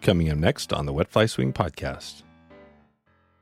Coming 0.00 0.30
up 0.30 0.38
next 0.38 0.72
on 0.72 0.86
the 0.86 0.92
Wet 0.94 1.08
Fly 1.08 1.26
Swing 1.26 1.52
podcast. 1.52 2.22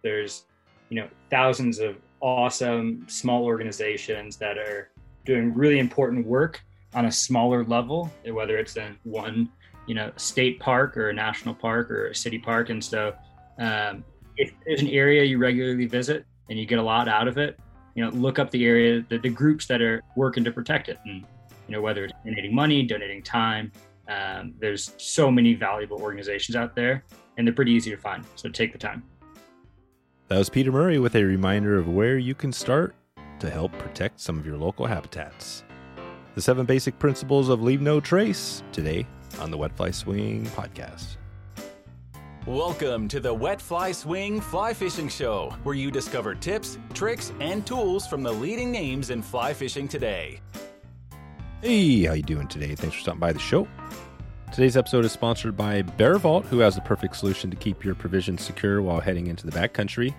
There's, 0.03 0.45
you 0.89 1.01
know, 1.01 1.09
thousands 1.31 1.79
of 1.79 1.97
awesome 2.21 3.05
small 3.09 3.45
organizations 3.45 4.37
that 4.39 4.59
are 4.59 4.91
doing 5.25 5.55
really 5.55 5.79
important 5.79 6.27
work 6.27 6.61
on 6.95 7.05
a 7.05 7.13
smaller 7.13 7.65
level, 7.65 8.11
whether 8.27 8.59
it's 8.59 8.77
in 8.77 8.97
one, 9.05 9.49
you 9.87 9.95
know, 9.95 10.11
state 10.17 10.59
park 10.59 10.97
or 10.97 11.11
a 11.11 11.13
national 11.13 11.55
park 11.55 11.93
or 11.93 12.09
a 12.09 12.15
city 12.15 12.39
park. 12.39 12.71
And 12.71 12.83
so, 12.83 13.15
um, 13.59 14.05
if 14.37 14.53
there's 14.67 14.81
an 14.81 14.89
area 14.89 15.23
you 15.23 15.39
regularly 15.39 15.87
visit 15.87 16.25
and 16.51 16.59
you 16.59 16.67
get 16.67 16.81
a 16.81 16.83
lot 16.83 17.09
out 17.09 17.29
of 17.29 17.39
it, 17.39 17.59
you 17.95 18.05
know, 18.05 18.11
look 18.11 18.41
up 18.41 18.51
the 18.51 18.65
area, 18.65 19.05
the, 19.09 19.19
the 19.19 19.29
groups 19.29 19.67
that 19.67 19.81
are 19.81 20.03
working 20.17 20.43
to 20.43 20.51
protect 20.51 20.89
it, 20.89 20.99
and 21.05 21.25
you 21.69 21.75
know, 21.75 21.81
whether 21.81 22.05
it's 22.05 22.15
donating 22.25 22.55
money, 22.55 22.83
donating 22.83 23.23
time. 23.23 23.71
Um, 24.09 24.55
there's 24.59 24.93
so 24.97 25.31
many 25.31 25.55
valuable 25.55 26.01
organizations 26.01 26.57
out 26.57 26.75
there, 26.75 27.05
and 27.37 27.47
they're 27.47 27.55
pretty 27.55 27.73
easy 27.73 27.91
to 27.91 27.97
find. 27.97 28.25
So 28.37 28.49
take 28.49 28.73
the 28.73 28.79
time. 28.79 29.03
That 30.29 30.39
was 30.39 30.49
Peter 30.49 30.73
Murry 30.73 30.99
with 30.99 31.15
a 31.15 31.25
reminder 31.25 31.79
of 31.79 31.89
where 31.89 32.19
you 32.19 32.35
can 32.35 32.53
start 32.53 32.95
to 33.41 33.51
help 33.51 33.73
protect 33.79 34.21
some 34.21 34.39
of 34.39 34.47
your 34.47 34.57
local 34.57 34.87
habitats. 34.87 35.63
The 36.35 36.43
seven 36.43 36.67
basic 36.67 36.99
principles 36.99 37.49
of 37.49 37.63
Leave 37.63 37.81
No 37.81 38.01
Trace 38.01 38.63
today 38.73 39.07
on 39.41 39.51
the 39.51 39.57
Wet 39.57 39.77
Fly 39.77 39.91
Swing 39.91 40.47
podcast. 40.47 41.17
Welcome 42.47 43.09
to 43.09 43.21
the 43.21 43.33
Wet 43.33 43.61
Fly 43.61 43.93
Swing 43.93 44.41
Fly 44.41 44.73
Fishing 44.73 45.09
Show, 45.09 45.55
where 45.65 45.75
you 45.75 45.91
discover 45.91 46.35
tips, 46.35 46.79
tricks, 46.95 47.33
and 47.41 47.67
tools 47.67 48.07
from 48.07 48.23
the 48.23 48.33
leading 48.33 48.73
names 48.73 49.11
in 49.11 49.21
fly 49.21 49.53
fishing 49.53 49.87
today. 49.87 50.41
Hey, 51.61 52.05
how 52.05 52.13
you 52.13 52.23
doing 52.23 52.47
today? 52.47 52.77
Thanks 52.77 52.95
for 52.95 53.03
stopping 53.03 53.19
by 53.19 53.33
the 53.33 53.41
show. 53.41 53.67
Today's 54.53 54.77
episode 54.77 55.05
is 55.05 55.11
sponsored 55.11 55.57
by 55.57 55.83
Bear 55.83 56.17
Vault, 56.17 56.47
who 56.47 56.61
has 56.61 56.77
the 56.77 56.81
perfect 56.83 57.17
solution 57.17 57.51
to 57.51 57.57
keep 57.57 57.85
your 57.85 57.97
provisions 57.97 58.43
secure 58.43 58.81
while 58.81 59.01
heading 59.01 59.27
into 59.27 59.45
the 59.45 59.51
backcountry. 59.51 60.15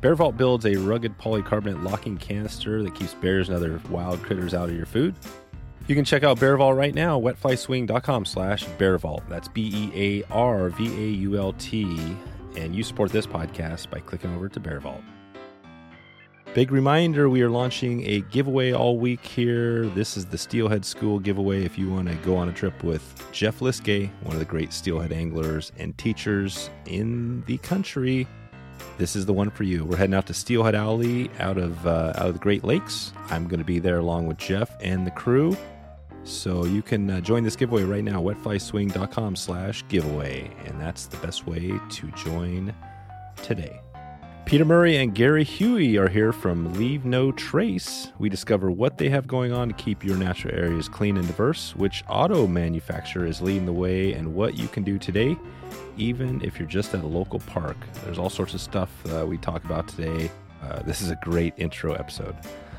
Bear 0.00 0.16
Vault 0.16 0.36
builds 0.36 0.66
a 0.66 0.74
rugged 0.74 1.16
polycarbonate 1.16 1.84
locking 1.84 2.16
canister 2.16 2.82
that 2.82 2.92
keeps 2.96 3.14
bears 3.14 3.48
and 3.48 3.56
other 3.56 3.80
wild 3.88 4.20
critters 4.24 4.52
out 4.52 4.68
of 4.68 4.74
your 4.74 4.84
food. 4.86 5.14
You 5.86 5.94
can 5.94 6.04
check 6.04 6.24
out 6.24 6.40
Bear 6.40 6.56
Vault 6.56 6.76
right 6.76 6.92
now, 6.94 7.20
wetflyswing.com 7.20 8.24
slash 8.24 8.64
bearvault. 8.64 9.28
That's 9.28 9.46
B-E-A-R-V-A-U-L-T. 9.46 10.26
And 12.56 12.74
you 12.74 12.82
support 12.82 13.12
this 13.12 13.28
podcast 13.28 13.90
by 13.90 14.00
clicking 14.00 14.34
over 14.34 14.48
to 14.48 14.58
Bear 14.58 14.80
Vault. 14.80 15.02
Big 16.54 16.72
reminder, 16.72 17.28
we 17.28 17.42
are 17.42 17.50
launching 17.50 18.04
a 18.06 18.22
giveaway 18.22 18.72
all 18.72 18.98
week 18.98 19.24
here. 19.24 19.86
This 19.90 20.16
is 20.16 20.24
the 20.24 20.38
Steelhead 20.38 20.84
School 20.84 21.18
giveaway 21.18 21.64
if 21.64 21.78
you 21.78 21.90
want 21.90 22.08
to 22.08 22.14
go 22.16 22.36
on 22.36 22.48
a 22.48 22.52
trip 22.52 22.82
with 22.82 23.24
Jeff 23.32 23.60
Liskay, 23.60 24.10
one 24.22 24.32
of 24.32 24.40
the 24.40 24.46
great 24.46 24.72
steelhead 24.72 25.12
anglers 25.12 25.72
and 25.76 25.96
teachers 25.98 26.70
in 26.86 27.44
the 27.46 27.58
country. 27.58 28.26
This 28.96 29.14
is 29.14 29.26
the 29.26 29.32
one 29.32 29.50
for 29.50 29.62
you. 29.62 29.84
We're 29.84 29.98
heading 29.98 30.14
out 30.14 30.26
to 30.26 30.34
Steelhead 30.34 30.74
Alley 30.74 31.30
out 31.38 31.58
of 31.58 31.86
uh, 31.86 32.14
out 32.16 32.28
of 32.28 32.32
the 32.32 32.40
Great 32.40 32.64
Lakes. 32.64 33.12
I'm 33.28 33.46
going 33.46 33.60
to 33.60 33.64
be 33.64 33.78
there 33.78 33.98
along 33.98 34.26
with 34.26 34.38
Jeff 34.38 34.74
and 34.80 35.06
the 35.06 35.12
crew. 35.12 35.56
So 36.24 36.64
you 36.64 36.82
can 36.82 37.10
uh, 37.10 37.20
join 37.20 37.44
this 37.44 37.56
giveaway 37.56 37.84
right 37.84 38.02
now, 38.02 38.20
wetflyswing.com 38.20 39.36
slash 39.36 39.84
giveaway. 39.88 40.50
And 40.64 40.80
that's 40.80 41.06
the 41.06 41.18
best 41.18 41.46
way 41.46 41.78
to 41.90 42.10
join 42.12 42.74
today. 43.42 43.80
Peter 44.44 44.64
Murry 44.64 44.96
and 44.96 45.14
Gary 45.14 45.44
Huey 45.44 45.98
are 45.98 46.08
here 46.08 46.32
from 46.32 46.72
Leave 46.72 47.04
No 47.04 47.30
Trace. 47.32 48.12
We 48.18 48.30
discover 48.30 48.70
what 48.70 48.96
they 48.96 49.10
have 49.10 49.26
going 49.26 49.52
on 49.52 49.68
to 49.68 49.74
keep 49.74 50.02
your 50.02 50.16
natural 50.16 50.54
areas 50.54 50.88
clean 50.88 51.18
and 51.18 51.26
diverse, 51.26 51.76
which 51.76 52.02
auto 52.08 52.46
manufacturer 52.46 53.26
is 53.26 53.42
leading 53.42 53.66
the 53.66 53.74
way, 53.74 54.14
and 54.14 54.34
what 54.34 54.56
you 54.56 54.66
can 54.68 54.84
do 54.84 54.98
today, 54.98 55.36
even 55.98 56.40
if 56.42 56.58
you're 56.58 56.68
just 56.68 56.94
at 56.94 57.04
a 57.04 57.06
local 57.06 57.40
park. 57.40 57.76
There's 58.04 58.18
all 58.18 58.30
sorts 58.30 58.54
of 58.54 58.62
stuff 58.62 58.90
uh, 59.12 59.26
we 59.26 59.36
talk 59.36 59.64
about 59.64 59.86
today. 59.86 60.30
Uh, 60.62 60.82
this 60.82 61.02
is 61.02 61.10
a 61.10 61.18
great 61.22 61.52
intro 61.58 61.92
episode. 61.92 62.34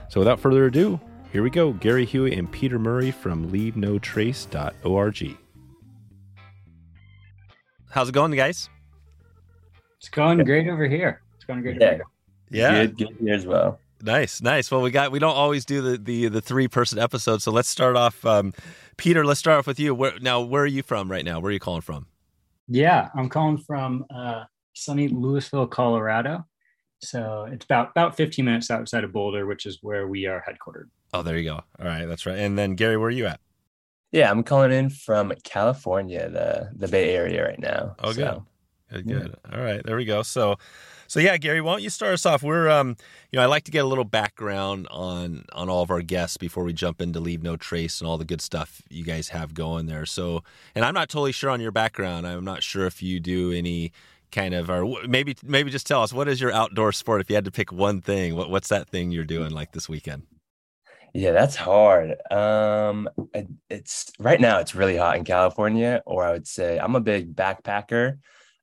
So 0.08 0.20
without 0.20 0.40
further 0.40 0.66
ado, 0.66 1.00
here 1.32 1.44
we 1.44 1.52
go. 1.52 1.74
Gary 1.74 2.06
Huey 2.06 2.34
and 2.34 2.52
Peter 2.52 2.80
Murry 2.80 3.12
from 3.12 3.52
leavenotrace.org. 3.52 5.38
How's 7.92 8.10
it 8.10 8.12
going, 8.12 8.32
guys? 8.32 8.70
It's 10.00 10.10
going 10.10 10.44
great 10.44 10.68
over 10.68 10.88
here. 10.88 11.22
It's 11.50 11.64
going 11.64 11.78
great. 11.78 11.82
Yeah. 11.82 11.88
Over 11.88 11.96
here. 11.96 12.04
Yeah. 12.52 12.86
Good, 12.86 12.98
good 12.98 13.18
here 13.20 13.34
as 13.34 13.46
well. 13.46 13.80
Nice, 14.02 14.42
nice. 14.42 14.72
Well, 14.72 14.82
we 14.82 14.92
got 14.92 15.12
we 15.12 15.20
don't 15.20 15.36
always 15.36 15.66
do 15.66 15.82
the 15.82 15.98
the, 15.98 16.28
the 16.30 16.42
three 16.42 16.68
person 16.68 17.00
episode, 17.00 17.42
so 17.42 17.52
let's 17.52 17.68
start 17.68 17.96
off. 17.98 18.26
Um, 18.26 18.54
Peter, 18.98 19.26
let's 19.26 19.40
start 19.40 19.60
off 19.60 19.68
with 19.68 19.80
you. 19.80 19.94
Where 19.94 20.14
now? 20.20 20.42
Where 20.42 20.64
are 20.64 20.68
you 20.68 20.84
from 20.84 21.12
right 21.12 21.26
now? 21.26 21.40
Where 21.40 21.50
are 21.50 21.54
you 21.54 21.60
calling 21.60 21.82
from? 21.82 22.08
Yeah, 22.68 23.10
I'm 23.16 23.28
calling 23.30 23.58
from 23.58 24.06
uh, 24.14 24.44
sunny 24.74 25.08
Louisville, 25.10 25.68
Colorado. 25.68 26.46
So 27.02 27.48
it's 27.52 27.66
about 27.66 27.90
about 27.92 28.16
15 28.16 28.46
minutes 28.46 28.72
outside 28.72 29.04
of 29.04 29.12
Boulder, 29.12 29.46
which 29.46 29.66
is 29.66 29.80
where 29.82 30.08
we 30.08 30.26
are 30.28 30.44
headquartered. 30.48 30.86
Oh, 31.14 31.22
there 31.22 31.38
you 31.38 31.44
go. 31.50 31.56
All 31.56 31.86
right, 31.86 32.06
that's 32.06 32.26
right. 32.26 32.38
And 32.38 32.58
then 32.58 32.76
Gary, 32.76 32.96
where 32.96 33.08
are 33.08 33.12
you 33.12 33.26
at? 33.26 33.40
Yeah, 34.12 34.32
I'm 34.32 34.44
calling 34.44 34.72
in 34.72 34.90
from 34.90 35.34
California, 35.44 36.30
the 36.30 36.70
the 36.76 36.88
Bay 36.88 37.16
Area 37.16 37.46
right 37.46 37.60
now. 37.60 37.96
Oh, 38.00 38.14
So, 38.14 38.46
good, 38.92 39.06
Yeah. 39.06 39.18
good. 39.20 39.36
All 39.52 39.60
right, 39.62 39.84
there 39.86 39.98
we 39.98 40.06
go. 40.06 40.24
So, 40.24 40.56
so 41.10 41.20
yeah, 41.20 41.38
Gary, 41.38 41.60
why 41.60 41.74
don't 41.74 41.82
you 41.82 41.90
start 41.90 42.14
us 42.14 42.26
off? 42.28 42.44
We're, 42.44 42.70
um, 42.70 42.96
you 43.32 43.38
know, 43.38 43.42
I 43.42 43.48
like 43.48 43.64
to 43.64 43.72
get 43.72 43.84
a 43.84 43.88
little 43.88 44.04
background 44.04 44.88
on 44.92 45.44
on 45.54 45.68
all 45.68 45.82
of 45.82 45.90
our 45.90 46.04
guests 46.04 46.38
before 46.38 46.64
we 46.64 46.72
jump 46.72 47.02
into 47.02 47.20
leave 47.20 47.42
no 47.42 47.58
trace 47.58 48.00
and 48.00 48.08
all 48.08 48.20
the 48.20 48.26
good 48.26 48.42
stuff 48.42 48.84
you 48.92 49.04
guys 49.04 49.30
have 49.30 49.56
going 49.56 49.88
there. 49.88 50.06
So, 50.06 50.44
and 50.76 50.86
I'm 50.86 50.94
not 50.94 51.10
totally 51.10 51.32
sure 51.32 51.50
on 51.50 51.62
your 51.62 51.72
background. 51.72 52.28
I'm 52.28 52.46
not 52.46 52.62
sure 52.62 52.86
if 52.86 53.02
you 53.02 53.20
do 53.20 53.52
any 53.52 53.92
kind 54.32 54.54
of, 54.54 54.70
or 54.70 54.86
maybe 55.08 55.36
maybe 55.44 55.72
just 55.72 55.88
tell 55.88 56.04
us 56.04 56.14
what 56.14 56.28
is 56.28 56.40
your 56.40 56.52
outdoor 56.52 56.92
sport 56.92 57.22
if 57.22 57.30
you 57.30 57.36
had 57.36 57.46
to 57.46 57.52
pick 57.52 57.72
one 57.72 58.02
thing. 58.02 58.36
What 58.36 58.52
what's 58.52 58.70
that 58.70 58.88
thing 58.88 59.10
you're 59.12 59.24
doing 59.24 59.50
like 59.50 59.72
this 59.72 59.90
weekend? 59.90 60.28
Yeah, 61.16 61.32
that's 61.32 61.56
hard. 61.56 62.18
Um, 62.32 63.10
it's 63.68 64.12
right 64.20 64.40
now 64.40 64.60
it's 64.60 64.76
really 64.76 64.98
hot 64.98 65.18
in 65.18 65.24
California, 65.24 66.04
or 66.06 66.24
I 66.24 66.34
would 66.34 66.48
say 66.48 66.78
I'm 66.78 66.96
a 66.96 67.02
big 67.02 67.36
backpacker. 67.36 68.20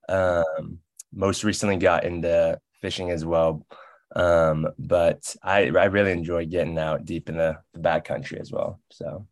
Um, 0.09 0.79
most 1.13 1.45
recently 1.45 1.77
got 1.77 2.05
into 2.05 2.59
fishing 2.81 3.11
as 3.11 3.25
well. 3.25 3.67
Um, 4.15 4.69
but 4.79 5.35
I 5.43 5.67
I 5.69 5.87
really 5.87 6.13
enjoy 6.13 6.47
getting 6.47 6.79
out 6.79 7.05
deep 7.05 7.29
in 7.29 7.37
the, 7.37 7.59
the 7.75 7.81
backcountry 7.81 8.41
as 8.41 8.51
well. 8.53 8.81
So 8.91 9.27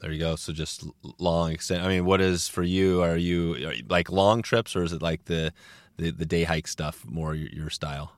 There 0.00 0.12
you 0.12 0.18
go. 0.18 0.36
So 0.36 0.52
just 0.52 0.84
long 1.18 1.52
extent. 1.52 1.82
I 1.84 1.88
mean, 1.88 2.04
what 2.06 2.20
is 2.22 2.48
for 2.48 2.62
you? 2.62 3.02
Are 3.02 3.16
you, 3.16 3.54
are 3.54 3.74
you 3.74 3.84
like 3.88 4.10
long 4.10 4.40
trips, 4.42 4.74
or 4.74 4.82
is 4.82 4.92
it 4.92 5.02
like 5.02 5.24
the 5.26 5.52
the, 5.98 6.10
the 6.10 6.24
day 6.26 6.44
hike 6.44 6.68
stuff 6.68 7.04
more 7.06 7.34
your, 7.34 7.48
your 7.50 7.70
style? 7.70 8.12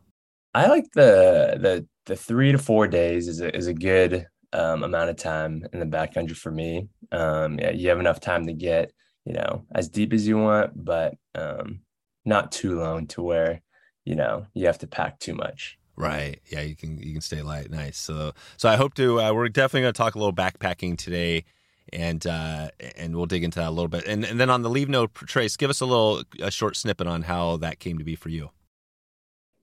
I 0.55 0.67
like 0.69 0.87
the 0.95 1.59
the 1.61 1.87
the 2.07 2.17
three 2.17 2.53
to 2.53 2.59
four 2.59 2.87
days 2.87 3.29
is 3.29 3.41
a 3.41 3.55
is 3.57 3.67
a 3.67 3.75
good 3.75 4.27
um, 4.53 4.83
amount 4.83 5.11
of 5.11 5.17
time 5.17 5.65
in 5.73 5.81
the 5.81 5.87
backcountry 5.87 6.37
for 6.37 6.51
me. 6.53 6.89
Um, 7.11 7.59
yeah, 7.59 7.71
you 7.71 7.89
have 7.89 8.01
enough 8.01 8.21
time 8.21 8.47
to 8.47 8.53
get 8.53 8.93
you 9.25 9.33
know 9.33 9.65
as 9.75 9.89
deep 9.89 10.13
as 10.13 10.27
you 10.27 10.39
want, 10.39 10.73
but 10.85 11.15
um, 11.35 11.81
not 12.25 12.53
too 12.53 12.79
long 12.79 13.07
to 13.09 13.23
where 13.23 13.63
you 14.05 14.15
know 14.15 14.47
you 14.55 14.67
have 14.67 14.79
to 14.79 14.87
pack 14.87 15.19
too 15.19 15.35
much. 15.35 15.79
Right. 15.97 16.41
Yeah, 16.49 16.63
you 16.63 16.75
can 16.75 16.99
you 16.99 17.13
can 17.13 17.21
stay 17.21 17.43
light. 17.43 17.71
Nice. 17.71 17.99
So 17.99 18.33
so 18.57 18.69
I 18.69 18.77
hope 18.77 18.95
to. 18.95 19.21
Uh, 19.21 19.33
we're 19.33 19.49
definitely 19.49 19.83
going 19.83 19.93
to 19.93 19.99
talk 19.99 20.15
a 20.15 20.19
little 20.19 20.33
backpacking 20.33 20.97
today, 20.97 21.45
and 21.93 22.27
uh, 22.27 22.71
and 22.97 23.15
we'll 23.15 23.27
dig 23.27 23.45
into 23.45 23.59
that 23.59 23.69
a 23.69 23.71
little 23.71 23.89
bit. 23.89 24.07
And 24.07 24.25
and 24.25 24.41
then 24.41 24.51
on 24.51 24.63
the 24.63 24.71
leave 24.71 24.89
no 24.89 25.07
trace, 25.07 25.57
give 25.57 25.71
us 25.71 25.81
a 25.81 25.87
little 25.87 26.23
a 26.41 26.51
short 26.51 26.77
snippet 26.77 27.07
on 27.07 27.23
how 27.23 27.59
that 27.59 27.79
came 27.79 27.99
to 27.99 28.05
be 28.05 28.17
for 28.17 28.31
you. 28.31 28.51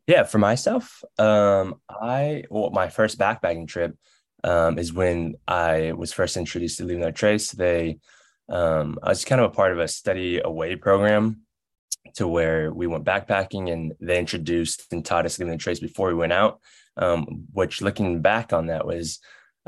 Yeah, 0.06 0.24
for 0.24 0.38
myself, 0.38 1.04
um, 1.18 1.82
I 1.90 2.44
well, 2.50 2.70
my 2.72 2.90
first 2.90 3.20
backpacking 3.20 3.68
trip 3.68 3.96
um, 4.44 4.78
is 4.80 4.94
when 4.94 5.36
I 5.48 5.94
was 5.94 6.14
first 6.14 6.38
introduced 6.38 6.78
to 6.78 6.86
Leave 6.86 7.00
No 7.00 7.12
Trace. 7.12 7.52
They, 7.52 8.00
um, 8.50 8.98
I 9.04 9.10
was 9.10 9.26
kind 9.26 9.42
of 9.42 9.52
a 9.52 9.54
part 9.54 9.72
of 9.72 9.80
a 9.80 9.88
study 9.88 10.40
away 10.44 10.76
program 10.76 11.42
to 12.20 12.28
where 12.28 12.74
we 12.74 12.86
went 12.86 13.06
backpacking, 13.06 13.72
and 13.72 13.94
they 14.02 14.20
introduced 14.20 14.92
and 14.92 15.06
taught 15.06 15.26
us 15.26 15.40
Leave 15.40 15.48
No 15.48 15.56
Trace 15.56 15.80
before 15.80 16.10
we 16.10 16.16
went 16.16 16.34
out. 16.34 16.60
Um, 16.98 17.46
which, 17.54 17.82
looking 17.82 18.22
back 18.22 18.52
on 18.52 18.68
that, 18.68 18.86
was 18.86 19.20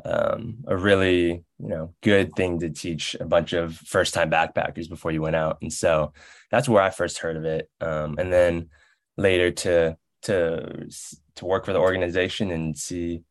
um, 0.03 0.57
a 0.67 0.75
really 0.75 1.45
you 1.59 1.69
know 1.69 1.93
good 2.03 2.35
thing 2.35 2.59
to 2.59 2.69
teach 2.69 3.15
a 3.21 3.25
bunch 3.25 3.53
of 3.53 3.75
first 3.75 4.13
time 4.13 4.29
backpackers 4.29 4.89
before 4.89 5.11
you 5.11 5.21
went 5.21 5.37
out, 5.37 5.59
and 5.61 5.71
so 5.71 6.11
that's 6.51 6.67
where 6.67 6.83
I 6.83 6.89
first 6.89 7.19
heard 7.19 7.37
of 7.37 7.45
it. 7.45 7.69
Um, 7.79 8.17
and 8.19 8.33
then 8.33 8.67
later 9.15 9.51
to 9.51 9.97
to 10.23 10.89
to 11.35 11.45
work 11.45 11.65
for 11.65 11.71
the 11.71 11.79
organization 11.79 12.51
and 12.51 12.77
see 12.77 13.23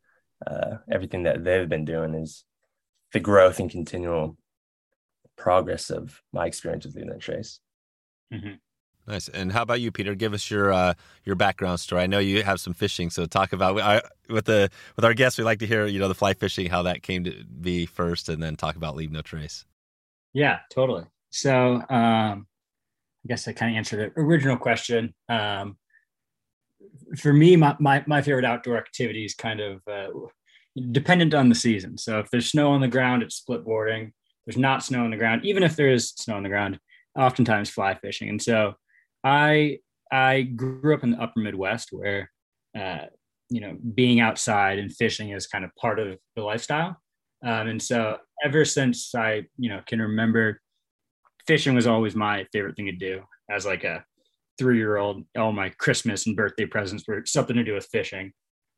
uh, 0.47 0.77
everything 0.91 1.25
that 1.25 1.45
they've 1.45 1.69
been 1.69 1.85
doing 1.85 2.15
is 2.15 2.45
the 3.13 3.21
growth 3.21 3.61
and 3.61 3.71
continual 3.71 4.39
progress 5.37 5.91
of 5.91 6.23
my 6.33 6.47
experience 6.47 6.87
with 6.87 6.97
Leave 6.97 7.05
No 7.05 7.19
Trace. 7.19 7.61
Nice. 9.07 9.29
And 9.29 9.51
how 9.51 9.63
about 9.63 9.81
you, 9.81 9.91
Peter? 9.91 10.15
Give 10.15 10.33
us 10.33 10.51
your 10.51 10.73
uh, 10.73 10.95
your 11.25 11.35
background 11.35 11.81
story. 11.81 12.03
I 12.03 12.07
know 12.07 12.19
you 12.19 12.43
have 12.43 12.61
some 12.61 12.75
fishing, 12.75 13.11
so 13.11 13.27
talk 13.27 13.53
about 13.53 13.81
I, 13.81 14.03
with 14.29 14.45
the 14.45 14.71
with 14.97 15.05
our 15.05 15.15
guests. 15.15 15.39
We 15.39 15.45
like 15.45 15.59
to 15.61 15.67
hear 15.67 15.87
you 15.87 15.99
know 15.99 16.09
the 16.09 16.15
fly 16.15 16.35
fishing, 16.35 16.67
how 16.71 16.83
that 16.83 17.03
came 17.03 17.25
to 17.25 17.45
be 17.45 17.87
first, 17.87 18.29
and 18.29 18.43
then 18.43 18.57
talk 18.57 18.77
about 18.77 18.97
leave 18.97 19.11
no 19.11 19.23
trace. 19.23 19.65
Yeah, 20.33 20.61
totally. 20.71 21.05
So 21.31 21.83
um, 21.89 22.47
I 23.25 23.29
guess 23.29 23.47
I 23.49 23.53
kind 23.53 23.75
of 23.75 23.79
answered 23.79 24.13
the 24.15 24.21
original 24.21 24.57
question. 24.57 25.15
Um, 25.29 25.77
for 27.17 27.33
me, 27.33 27.57
my, 27.57 27.77
my, 27.79 28.05
my 28.07 28.23
favorite 28.23 28.45
outdoor 28.45 28.79
activity 28.79 29.25
is 29.25 29.35
kind 29.35 29.61
of 29.61 29.81
uh, 29.89 30.09
dependent 30.93 31.35
on 31.35 31.49
the 31.49 31.55
season. 31.55 31.99
So 31.99 32.21
if 32.21 32.31
there's 32.31 32.51
snow 32.51 32.71
on 32.71 32.81
the 32.81 32.89
ground, 32.89 33.23
it's 33.23 33.37
split 33.37 33.65
boarding. 33.65 34.13
There's 34.47 34.57
not 34.57 34.85
snow 34.85 35.05
on 35.05 35.11
the 35.11 35.17
ground. 35.17 35.45
Even 35.45 35.63
if 35.63 35.77
there 35.77 35.91
is 35.91 36.11
snow 36.11 36.37
on 36.37 36.43
the 36.43 36.49
ground, 36.49 36.79
oftentimes 37.17 37.71
fly 37.71 37.95
fishing. 37.95 38.29
And 38.29 38.41
so 38.41 38.75
I 39.25 39.79
I 40.13 40.43
grew 40.43 40.95
up 40.95 41.05
in 41.05 41.13
the 41.13 41.23
upper 41.23 41.41
Midwest 41.41 41.89
where 41.93 42.31
uh, 42.79 43.07
you 43.49 43.61
know 43.61 43.77
being 43.95 44.21
outside 44.21 44.79
and 44.79 44.95
fishing 44.95 45.31
is 45.31 45.47
kind 45.47 45.65
of 45.65 45.75
part 45.77 45.99
of 45.99 46.19
the 46.37 46.43
lifestyle. 46.43 46.97
Um, 47.45 47.69
and 47.69 47.83
so 47.83 48.19
ever 48.45 48.65
since 48.65 49.15
I 49.15 49.45
you 49.59 49.71
know 49.71 49.81
can 49.87 50.01
remember, 50.01 50.61
fishing 51.47 51.75
was 51.75 51.87
always 51.87 52.15
my 52.15 52.47
favorite 52.53 52.77
thing 52.77 52.87
to 52.87 52.93
do 52.93 53.23
as 53.51 53.67
like 53.67 53.85
a 53.85 54.05
three 54.59 54.79
year 54.79 54.97
old. 54.97 55.25
All 55.39 55.53
my 55.53 55.71
Christmas 55.71 56.27
and 56.27 56.37
birthday 56.37 56.67
presents 56.67 57.05
were 57.07 57.23
something 57.27 57.57
to 57.57 57.65
do 57.65 57.75
with 57.75 57.89
fishing. 57.93 58.33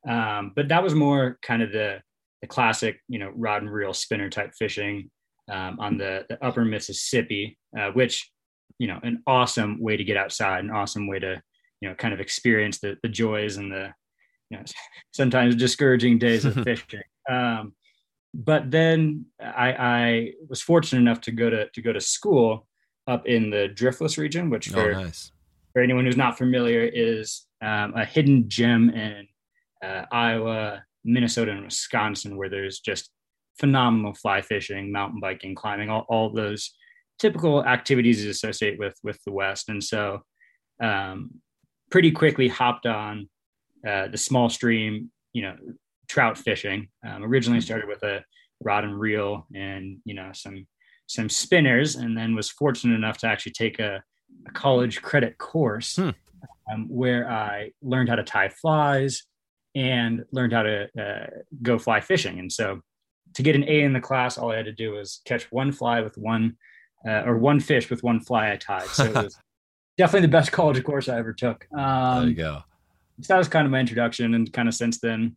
Um, 0.08 0.52
but 0.56 0.68
that 0.68 0.82
was 0.82 0.94
more 0.94 1.38
kind 1.42 1.62
of 1.62 1.72
the 1.72 2.00
the 2.40 2.48
classic 2.48 3.00
you 3.08 3.18
know 3.18 3.30
rod 3.36 3.62
and 3.62 3.72
reel 3.72 3.94
spinner 3.94 4.28
type 4.28 4.52
fishing 4.58 5.10
um, 5.50 5.78
on 5.80 5.98
the, 5.98 6.24
the, 6.28 6.44
upper 6.44 6.64
Mississippi, 6.64 7.58
uh, 7.78 7.90
which, 7.90 8.30
you 8.78 8.86
know, 8.86 8.98
an 9.02 9.22
awesome 9.26 9.80
way 9.80 9.96
to 9.96 10.04
get 10.04 10.16
outside, 10.16 10.64
an 10.64 10.70
awesome 10.70 11.06
way 11.06 11.18
to, 11.18 11.42
you 11.80 11.88
know, 11.88 11.94
kind 11.94 12.14
of 12.14 12.20
experience 12.20 12.78
the, 12.78 12.96
the 13.02 13.08
joys 13.08 13.56
and 13.56 13.70
the, 13.70 13.92
you 14.50 14.58
know, 14.58 14.64
sometimes 15.12 15.56
discouraging 15.56 16.18
days 16.18 16.44
of 16.44 16.54
fishing. 16.64 17.02
Um, 17.30 17.74
but 18.34 18.70
then 18.70 19.26
I, 19.40 19.72
I, 19.72 20.32
was 20.48 20.62
fortunate 20.62 21.00
enough 21.00 21.20
to 21.22 21.32
go 21.32 21.50
to, 21.50 21.68
to 21.68 21.82
go 21.82 21.92
to 21.92 22.00
school 22.00 22.66
up 23.06 23.26
in 23.26 23.50
the 23.50 23.68
Driftless 23.74 24.16
region, 24.16 24.48
which 24.48 24.70
oh, 24.70 24.74
for, 24.74 24.94
oh, 24.94 25.02
nice. 25.02 25.30
for 25.72 25.82
anyone 25.82 26.06
who's 26.06 26.16
not 26.16 26.38
familiar 26.38 26.82
is 26.82 27.46
um, 27.60 27.94
a 27.94 28.04
hidden 28.04 28.48
gem 28.48 28.90
in 28.90 29.26
uh, 29.84 30.06
Iowa, 30.10 30.82
Minnesota, 31.04 31.52
and 31.52 31.64
Wisconsin, 31.64 32.36
where 32.36 32.48
there's 32.48 32.80
just 32.80 33.10
phenomenal 33.58 34.14
fly 34.14 34.40
fishing, 34.40 34.90
mountain 34.90 35.20
biking, 35.20 35.54
climbing, 35.54 35.90
all, 35.90 36.06
all 36.08 36.32
those 36.32 36.72
typical 37.22 37.64
activities 37.64 38.26
associated 38.26 38.80
with 38.80 38.96
with 39.02 39.18
the 39.24 39.32
West. 39.32 39.68
And 39.68 39.82
so, 39.82 40.20
um, 40.82 41.30
pretty 41.90 42.10
quickly 42.10 42.48
hopped 42.48 42.84
on 42.84 43.28
uh, 43.88 44.08
the 44.08 44.18
small 44.18 44.50
stream, 44.50 45.10
you 45.32 45.42
know, 45.42 45.56
trout 46.08 46.36
fishing. 46.36 46.88
Um, 47.06 47.22
originally 47.22 47.60
started 47.60 47.88
with 47.88 48.02
a 48.02 48.24
rod 48.60 48.84
and 48.84 48.98
reel 48.98 49.46
and 49.54 49.98
you 50.04 50.14
know 50.14 50.30
some 50.34 50.66
some 51.06 51.28
spinners, 51.28 51.94
and 51.94 52.18
then 52.18 52.34
was 52.34 52.50
fortunate 52.50 52.96
enough 52.96 53.18
to 53.18 53.28
actually 53.28 53.52
take 53.52 53.78
a, 53.78 54.02
a 54.48 54.50
college 54.52 55.00
credit 55.00 55.38
course 55.38 55.96
hmm. 55.96 56.10
um, 56.72 56.88
where 56.88 57.30
I 57.30 57.70
learned 57.82 58.08
how 58.08 58.16
to 58.16 58.24
tie 58.24 58.48
flies 58.48 59.22
and 59.74 60.24
learned 60.32 60.52
how 60.52 60.62
to 60.64 60.88
uh, 61.00 61.26
go 61.62 61.78
fly 61.78 62.00
fishing. 62.00 62.38
And 62.38 62.52
so 62.52 62.80
to 63.34 63.42
get 63.42 63.56
an 63.56 63.64
A 63.64 63.82
in 63.82 63.92
the 63.92 64.00
class, 64.00 64.36
all 64.36 64.52
I 64.52 64.56
had 64.56 64.66
to 64.66 64.72
do 64.72 64.92
was 64.92 65.20
catch 65.24 65.50
one 65.50 65.72
fly 65.72 66.00
with 66.00 66.18
one, 66.18 66.56
uh, 67.06 67.22
or 67.26 67.36
one 67.36 67.60
fish 67.60 67.90
with 67.90 68.02
one 68.02 68.20
fly 68.20 68.52
I 68.52 68.56
tied. 68.56 68.86
So 68.86 69.04
it 69.04 69.14
was 69.14 69.38
definitely 69.98 70.26
the 70.26 70.32
best 70.32 70.52
college 70.52 70.82
course 70.84 71.08
I 71.08 71.18
ever 71.18 71.32
took. 71.32 71.66
Um, 71.76 72.20
there 72.20 72.28
you 72.28 72.34
go. 72.34 72.62
So 73.20 73.34
that 73.34 73.38
was 73.38 73.48
kind 73.48 73.66
of 73.66 73.70
my 73.70 73.80
introduction, 73.80 74.34
and 74.34 74.52
kind 74.52 74.68
of 74.68 74.74
since 74.74 74.98
then, 74.98 75.36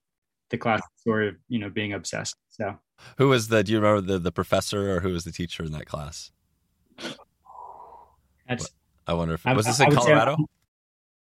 the 0.49 0.57
class 0.57 0.81
sort 0.97 1.27
of 1.27 1.35
you 1.47 1.59
know 1.59 1.69
being 1.69 1.93
obsessed. 1.93 2.35
So, 2.49 2.77
who 3.17 3.29
was 3.29 3.49
the? 3.49 3.63
Do 3.63 3.71
you 3.71 3.79
remember 3.79 4.01
the 4.01 4.19
the 4.19 4.31
professor 4.31 4.95
or 4.95 4.99
who 5.01 5.09
was 5.09 5.23
the 5.23 5.31
teacher 5.31 5.63
in 5.63 5.71
that 5.73 5.85
class? 5.85 6.31
That's. 8.47 8.69
I 9.07 9.13
wonder 9.13 9.35
if 9.35 9.45
I, 9.45 9.53
was 9.53 9.67
this 9.67 9.79
in 9.79 9.91
Colorado? 9.91 10.35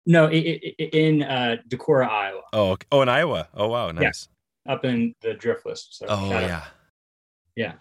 no, 0.05 0.29
in 0.29 1.23
uh, 1.23 1.57
Decorah, 1.67 2.07
Iowa. 2.07 2.41
Oh, 2.53 2.69
okay. 2.71 2.87
oh, 2.93 3.01
in 3.01 3.09
Iowa. 3.09 3.49
Oh, 3.53 3.67
wow, 3.67 3.91
nice 3.91 4.29
up 4.67 4.85
in 4.85 5.15
the 5.21 5.29
Driftless. 5.29 5.87
So 5.89 6.05
oh 6.09 6.29
yeah, 6.31 6.65
yeah. 7.55 7.73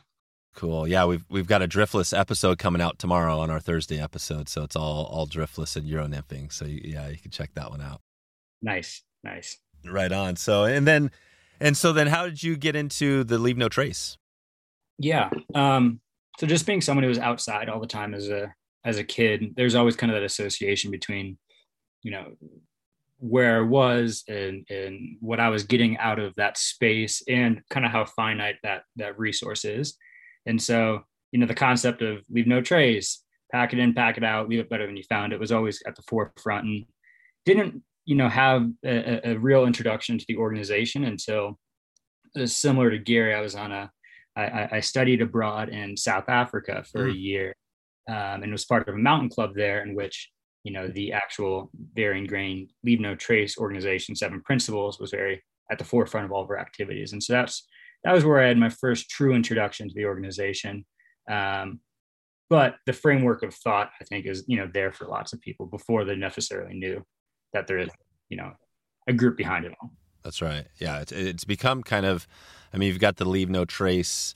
Cool. 0.57 0.89
Yeah, 0.89 1.05
we've 1.05 1.25
we've 1.29 1.47
got 1.47 1.63
a 1.63 1.69
driftless 1.69 2.19
episode 2.19 2.59
coming 2.59 2.83
out 2.83 2.99
tomorrow 2.99 3.39
on 3.39 3.51
our 3.51 3.61
Thursday 3.61 4.01
episode, 4.01 4.49
so 4.49 4.65
it's 4.65 4.75
all 4.75 5.05
all 5.05 5.27
driftless 5.27 5.77
and 5.77 5.87
euro 5.87 6.07
nymphing. 6.09 6.53
So 6.53 6.65
yeah, 6.65 7.09
you 7.09 7.19
can 7.19 7.31
check 7.31 7.51
that 7.55 7.71
one 7.71 7.83
out. 7.83 8.01
Nice, 8.63 9.03
nice. 9.23 9.59
Right 9.85 10.11
on. 10.11 10.37
So 10.37 10.65
and 10.65 10.87
then 10.87 11.11
and 11.61 11.77
so 11.77 11.93
then, 11.93 12.07
how 12.07 12.27
did 12.27 12.43
you 12.43 12.57
get 12.57 12.77
into 12.77 13.25
the 13.25 13.39
leave 13.39 13.57
no 13.57 13.69
trace? 13.69 14.17
Yeah. 14.99 15.31
Um. 15.55 16.01
So 16.39 16.47
just 16.47 16.67
being 16.67 16.81
someone 16.81 17.03
who 17.03 17.09
was 17.09 17.19
outside 17.19 17.69
all 17.69 17.81
the 17.81 17.87
time 17.87 18.15
as 18.15 18.29
a 18.29 18.55
as 18.85 18.99
a 18.99 19.05
kid, 19.05 19.55
there's 19.57 19.75
always 19.75 19.97
kind 19.97 20.13
of 20.13 20.17
that 20.17 20.25
association 20.25 20.91
between, 20.91 21.39
you 22.03 22.11
know, 22.11 22.33
where 23.19 23.59
I 23.59 23.63
was 23.63 24.25
and 24.29 24.67
and 24.69 25.17
what 25.21 25.41
I 25.41 25.49
was 25.49 25.65
getting 25.65 25.97
out 25.99 26.19
of 26.19 26.35
that 26.37 26.59
space 26.59 27.23
and 27.27 27.63
kind 27.71 27.87
of 27.87 27.93
how 27.93 28.05
finite 28.05 28.57
that 28.63 28.83
that 28.97 29.19
resource 29.19 29.65
is. 29.65 29.97
And 30.47 30.61
so, 30.63 31.03
you 31.33 31.39
know, 31.39 31.47
the 31.47 31.55
concept 31.55 32.03
of 32.03 32.25
leave 32.31 32.47
no 32.47 32.61
trace, 32.61 33.23
pack 33.53 33.73
it 33.73 33.79
in, 33.79 33.95
pack 33.95 34.17
it 34.17 34.25
out, 34.25 34.49
leave 34.49 34.61
it 34.61 34.71
better 34.71 34.87
than 34.87 34.97
you 34.97 35.05
found 35.05 35.33
it 35.33 35.41
was 35.41 35.53
always 35.53 35.83
at 35.87 35.97
the 35.97 36.03
forefront 36.03 36.67
and 36.67 36.85
didn't, 37.45 37.83
you 38.05 38.15
know, 38.15 38.29
have 38.29 38.69
a, 38.85 39.33
a 39.33 39.39
real 39.39 39.67
introduction 39.67 40.19
to 40.19 40.25
the 40.29 40.37
organization 40.37 41.05
until 41.05 41.59
similar 42.45 42.91
to 42.91 42.99
Gary. 42.99 43.35
I 43.35 43.41
was 43.41 43.55
on 43.55 43.73
a 43.73 43.91
I, 44.37 44.69
I 44.73 44.81
studied 44.81 45.23
abroad 45.23 45.71
in 45.71 45.97
South 45.97 46.29
Africa 46.29 46.85
for 46.93 47.07
mm. 47.07 47.13
a 47.13 47.17
year 47.17 47.57
um, 48.09 48.43
and 48.43 48.53
was 48.53 48.65
part 48.65 48.89
of 48.89 48.95
a 48.95 48.99
mountain 48.99 49.29
club 49.29 49.55
there 49.55 49.83
in 49.83 49.95
which 49.95 50.31
you 50.63 50.73
know 50.73 50.89
the 50.89 51.13
actual 51.13 51.71
varying 51.95 52.27
grain 52.27 52.69
leave 52.85 53.01
no 53.01 53.15
trace 53.15 53.57
organization 53.57 54.15
seven 54.15 54.41
principles 54.43 54.99
was 54.99 55.11
very 55.11 55.43
at 55.71 55.79
the 55.79 55.85
forefront 55.85 56.27
of 56.27 56.33
all 56.33 56.43
of 56.43 56.51
our 56.51 56.59
activities 56.59 57.13
and 57.13 57.23
so 57.23 57.33
that's 57.33 57.67
that 58.05 58.13
was 58.13 58.25
where 58.25 58.41
i 58.43 58.47
had 58.47 58.59
my 58.59 58.69
first 58.69 59.11
true 59.11 59.35
introduction 59.35 59.89
to 59.89 59.95
the 59.95 60.05
organization. 60.05 60.85
Um, 61.31 61.81
but 62.49 62.77
the 62.87 62.93
framework 62.93 63.43
of 63.43 63.53
thought 63.53 63.91
i 64.01 64.05
think 64.05 64.27
is 64.27 64.45
you 64.47 64.57
know 64.57 64.69
there 64.73 64.93
for 64.93 65.07
lots 65.07 65.33
of 65.33 65.41
people 65.41 65.67
before 65.67 66.05
they 66.05 66.15
necessarily 66.17 66.75
knew 66.75 67.05
that 67.53 67.67
there 67.67 67.79
is 67.79 67.89
you 68.29 68.37
know 68.37 68.53
a 69.09 69.13
group 69.13 69.37
behind 69.37 69.65
it 69.65 69.73
all. 69.81 69.91
That's 70.23 70.43
right. 70.43 70.67
Yeah 70.79 71.01
it's, 71.01 71.13
it's 71.13 71.45
become 71.45 71.83
kind 71.83 72.07
of 72.07 72.27
i 72.73 72.77
mean 72.77 72.89
you've 72.89 73.01
got 73.01 73.17
the 73.17 73.29
leave 73.29 73.51
no 73.51 73.65
trace 73.65 74.35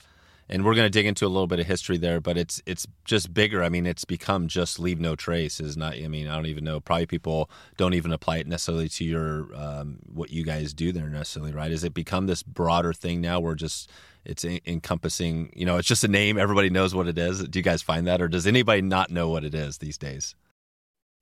and 0.51 0.65
we're 0.65 0.75
going 0.75 0.85
to 0.85 0.89
dig 0.89 1.05
into 1.05 1.25
a 1.25 1.29
little 1.29 1.47
bit 1.47 1.61
of 1.61 1.65
history 1.65 1.97
there, 1.97 2.19
but 2.19 2.37
it's 2.37 2.61
it's 2.65 2.85
just 3.05 3.33
bigger. 3.33 3.63
I 3.63 3.69
mean, 3.69 3.85
it's 3.85 4.03
become 4.03 4.49
just 4.49 4.79
leave 4.79 4.99
no 4.99 5.15
trace. 5.15 5.61
Is 5.61 5.77
not. 5.77 5.95
I 5.95 6.09
mean, 6.09 6.27
I 6.27 6.35
don't 6.35 6.47
even 6.47 6.65
know. 6.65 6.81
Probably 6.81 7.05
people 7.05 7.49
don't 7.77 7.93
even 7.93 8.11
apply 8.11 8.37
it 8.37 8.47
necessarily 8.47 8.89
to 8.89 9.05
your 9.05 9.47
um, 9.55 9.99
what 10.05 10.29
you 10.29 10.43
guys 10.43 10.73
do 10.73 10.91
there 10.91 11.07
necessarily, 11.07 11.53
right? 11.53 11.71
Is 11.71 11.85
it 11.85 11.93
become 11.93 12.27
this 12.27 12.43
broader 12.43 12.91
thing 12.91 13.21
now? 13.21 13.39
Where 13.39 13.55
just 13.55 13.89
it's 14.25 14.43
encompassing. 14.43 15.53
You 15.55 15.65
know, 15.65 15.77
it's 15.77 15.87
just 15.87 16.03
a 16.03 16.09
name. 16.09 16.37
Everybody 16.37 16.69
knows 16.69 16.93
what 16.93 17.07
it 17.07 17.17
is. 17.17 17.41
Do 17.47 17.57
you 17.57 17.63
guys 17.63 17.81
find 17.81 18.05
that, 18.07 18.21
or 18.21 18.27
does 18.27 18.45
anybody 18.45 18.81
not 18.81 19.09
know 19.09 19.29
what 19.29 19.45
it 19.45 19.55
is 19.55 19.77
these 19.77 19.97
days? 19.97 20.35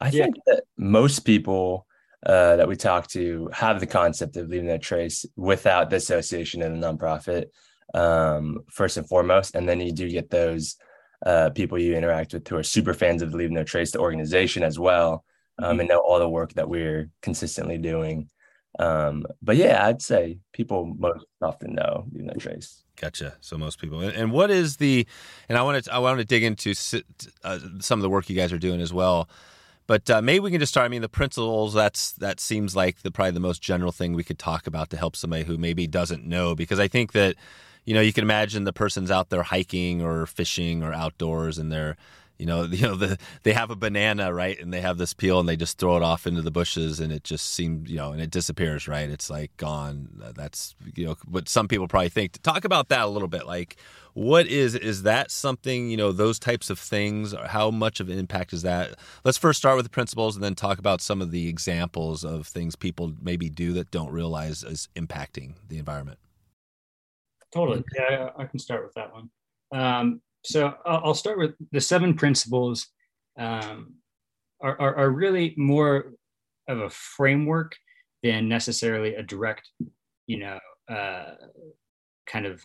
I 0.02 0.10
think 0.10 0.36
that 0.48 0.64
most 0.76 1.20
people 1.20 1.86
uh, 2.26 2.56
that 2.56 2.68
we 2.68 2.76
talk 2.76 3.08
to 3.10 3.50
have 3.54 3.80
the 3.80 3.88
concept 3.88 4.38
of 4.38 4.50
leaving 4.50 4.70
a 4.70 4.80
trace 4.80 5.26
without 5.36 5.92
the 5.92 5.98
association 5.98 6.64
and 6.64 6.82
the 6.82 6.88
nonprofit 6.88 7.46
um, 7.94 8.60
first 8.70 8.98
and 8.98 9.08
foremost. 9.08 9.56
And 9.56 9.68
then 9.68 9.80
you 9.80 9.92
do 9.92 10.10
get 10.10 10.30
those 10.30 10.76
uh, 11.26 11.50
people 11.52 11.78
you 11.78 11.96
interact 11.96 12.34
with 12.34 12.48
who 12.48 12.58
are 12.58 12.64
super 12.64 12.94
fans 12.94 13.22
of 13.22 13.34
Leave 13.34 13.52
No 13.52 13.64
Trace, 13.64 13.92
the 13.92 14.00
organization 14.00 14.64
as 14.64 14.80
well, 14.80 15.26
um, 15.58 15.72
mm-hmm. 15.72 15.80
and 15.82 15.90
know 15.90 16.00
all 16.00 16.20
the 16.20 16.30
work 16.30 16.54
that 16.54 16.70
we're 16.70 17.10
consistently 17.22 17.78
doing. 17.78 18.30
Um, 18.78 19.26
but 19.42 19.58
yeah, 19.58 19.86
I'd 19.86 20.02
say 20.02 20.40
people 20.54 20.86
most 20.98 21.26
often 21.42 21.74
know 21.74 22.06
Leave 22.14 22.26
No 22.26 22.34
Trace. 22.34 22.84
Gotcha. 22.96 23.36
So 23.42 23.58
most 23.58 23.80
people, 23.80 24.02
and 24.02 24.32
what 24.32 24.52
is 24.52 24.78
the? 24.78 25.08
And 25.48 25.58
I 25.58 25.64
want 25.64 25.84
to 25.84 25.94
I 25.94 26.00
want 26.00 26.20
to 26.20 26.26
dig 26.26 26.44
into 26.44 26.72
uh, 27.44 27.60
some 27.80 28.00
of 28.00 28.04
the 28.04 28.10
work 28.10 28.30
you 28.30 28.36
guys 28.36 28.54
are 28.54 28.60
doing 28.60 28.82
as 28.82 28.94
well. 28.94 29.30
But 29.88 30.08
uh, 30.10 30.22
maybe 30.22 30.42
we 30.42 30.52
can 30.52 30.60
just 30.60 30.72
start. 30.72 30.86
I 30.86 30.90
mean, 30.90 31.02
the 31.02 31.10
principles. 31.10 31.74
That's 31.74 32.12
that 32.14 32.40
seems 32.40 32.76
like 32.76 33.02
the 33.02 33.10
probably 33.10 33.32
the 33.32 33.40
most 33.40 33.62
general 33.62 33.92
thing 33.92 34.14
we 34.14 34.24
could 34.24 34.38
talk 34.38 34.68
about 34.68 34.90
to 34.92 34.98
help 34.98 35.16
somebody 35.16 35.46
who 35.46 35.58
maybe 35.58 35.88
doesn't 35.88 36.26
know, 36.26 36.56
because 36.56 36.80
I 36.80 36.88
think 36.88 37.14
that 37.14 37.36
you 37.90 37.96
know, 37.96 38.02
you 38.02 38.14
can 38.14 38.24
imagine 38.24 38.66
the 38.66 38.72
person's 38.72 39.10
out 39.10 39.32
there 39.32 39.42
hiking 39.42 40.00
or 40.00 40.28
fishing 40.28 40.84
or 40.84 40.94
outdoors, 40.94 41.58
and 41.58 41.72
they're, 41.72 41.98
you 42.38 42.46
know, 42.46 42.62
you 42.72 42.84
know, 42.84 42.94
the, 42.94 43.18
they 43.42 43.52
have 43.52 43.72
a 43.72 43.76
banana, 43.76 44.32
right, 44.32 44.60
and 44.60 44.72
they 44.72 44.80
have 44.80 45.00
this 45.00 45.16
peel, 45.16 45.40
and 45.40 45.50
they 45.50 45.56
just 45.56 45.80
throw 45.80 45.98
it 45.98 46.04
off 46.04 46.28
into 46.28 46.44
the 46.44 46.52
bushes, 46.52 47.00
and 47.00 47.12
it 47.12 47.24
just 47.24 47.52
seems, 47.52 47.90
you 47.90 47.98
know, 47.98 48.12
and 48.12 48.22
it 48.22 48.30
disappears, 48.30 48.88
right? 48.88 49.10
It's 49.10 49.32
like 49.32 49.58
gone. 49.58 50.08
That's, 50.36 50.76
you 50.94 51.04
know, 51.08 51.16
what 51.28 51.50
some 51.50 51.68
people 51.68 51.88
probably 51.88 52.10
think. 52.10 52.40
Talk 52.44 52.64
about 52.64 52.90
that 52.90 53.02
a 53.02 53.08
little 53.08 53.28
bit, 53.28 53.48
like. 53.48 53.76
What 54.14 54.48
is 54.48 54.76
is 54.76 55.04
that 55.04 55.32
something 55.32 55.90
you 55.90 55.96
know 55.96 56.12
those 56.12 56.40
types 56.40 56.70
of 56.70 56.78
things? 56.78 57.34
How 57.46 57.72
much 57.72 58.02
of 58.02 58.10
an 58.10 58.18
impact 58.18 58.52
is 58.52 58.64
that? 58.64 58.96
Let's 59.24 59.38
first 59.38 59.60
start 59.60 59.78
with 59.78 59.86
the 59.86 59.90
principles 59.90 60.36
and 60.36 60.44
then 60.44 60.56
talk 60.56 60.78
about 60.78 61.00
some 61.00 61.22
of 61.22 61.32
the 61.32 61.48
examples 61.48 62.26
of 62.26 62.46
things 62.46 62.76
people 62.76 63.14
maybe 63.22 63.50
do 63.50 63.72
that 63.74 63.92
don't 63.92 64.12
realize 64.12 64.64
is 64.64 64.90
impacting 64.98 65.54
the 65.70 65.78
environment. 65.78 66.18
Totally. 67.54 67.84
Yeah, 67.96 68.30
I, 68.38 68.46
can 68.46 68.60
start 68.60 68.84
with 68.84 68.94
that 68.94 69.12
one. 69.12 69.30
Um, 69.74 70.22
so 70.46 70.76
I'll 70.86 71.16
start 71.16 71.38
with 71.38 71.56
the 71.72 71.82
seven 71.82 72.14
principles. 72.14 72.88
Um, 73.38 73.96
are, 74.62 74.80
are, 74.80 74.96
are 74.96 75.10
really 75.10 75.54
more 75.58 76.14
of 76.68 76.80
a 76.80 76.90
framework 76.90 77.76
than 78.24 78.50
necessarily 78.50 79.16
a 79.16 79.24
direct, 79.24 79.68
you 80.28 80.40
know, 80.40 80.60
uh, 80.92 81.36
kind 82.28 82.46
of 82.46 82.64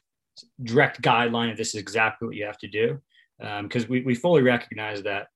direct 0.62 1.00
guideline 1.00 1.50
of 1.50 1.56
this 1.56 1.74
is 1.74 1.80
exactly 1.80 2.26
what 2.26 2.36
you 2.36 2.44
have 2.44 2.58
to 2.58 2.68
do. 2.68 3.00
Because 3.38 3.84
um, 3.84 3.90
we, 3.90 4.02
we 4.02 4.14
fully 4.14 4.42
recognize 4.42 5.02
that 5.02 5.28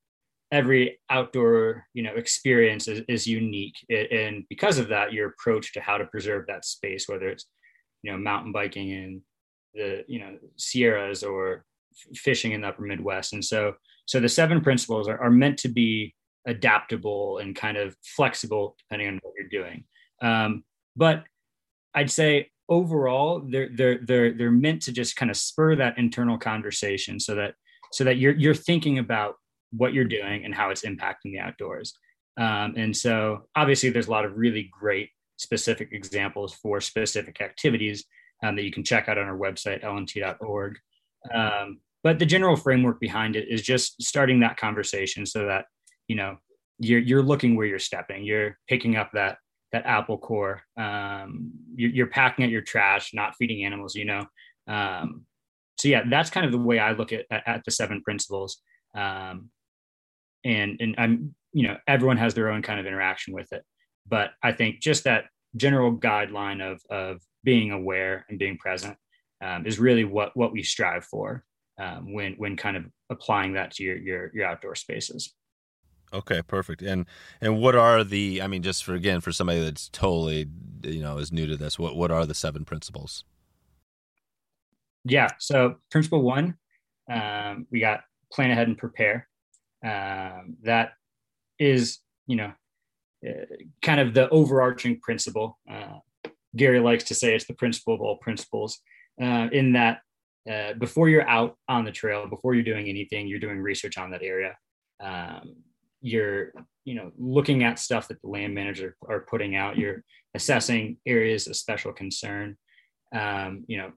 every 0.50 0.98
outdoor 1.10 1.84
you 1.92 2.02
know 2.02 2.14
experience 2.14 2.88
is, 2.88 3.02
is 3.08 3.26
unique 3.26 3.74
and 3.90 4.44
because 4.48 4.78
of 4.78 4.88
that 4.88 5.12
your 5.12 5.28
approach 5.28 5.72
to 5.72 5.80
how 5.80 5.98
to 5.98 6.06
preserve 6.06 6.46
that 6.46 6.64
space 6.64 7.06
whether 7.06 7.28
it's 7.28 7.44
you 8.02 8.10
know 8.10 8.16
mountain 8.16 8.50
biking 8.52 8.88
in 8.90 9.20
the 9.74 10.04
you 10.08 10.18
know 10.18 10.36
sierras 10.56 11.22
or 11.22 11.64
fishing 12.14 12.52
in 12.52 12.60
the 12.60 12.68
upper 12.68 12.82
midwest 12.82 13.32
and 13.32 13.44
so 13.44 13.74
so 14.08 14.20
the 14.20 14.28
seven 14.28 14.62
principles 14.62 15.06
are, 15.06 15.18
are 15.18 15.30
meant 15.30 15.58
to 15.58 15.68
be 15.68 16.14
adaptable 16.46 17.38
and 17.38 17.54
kind 17.54 17.76
of 17.76 17.94
flexible 18.02 18.74
depending 18.78 19.08
on 19.08 19.20
what 19.22 19.34
you're 19.38 19.62
doing. 19.62 19.84
Um, 20.22 20.64
but 20.96 21.24
I'd 21.94 22.10
say 22.10 22.50
overall 22.68 23.42
they're 23.46 23.68
they're 23.74 23.98
they're 23.98 24.32
they're 24.32 24.50
meant 24.50 24.82
to 24.82 24.92
just 24.92 25.16
kind 25.16 25.30
of 25.30 25.36
spur 25.36 25.76
that 25.76 25.98
internal 25.98 26.38
conversation 26.38 27.20
so 27.20 27.34
that 27.34 27.54
so 27.92 28.04
that 28.04 28.16
you're 28.16 28.34
you're 28.34 28.54
thinking 28.54 28.98
about 28.98 29.36
what 29.70 29.92
you're 29.92 30.04
doing 30.04 30.44
and 30.44 30.54
how 30.54 30.70
it's 30.70 30.82
impacting 30.82 31.32
the 31.32 31.38
outdoors. 31.38 31.92
Um, 32.38 32.74
and 32.76 32.96
so 32.96 33.46
obviously 33.54 33.90
there's 33.90 34.08
a 34.08 34.10
lot 34.10 34.24
of 34.24 34.36
really 34.36 34.70
great 34.80 35.10
specific 35.36 35.90
examples 35.92 36.54
for 36.54 36.80
specific 36.80 37.40
activities 37.40 38.04
um, 38.42 38.56
that 38.56 38.62
you 38.62 38.72
can 38.72 38.84
check 38.84 39.08
out 39.08 39.18
on 39.18 39.26
our 39.26 39.36
website 39.36 39.82
lnt.org. 39.82 40.78
Um, 41.32 41.80
but 42.02 42.18
the 42.18 42.26
general 42.26 42.56
framework 42.56 43.00
behind 43.00 43.36
it 43.36 43.48
is 43.48 43.62
just 43.62 44.00
starting 44.02 44.40
that 44.40 44.56
conversation 44.56 45.26
so 45.26 45.46
that 45.46 45.66
you 46.06 46.16
know 46.16 46.36
you're 46.78 47.00
you're 47.00 47.22
looking 47.22 47.56
where 47.56 47.66
you're 47.66 47.78
stepping. 47.78 48.24
You're 48.24 48.58
picking 48.68 48.96
up 48.96 49.10
that 49.12 49.38
that 49.72 49.84
apple 49.84 50.18
core. 50.18 50.62
Um, 50.76 51.50
you're, 51.74 51.90
you're, 51.90 52.06
packing 52.06 52.44
at 52.44 52.50
your 52.50 52.62
trash 52.62 53.12
not 53.12 53.34
feeding 53.36 53.64
animals 53.64 53.94
you 53.94 54.04
know? 54.04 54.24
Um, 54.66 55.26
so 55.76 55.88
yeah 55.88 56.02
that's 56.08 56.30
kind 56.30 56.46
of 56.46 56.52
the 56.52 56.58
way 56.58 56.78
i 56.78 56.92
look 56.92 57.12
at, 57.12 57.26
at, 57.30 57.62
the 57.64 57.70
seven 57.70 58.02
principles. 58.02 58.58
Um, 58.94 59.50
and 60.44 60.76
and 60.80 60.94
i'm 60.98 61.34
you 61.52 61.66
know 61.66 61.76
everyone 61.86 62.16
has 62.16 62.34
their 62.34 62.50
own 62.50 62.62
kind 62.62 62.80
of 62.80 62.86
interaction 62.86 63.34
with 63.34 63.52
it. 63.52 63.62
But 64.06 64.30
i 64.42 64.52
think 64.52 64.80
just 64.80 65.04
that 65.04 65.24
general 65.56 65.96
guideline 65.96 66.62
of 66.62 66.80
of 66.90 67.20
being 67.44 67.72
aware 67.72 68.26
and 68.28 68.38
being 68.38 68.58
present 68.58 68.96
um, 69.42 69.66
is 69.66 69.78
really 69.78 70.04
what 70.04 70.36
what 70.36 70.52
we 70.52 70.62
strive 70.62 71.04
for 71.04 71.44
um, 71.78 72.12
when 72.12 72.34
when 72.34 72.56
kind 72.56 72.76
of 72.76 72.84
applying 73.10 73.52
that 73.54 73.72
to 73.72 73.84
your 73.84 73.96
your, 73.96 74.30
your 74.34 74.46
outdoor 74.46 74.74
spaces. 74.74 75.34
Okay, 76.12 76.42
perfect. 76.42 76.82
And 76.82 77.06
and 77.40 77.60
what 77.60 77.74
are 77.74 78.02
the? 78.02 78.40
I 78.42 78.46
mean, 78.46 78.62
just 78.62 78.84
for 78.84 78.94
again 78.94 79.20
for 79.20 79.32
somebody 79.32 79.60
that's 79.60 79.88
totally 79.88 80.48
you 80.82 81.00
know 81.00 81.18
is 81.18 81.32
new 81.32 81.46
to 81.46 81.56
this, 81.56 81.78
what 81.78 81.96
what 81.96 82.10
are 82.10 82.26
the 82.26 82.34
seven 82.34 82.64
principles? 82.64 83.24
Yeah. 85.04 85.28
So 85.38 85.76
principle 85.90 86.22
one, 86.22 86.56
um, 87.10 87.66
we 87.70 87.80
got 87.80 88.00
plan 88.32 88.50
ahead 88.50 88.68
and 88.68 88.78
prepare. 88.78 89.28
Um, 89.84 90.56
that 90.62 90.92
is 91.58 91.98
you 92.26 92.36
know 92.36 92.52
uh, 93.26 93.44
kind 93.82 94.00
of 94.00 94.14
the 94.14 94.28
overarching 94.30 95.00
principle. 95.00 95.58
Uh, 95.70 95.98
Gary 96.58 96.80
likes 96.80 97.04
to 97.04 97.14
say 97.14 97.34
it's 97.34 97.46
the 97.46 97.54
principle 97.54 97.94
of 97.94 98.00
all 98.00 98.16
principles. 98.16 98.78
Uh, 99.20 99.48
in 99.52 99.72
that 99.72 100.00
uh, 100.50 100.72
before 100.74 101.08
you're 101.08 101.28
out 101.28 101.56
on 101.68 101.84
the 101.84 101.92
trail, 101.92 102.26
before 102.28 102.54
you're 102.54 102.64
doing 102.64 102.88
anything, 102.88 103.26
you're 103.26 103.38
doing 103.38 103.58
research 103.58 103.98
on 103.98 104.10
that 104.10 104.22
area. 104.22 104.56
Um, 105.00 105.56
you're, 106.00 106.52
you 106.84 106.94
know, 106.94 107.10
looking 107.18 107.64
at 107.64 107.78
stuff 107.78 108.08
that 108.08 108.20
the 108.22 108.28
land 108.28 108.54
managers 108.54 108.94
are, 109.08 109.20
putting 109.20 109.56
out. 109.56 109.76
You're 109.76 110.04
assessing 110.34 110.98
areas 111.06 111.46
of 111.46 111.56
special 111.56 111.92
concern. 111.92 112.56
Um, 113.14 113.64
you 113.66 113.78
know, 113.78 113.92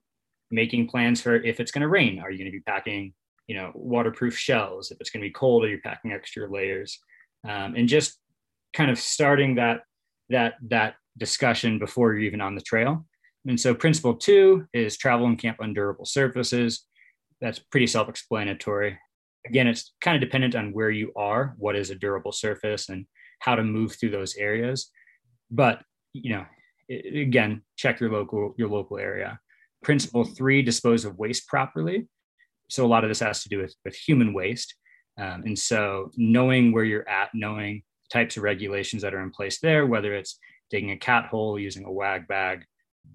making 0.49 0.87
plans 0.87 1.21
for 1.21 1.35
if 1.35 1.59
it's 1.59 1.71
going 1.71 1.83
to 1.83 1.87
rain. 1.87 2.19
Are 2.19 2.31
you 2.31 2.37
going 2.37 2.51
to 2.51 2.57
be 2.57 2.63
packing, 2.63 3.13
you 3.47 3.55
know, 3.55 3.71
waterproof 3.73 4.37
shells? 4.37 4.91
If 4.91 4.99
it's 4.99 5.09
going 5.09 5.21
to 5.21 5.27
be 5.27 5.33
cold, 5.33 5.63
are 5.63 5.69
you 5.69 5.79
packing 5.81 6.11
extra 6.11 6.51
layers? 6.51 6.99
Um, 7.47 7.75
and 7.75 7.87
just 7.87 8.17
kind 8.73 8.91
of 8.91 8.99
starting 8.99 9.55
that 9.55 9.81
that 10.29 10.55
that 10.69 10.95
discussion 11.17 11.79
before 11.79 12.13
you're 12.13 12.23
even 12.23 12.41
on 12.41 12.55
the 12.55 12.61
trail 12.61 13.05
and 13.47 13.59
so 13.59 13.73
principle 13.73 14.15
two 14.15 14.67
is 14.73 14.97
travel 14.97 15.25
and 15.25 15.37
camp 15.37 15.57
on 15.61 15.73
durable 15.73 16.05
surfaces. 16.05 16.85
That's 17.39 17.59
pretty 17.59 17.87
self-explanatory. 17.87 18.97
Again, 19.47 19.67
it's 19.67 19.93
kind 20.01 20.15
of 20.15 20.21
dependent 20.21 20.55
on 20.55 20.73
where 20.73 20.91
you 20.91 21.11
are, 21.15 21.55
what 21.57 21.75
is 21.75 21.89
a 21.89 21.95
durable 21.95 22.31
surface 22.31 22.89
and 22.89 23.07
how 23.39 23.55
to 23.55 23.63
move 23.63 23.95
through 23.99 24.11
those 24.11 24.35
areas. 24.35 24.91
But, 25.49 25.81
you 26.13 26.33
know, 26.33 26.45
again, 26.89 27.63
check 27.77 27.99
your 27.99 28.11
local 28.11 28.53
your 28.57 28.69
local 28.69 28.99
area. 28.99 29.39
Principle 29.81 30.23
three, 30.23 30.61
dispose 30.61 31.05
of 31.05 31.17
waste 31.17 31.47
properly. 31.47 32.07
So 32.69 32.85
a 32.85 32.87
lot 32.87 33.03
of 33.03 33.09
this 33.09 33.19
has 33.21 33.41
to 33.43 33.49
do 33.49 33.59
with, 33.59 33.73
with 33.83 33.95
human 33.95 34.33
waste. 34.33 34.75
Um, 35.19 35.43
and 35.45 35.57
so 35.57 36.11
knowing 36.15 36.71
where 36.71 36.83
you're 36.83 37.09
at, 37.09 37.29
knowing 37.33 37.81
types 38.13 38.37
of 38.37 38.43
regulations 38.43 39.01
that 39.01 39.15
are 39.15 39.23
in 39.23 39.31
place 39.31 39.59
there, 39.59 39.87
whether 39.87 40.13
it's 40.13 40.37
digging 40.71 40.91
a 40.91 40.97
cat 40.97 41.25
hole, 41.25 41.59
using 41.59 41.85
a 41.85 41.91
wag 41.91 42.27
bag, 42.27 42.65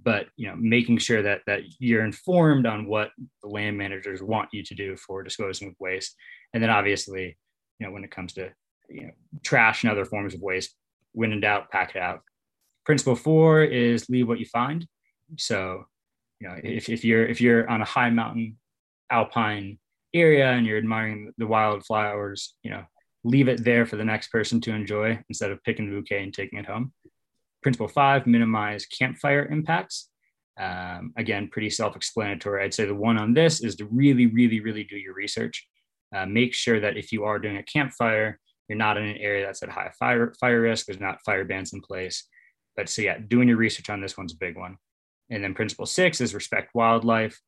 but 0.03 0.27
you 0.37 0.47
know 0.47 0.57
making 0.57 0.99
sure 0.99 1.23
that 1.23 1.41
that 1.47 1.61
you're 1.79 2.05
informed 2.05 2.67
on 2.67 2.87
what 2.87 3.11
the 3.43 3.49
land 3.49 3.77
managers 3.77 4.23
want 4.23 4.49
you 4.53 4.63
to 4.63 4.75
do 4.75 4.97
for 4.97 5.23
disposing 5.23 5.69
of 5.69 5.75
waste. 5.81 6.15
And 6.53 6.63
then 6.63 6.71
obviously 6.71 7.37
you 7.79 7.87
know 7.87 7.93
when 7.93 8.05
it 8.05 8.11
comes 8.11 8.33
to 8.35 8.51
you 8.89 9.03
know 9.03 9.11
trash 9.43 9.83
and 9.83 9.91
other 9.91 10.05
forms 10.05 10.35
of 10.35 10.41
waste 10.41 10.75
when 11.13 11.33
in 11.33 11.41
doubt 11.41 11.71
pack 11.71 11.97
it 11.97 12.03
out. 12.03 12.21
Principle 12.85 13.17
four 13.17 13.63
is 13.65 14.09
leave 14.09 14.29
what 14.29 14.39
you 14.39 14.47
find. 14.47 14.87
So 15.39 15.87
you 16.41 16.49
know 16.49 16.57
if, 16.63 16.89
if 16.89 17.05
you're 17.05 17.27
if 17.27 17.41
you're 17.41 17.69
on 17.69 17.83
a 17.83 17.87
high 17.87 18.11
mountain 18.11 18.59
alpine 19.11 19.79
area 20.15 20.51
and 20.51 20.67
you're 20.67 20.79
admiring 20.79 21.33
the 21.39 21.47
wildflowers 21.47 22.55
you 22.63 22.71
know 22.71 22.85
leave 23.25 23.49
it 23.49 23.65
there 23.65 23.87
for 23.87 23.97
the 23.97 24.05
next 24.05 24.29
person 24.29 24.61
to 24.61 24.73
enjoy 24.73 25.19
instead 25.29 25.51
of 25.51 25.63
picking 25.65 25.89
a 25.89 25.91
bouquet 25.91 26.23
and 26.23 26.33
taking 26.33 26.59
it 26.59 26.67
home 26.67 26.93
Principle 27.67 27.89
five, 27.89 28.29
minimize 28.29 28.87
campfire 28.87 29.45
impacts. 29.47 30.09
Um, 30.57 31.13
again, 31.17 31.49
pretty 31.49 31.69
self-explanatory. 31.69 32.63
I'd 32.63 32.73
say 32.73 32.85
the 32.85 32.95
one 32.95 33.19
on 33.19 33.35
this 33.35 33.61
is 33.61 33.75
to 33.77 33.87
really, 33.87 34.27
really, 34.27 34.61
really 34.61 34.85
do 34.85 34.97
your 34.97 35.15
research. 35.15 35.67
Uh, 36.15 36.27
make 36.27 36.55
sure 36.55 36.79
that 36.79 36.97
if 36.97 37.11
you 37.11 37.25
are 37.25 37.41
doing 37.41 37.57
a 37.57 37.65
campfire, 37.65 38.39
you're 38.69 38.79
not 38.79 38.99
in 38.99 39.05
an 39.07 39.17
area 39.17 39.45
that's 39.45 39.65
at 39.65 39.69
high 39.69 39.91
fire 39.99 40.33
fire 40.39 40.61
risk. 40.61 40.87
There's 40.87 41.01
not 41.01 41.25
fire 41.25 41.45
bans 41.45 41.73
in 41.73 41.81
place. 41.81 42.29
But 42.77 42.89
so 42.89 43.03
yeah, 43.03 43.19
doing 43.19 43.49
your 43.49 43.57
research 43.57 43.91
on 43.91 44.01
this 44.01 44.17
one's 44.17 44.35
a 44.35 44.39
big 44.39 44.57
one. 44.57 44.77
And 45.29 45.43
then 45.43 45.53
principle 45.53 45.87
six 45.87 46.21
is 46.21 46.35
respect 46.35 46.71
wildlife. 46.73 47.41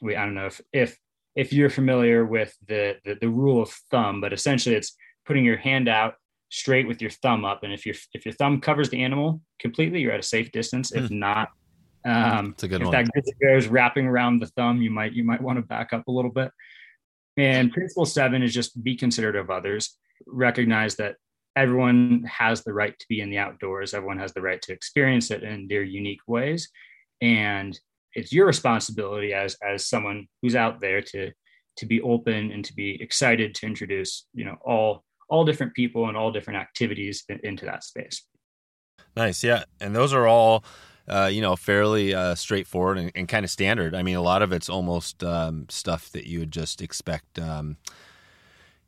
We 0.00 0.14
I 0.14 0.24
don't 0.24 0.36
know 0.36 0.46
if 0.46 0.60
if 0.72 0.96
if 1.34 1.52
you're 1.52 1.70
familiar 1.70 2.24
with 2.24 2.56
the, 2.68 2.98
the 3.04 3.16
the 3.20 3.28
rule 3.28 3.60
of 3.60 3.70
thumb, 3.90 4.20
but 4.20 4.32
essentially 4.32 4.76
it's 4.76 4.94
putting 5.26 5.44
your 5.44 5.56
hand 5.56 5.88
out 5.88 6.14
straight 6.50 6.86
with 6.86 7.00
your 7.00 7.10
thumb 7.10 7.44
up. 7.44 7.62
And 7.62 7.72
if 7.72 7.86
your 7.86 7.94
if 8.12 8.26
your 8.26 8.34
thumb 8.34 8.60
covers 8.60 8.90
the 8.90 9.02
animal 9.02 9.40
completely, 9.58 10.00
you're 10.00 10.12
at 10.12 10.20
a 10.20 10.24
safe 10.24 10.52
distance. 10.52 10.92
If 10.92 11.04
mm. 11.04 11.12
not, 11.12 11.48
um, 12.04 12.54
a 12.62 12.68
good 12.68 12.82
if 12.82 12.88
one. 12.88 12.92
that 12.92 13.10
grizzly 13.10 13.34
bear 13.40 13.56
is 13.56 13.68
wrapping 13.68 14.06
around 14.06 14.40
the 14.40 14.46
thumb, 14.48 14.82
you 14.82 14.90
might 14.90 15.12
you 15.12 15.24
might 15.24 15.40
want 15.40 15.58
to 15.58 15.62
back 15.62 15.92
up 15.92 16.06
a 16.08 16.12
little 16.12 16.30
bit. 16.30 16.50
And 17.36 17.72
principle 17.72 18.04
seven 18.04 18.42
is 18.42 18.52
just 18.52 18.82
be 18.82 18.96
considerate 18.96 19.36
of 19.36 19.50
others. 19.50 19.96
Recognize 20.26 20.96
that 20.96 21.16
everyone 21.56 22.24
has 22.24 22.62
the 22.62 22.72
right 22.72 22.98
to 22.98 23.06
be 23.08 23.20
in 23.20 23.30
the 23.30 23.38
outdoors. 23.38 23.94
Everyone 23.94 24.18
has 24.18 24.32
the 24.32 24.42
right 24.42 24.60
to 24.62 24.72
experience 24.72 25.30
it 25.30 25.42
in 25.42 25.68
their 25.68 25.82
unique 25.82 26.20
ways, 26.26 26.68
and 27.20 27.78
it's 28.14 28.32
your 28.32 28.46
responsibility 28.46 29.32
as 29.32 29.56
as 29.62 29.86
someone 29.86 30.26
who's 30.42 30.56
out 30.56 30.80
there 30.80 31.00
to 31.00 31.30
to 31.76 31.86
be 31.86 32.00
open 32.02 32.50
and 32.50 32.64
to 32.64 32.74
be 32.74 33.00
excited 33.00 33.54
to 33.54 33.66
introduce 33.66 34.26
you 34.34 34.44
know 34.44 34.56
all 34.62 35.04
all 35.30 35.44
different 35.44 35.74
people 35.74 36.08
and 36.08 36.16
all 36.16 36.30
different 36.30 36.60
activities 36.60 37.24
into 37.42 37.64
that 37.64 37.84
space. 37.84 38.24
Nice, 39.16 39.42
yeah, 39.42 39.64
and 39.80 39.94
those 39.94 40.12
are 40.12 40.26
all. 40.26 40.64
Uh, 41.08 41.26
you 41.26 41.40
know, 41.40 41.56
fairly 41.56 42.14
uh, 42.14 42.36
straightforward 42.36 42.96
and, 42.96 43.10
and, 43.16 43.26
kind 43.26 43.42
of 43.42 43.50
standard. 43.50 43.96
I 43.96 44.04
mean, 44.04 44.14
a 44.14 44.22
lot 44.22 44.42
of 44.42 44.52
it's 44.52 44.68
almost 44.68 45.24
um, 45.24 45.66
stuff 45.68 46.08
that 46.10 46.28
you 46.28 46.38
would 46.38 46.52
just 46.52 46.80
expect. 46.80 47.36
Um, 47.36 47.78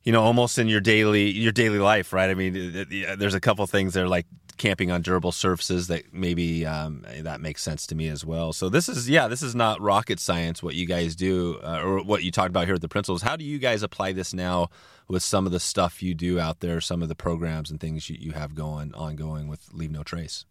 you 0.03 0.13
know, 0.13 0.21
almost 0.21 0.57
in 0.57 0.69
your 0.69 0.79
daily 0.79 1.31
your 1.31 1.51
daily 1.51 1.79
life, 1.79 2.13
right? 2.13 2.29
I 2.29 2.33
mean, 2.33 2.85
there's 3.17 3.33
a 3.33 3.41
couple 3.41 3.65
things 3.67 3.93
there 3.93 4.07
like 4.07 4.25
camping 4.63 4.89
on 4.89 5.01
durable 5.01 5.33
surfaces 5.33 5.87
that 5.87 6.13
maybe 6.13 6.65
um, 6.65 7.05
that 7.19 7.41
makes 7.41 7.61
sense 7.61 7.85
to 7.85 7.95
me 7.95 8.07
as 8.07 8.25
well. 8.25 8.53
So 8.53 8.69
this 8.69 8.87
is 8.87 9.09
yeah, 9.09 9.27
this 9.27 9.43
is 9.43 9.53
not 9.53 9.81
rocket 9.81 10.21
science 10.21 10.63
what 10.63 10.73
you 10.73 10.85
guys 10.85 11.17
do 11.17 11.59
uh, 11.61 11.81
or 11.83 12.01
what 12.01 12.23
you 12.23 12.31
talked 12.31 12.47
about 12.47 12.65
here 12.65 12.75
at 12.75 12.79
the 12.79 12.87
principles. 12.87 13.21
How 13.21 13.35
do 13.35 13.43
you 13.43 13.59
guys 13.59 13.83
apply 13.83 14.13
this 14.13 14.33
now 14.33 14.69
with 15.09 15.21
some 15.21 15.45
of 15.45 15.51
the 15.51 15.59
stuff 15.59 16.01
you 16.01 16.13
do 16.13 16.39
out 16.39 16.61
there, 16.61 16.79
some 16.79 17.03
of 17.03 17.09
the 17.09 17.15
programs 17.15 17.71
and 17.71 17.79
things 17.81 18.09
you, 18.09 18.15
you 18.17 18.31
have 18.31 18.55
going 18.55 18.93
ongoing 18.93 19.49
with 19.49 19.67
Leave 19.73 19.91
No 19.91 20.01
Trace? 20.01 20.45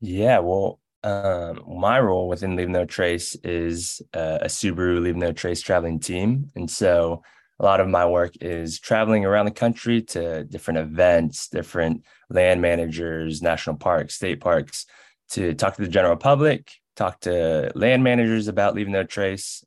Yeah, 0.00 0.40
well, 0.40 0.80
um, 1.04 1.62
my 1.78 2.00
role 2.00 2.26
within 2.26 2.56
Leave 2.56 2.68
No 2.68 2.84
Trace 2.84 3.36
is 3.44 4.02
uh, 4.14 4.38
a 4.42 4.46
Subaru 4.46 5.00
Leave 5.00 5.14
No 5.14 5.30
Trace 5.30 5.62
traveling 5.62 6.00
team, 6.00 6.50
and 6.56 6.68
so 6.68 7.22
a 7.58 7.64
lot 7.64 7.80
of 7.80 7.88
my 7.88 8.06
work 8.06 8.34
is 8.40 8.78
traveling 8.78 9.24
around 9.24 9.46
the 9.46 9.50
country 9.50 10.02
to 10.02 10.44
different 10.44 10.78
events, 10.78 11.48
different 11.48 12.04
land 12.28 12.60
managers, 12.60 13.40
national 13.40 13.76
parks, 13.76 14.14
state 14.14 14.40
parks, 14.40 14.86
to 15.30 15.54
talk 15.54 15.76
to 15.76 15.82
the 15.82 15.88
general 15.88 16.16
public, 16.16 16.70
talk 16.96 17.20
to 17.20 17.72
land 17.74 18.04
managers 18.04 18.48
about 18.48 18.74
leaving 18.74 18.92
no 18.92 19.04
trace, 19.04 19.64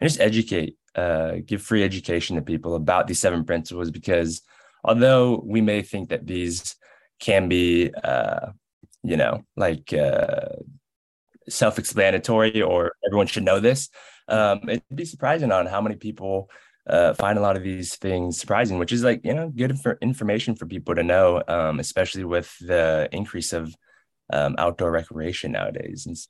and 0.00 0.08
just 0.08 0.20
educate, 0.20 0.76
uh, 0.96 1.36
give 1.46 1.62
free 1.62 1.84
education 1.84 2.36
to 2.36 2.42
people 2.42 2.74
about 2.74 3.06
these 3.06 3.20
seven 3.20 3.44
principles. 3.44 3.90
Because 3.90 4.42
although 4.82 5.42
we 5.44 5.60
may 5.60 5.82
think 5.82 6.08
that 6.08 6.26
these 6.26 6.74
can 7.20 7.48
be, 7.48 7.92
uh, 8.02 8.48
you 9.04 9.16
know, 9.16 9.44
like 9.56 9.92
uh, 9.92 10.56
self 11.48 11.78
explanatory 11.78 12.62
or 12.62 12.92
everyone 13.06 13.28
should 13.28 13.44
know 13.44 13.60
this, 13.60 13.90
um, 14.26 14.60
it'd 14.68 14.82
be 14.94 15.04
surprising 15.04 15.52
on 15.52 15.66
how 15.66 15.80
many 15.80 15.96
people 15.96 16.50
uh, 16.88 17.14
find 17.14 17.38
a 17.38 17.42
lot 17.42 17.56
of 17.56 17.62
these 17.62 17.96
things 17.96 18.38
surprising, 18.38 18.78
which 18.78 18.92
is 18.92 19.04
like 19.04 19.20
you 19.24 19.34
know 19.34 19.50
good 19.50 19.78
for 19.78 19.98
information 20.00 20.54
for 20.54 20.66
people 20.66 20.94
to 20.94 21.02
know, 21.02 21.42
um, 21.48 21.80
especially 21.80 22.24
with 22.24 22.56
the 22.60 23.08
increase 23.12 23.52
of 23.52 23.74
um, 24.32 24.54
outdoor 24.58 24.90
recreation 24.90 25.52
nowadays. 25.52 26.06
And 26.06 26.16
so, 26.16 26.28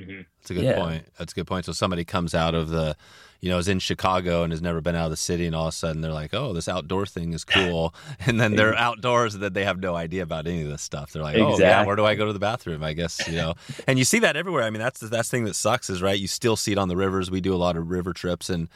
mm-hmm. 0.00 0.22
That's 0.38 0.50
a 0.50 0.54
good 0.54 0.64
yeah. 0.64 0.76
point. 0.76 1.06
That's 1.18 1.32
a 1.32 1.34
good 1.34 1.46
point. 1.46 1.66
So 1.66 1.72
somebody 1.72 2.04
comes 2.04 2.34
out 2.34 2.54
of 2.54 2.68
the, 2.70 2.96
you 3.40 3.48
know, 3.48 3.58
is 3.58 3.68
in 3.68 3.78
Chicago 3.78 4.42
and 4.42 4.52
has 4.52 4.62
never 4.62 4.80
been 4.80 4.94
out 4.94 5.06
of 5.06 5.10
the 5.10 5.16
city, 5.16 5.46
and 5.46 5.54
all 5.54 5.66
of 5.66 5.74
a 5.74 5.76
sudden 5.76 6.00
they're 6.00 6.12
like, 6.12 6.32
"Oh, 6.32 6.52
this 6.52 6.68
outdoor 6.68 7.04
thing 7.04 7.34
is 7.34 7.44
cool," 7.44 7.94
and 8.26 8.40
then 8.40 8.56
they're 8.56 8.74
outdoors 8.76 9.34
and 9.34 9.42
then 9.42 9.52
they 9.52 9.64
have 9.64 9.80
no 9.80 9.94
idea 9.94 10.22
about 10.22 10.46
any 10.46 10.62
of 10.62 10.68
this 10.68 10.82
stuff. 10.82 11.12
They're 11.12 11.22
like, 11.22 11.36
"Oh, 11.36 11.52
exactly. 11.52 11.64
yeah, 11.66 11.84
where 11.84 11.96
do 11.96 12.06
I 12.06 12.14
go 12.14 12.26
to 12.26 12.32
the 12.32 12.38
bathroom?" 12.38 12.82
I 12.82 12.92
guess 12.94 13.26
you 13.26 13.34
know, 13.34 13.54
and 13.86 13.98
you 13.98 14.04
see 14.04 14.20
that 14.20 14.36
everywhere. 14.36 14.62
I 14.62 14.70
mean, 14.70 14.80
that's 14.80 15.00
the 15.00 15.08
that's 15.08 15.28
thing 15.28 15.44
that 15.44 15.54
sucks 15.54 15.90
is 15.90 16.00
right. 16.00 16.18
You 16.18 16.28
still 16.28 16.56
see 16.56 16.72
it 16.72 16.78
on 16.78 16.88
the 16.88 16.96
rivers. 16.96 17.30
We 17.30 17.42
do 17.42 17.54
a 17.54 17.56
lot 17.56 17.76
of 17.76 17.90
river 17.90 18.12
trips 18.12 18.48
and 18.48 18.68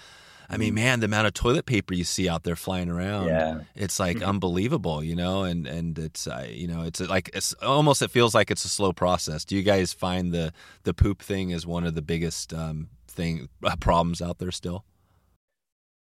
I 0.48 0.56
mean, 0.56 0.74
man, 0.74 1.00
the 1.00 1.06
amount 1.06 1.26
of 1.26 1.34
toilet 1.34 1.66
paper 1.66 1.94
you 1.94 2.04
see 2.04 2.28
out 2.28 2.44
there 2.44 2.56
flying 2.56 2.88
around, 2.88 3.26
yeah. 3.26 3.60
it's 3.74 3.98
like 3.98 4.18
mm-hmm. 4.18 4.28
unbelievable, 4.28 5.02
you 5.02 5.16
know, 5.16 5.42
and 5.42 5.66
and 5.66 5.98
it's 5.98 6.26
uh, 6.26 6.46
you 6.48 6.68
know, 6.68 6.82
it's 6.82 7.00
like 7.00 7.30
it's 7.34 7.52
almost 7.54 8.02
it 8.02 8.10
feels 8.10 8.34
like 8.34 8.50
it's 8.50 8.64
a 8.64 8.68
slow 8.68 8.92
process. 8.92 9.44
Do 9.44 9.56
you 9.56 9.62
guys 9.62 9.92
find 9.92 10.32
the 10.32 10.52
the 10.84 10.94
poop 10.94 11.22
thing 11.22 11.50
is 11.50 11.66
one 11.66 11.84
of 11.84 11.94
the 11.94 12.02
biggest 12.02 12.54
um, 12.54 12.88
thing 13.08 13.48
uh, 13.64 13.76
problems 13.76 14.22
out 14.22 14.38
there 14.38 14.52
still? 14.52 14.84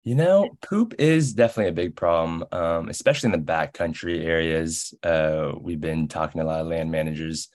You 0.02 0.14
know, 0.14 0.50
poop 0.60 0.94
is 0.98 1.32
definitely 1.32 1.70
a 1.70 1.72
big 1.72 1.96
problem, 1.96 2.44
um, 2.52 2.90
especially 2.90 3.32
in 3.32 3.40
the 3.40 3.52
backcountry 3.52 4.22
areas. 4.22 4.92
Uh, 5.02 5.52
we've 5.58 5.80
been 5.80 6.08
talking 6.08 6.40
to 6.40 6.44
a 6.44 6.46
lot 6.46 6.60
of 6.60 6.66
land 6.66 6.90
managers, 6.90 7.48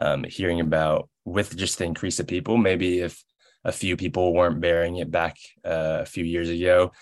um, 0.00 0.22
hearing 0.22 0.60
about 0.60 1.08
with 1.24 1.56
just 1.56 1.78
the 1.78 1.84
increase 1.84 2.20
of 2.20 2.28
people. 2.28 2.58
Maybe 2.58 3.00
if 3.00 3.24
a 3.66 3.72
few 3.72 3.96
people 3.96 4.32
weren't 4.32 4.60
bearing 4.60 4.96
it 4.96 5.10
back 5.10 5.36
uh, 5.64 5.98
a 6.00 6.06
few 6.06 6.24
years 6.24 6.48
ago. 6.48 6.92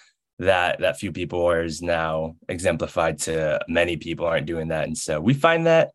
That 0.41 0.81
that 0.81 0.99
few 0.99 1.13
people 1.13 1.49
is 1.53 1.81
now 1.81 2.35
exemplified 2.49 3.21
to 3.21 3.61
many 3.69 3.97
people 3.97 4.27
aren't 4.27 4.47
doing 4.47 4.69
that. 4.69 4.89
And 4.89 4.99
so 4.99 5.21
we 5.21 5.35
find 5.35 5.67
that 5.67 5.93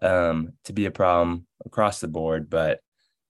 um, 0.00 0.54
to 0.64 0.72
be 0.72 0.86
a 0.86 0.90
problem 0.90 1.46
across 1.64 2.00
the 2.00 2.08
board 2.08 2.48
but 2.48 2.80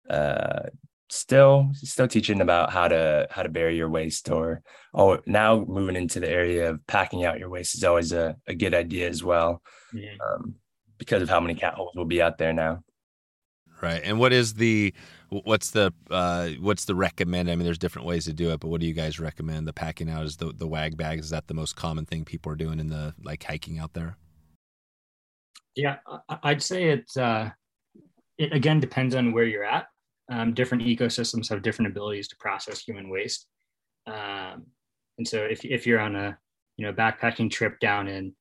uh, 0.09 0.63
still 1.09 1.69
still 1.73 2.07
teaching 2.07 2.41
about 2.41 2.71
how 2.71 2.87
to 2.87 3.27
how 3.31 3.43
to 3.43 3.49
bury 3.49 3.77
your 3.77 3.89
waste 3.89 4.29
or 4.29 4.61
oh 4.93 5.19
now 5.25 5.63
moving 5.67 5.95
into 5.95 6.19
the 6.19 6.29
area 6.29 6.69
of 6.69 6.85
packing 6.87 7.23
out 7.23 7.39
your 7.39 7.49
waste 7.49 7.75
is 7.75 7.83
always 7.83 8.11
a, 8.11 8.35
a 8.47 8.53
good 8.53 8.73
idea 8.73 9.07
as 9.07 9.23
well 9.23 9.61
yeah. 9.93 10.15
um, 10.27 10.55
because 10.97 11.21
of 11.21 11.29
how 11.29 11.39
many 11.39 11.55
cat 11.55 11.75
holes 11.75 11.95
will 11.95 12.05
be 12.05 12.21
out 12.21 12.37
there 12.37 12.53
now 12.53 12.83
right 13.81 14.01
and 14.03 14.19
what 14.19 14.33
is 14.33 14.55
the 14.55 14.93
what's 15.29 15.71
the 15.71 15.93
uh, 16.09 16.49
what's 16.59 16.85
the 16.85 16.95
recommend? 16.95 17.49
I 17.49 17.55
mean, 17.55 17.65
there's 17.65 17.77
different 17.77 18.07
ways 18.07 18.25
to 18.25 18.33
do 18.33 18.51
it, 18.51 18.59
but 18.59 18.69
what 18.69 18.81
do 18.81 18.87
you 18.87 18.93
guys 18.93 19.19
recommend? 19.19 19.67
The 19.67 19.73
packing 19.73 20.09
out 20.09 20.25
is 20.25 20.37
the 20.37 20.53
the 20.53 20.67
wag 20.67 20.97
bags. 20.97 21.25
Is 21.25 21.31
that 21.31 21.47
the 21.47 21.53
most 21.53 21.75
common 21.75 22.05
thing 22.05 22.25
people 22.25 22.51
are 22.51 22.55
doing 22.55 22.79
in 22.79 22.87
the 22.87 23.13
like 23.21 23.43
hiking 23.43 23.79
out 23.79 23.93
there? 23.93 24.17
Yeah, 25.75 25.97
I'd 26.43 26.63
say 26.63 26.85
it's 26.89 27.17
uh, 27.17 27.51
it 28.37 28.53
again 28.53 28.79
depends 28.79 29.15
on 29.15 29.31
where 29.31 29.45
you're 29.45 29.63
at. 29.63 29.87
Um, 30.29 30.53
different 30.53 30.83
ecosystems 30.83 31.49
have 31.49 31.61
different 31.61 31.91
abilities 31.91 32.27
to 32.29 32.37
process 32.37 32.81
human 32.81 33.09
waste, 33.09 33.47
um, 34.07 34.65
and 35.17 35.27
so 35.27 35.43
if 35.43 35.63
if 35.65 35.85
you're 35.85 35.99
on 35.99 36.15
a 36.15 36.37
you 36.77 36.85
know 36.85 36.93
backpacking 36.93 37.51
trip 37.51 37.79
down 37.79 38.07
in 38.07 38.33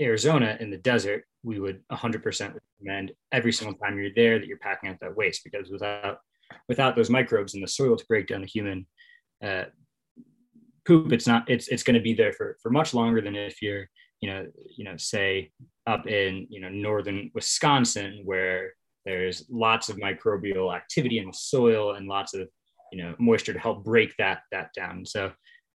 Arizona 0.00 0.56
in 0.60 0.70
the 0.70 0.78
desert, 0.78 1.24
we 1.42 1.58
would 1.58 1.80
100% 1.90 2.58
recommend 2.80 3.12
every 3.32 3.52
single 3.52 3.76
time 3.78 3.98
you're 3.98 4.14
there 4.14 4.38
that 4.38 4.46
you're 4.46 4.58
packing 4.58 4.90
out 4.90 4.96
that 5.00 5.16
waste 5.16 5.42
because 5.44 5.70
without 5.70 6.18
without 6.68 6.96
those 6.96 7.10
microbes 7.10 7.54
in 7.54 7.60
the 7.60 7.68
soil 7.68 7.96
to 7.96 8.04
break 8.06 8.26
down 8.26 8.40
the 8.40 8.46
human 8.46 8.86
uh, 9.44 9.64
poop, 10.86 11.12
it's 11.12 11.26
not 11.26 11.48
it's 11.48 11.68
it's 11.68 11.82
going 11.82 11.94
to 11.94 12.00
be 12.00 12.14
there 12.14 12.32
for 12.32 12.56
for 12.62 12.70
much 12.70 12.94
longer 12.94 13.20
than 13.20 13.36
if 13.36 13.60
you're 13.60 13.88
you 14.20 14.30
know 14.30 14.46
you 14.76 14.84
know 14.84 14.96
say 14.96 15.50
up 15.86 16.06
in 16.06 16.46
you 16.48 16.60
know 16.60 16.68
northern 16.68 17.30
Wisconsin 17.34 18.22
where 18.24 18.72
there's 19.04 19.46
lots 19.50 19.88
of 19.88 19.96
microbial 19.96 20.74
activity 20.74 21.18
in 21.18 21.26
the 21.26 21.32
soil 21.32 21.94
and 21.94 22.08
lots 22.08 22.34
of 22.34 22.48
you 22.92 23.02
know 23.02 23.14
moisture 23.18 23.52
to 23.52 23.58
help 23.58 23.84
break 23.84 24.14
that 24.18 24.40
that 24.52 24.70
down. 24.74 25.04
So 25.04 25.32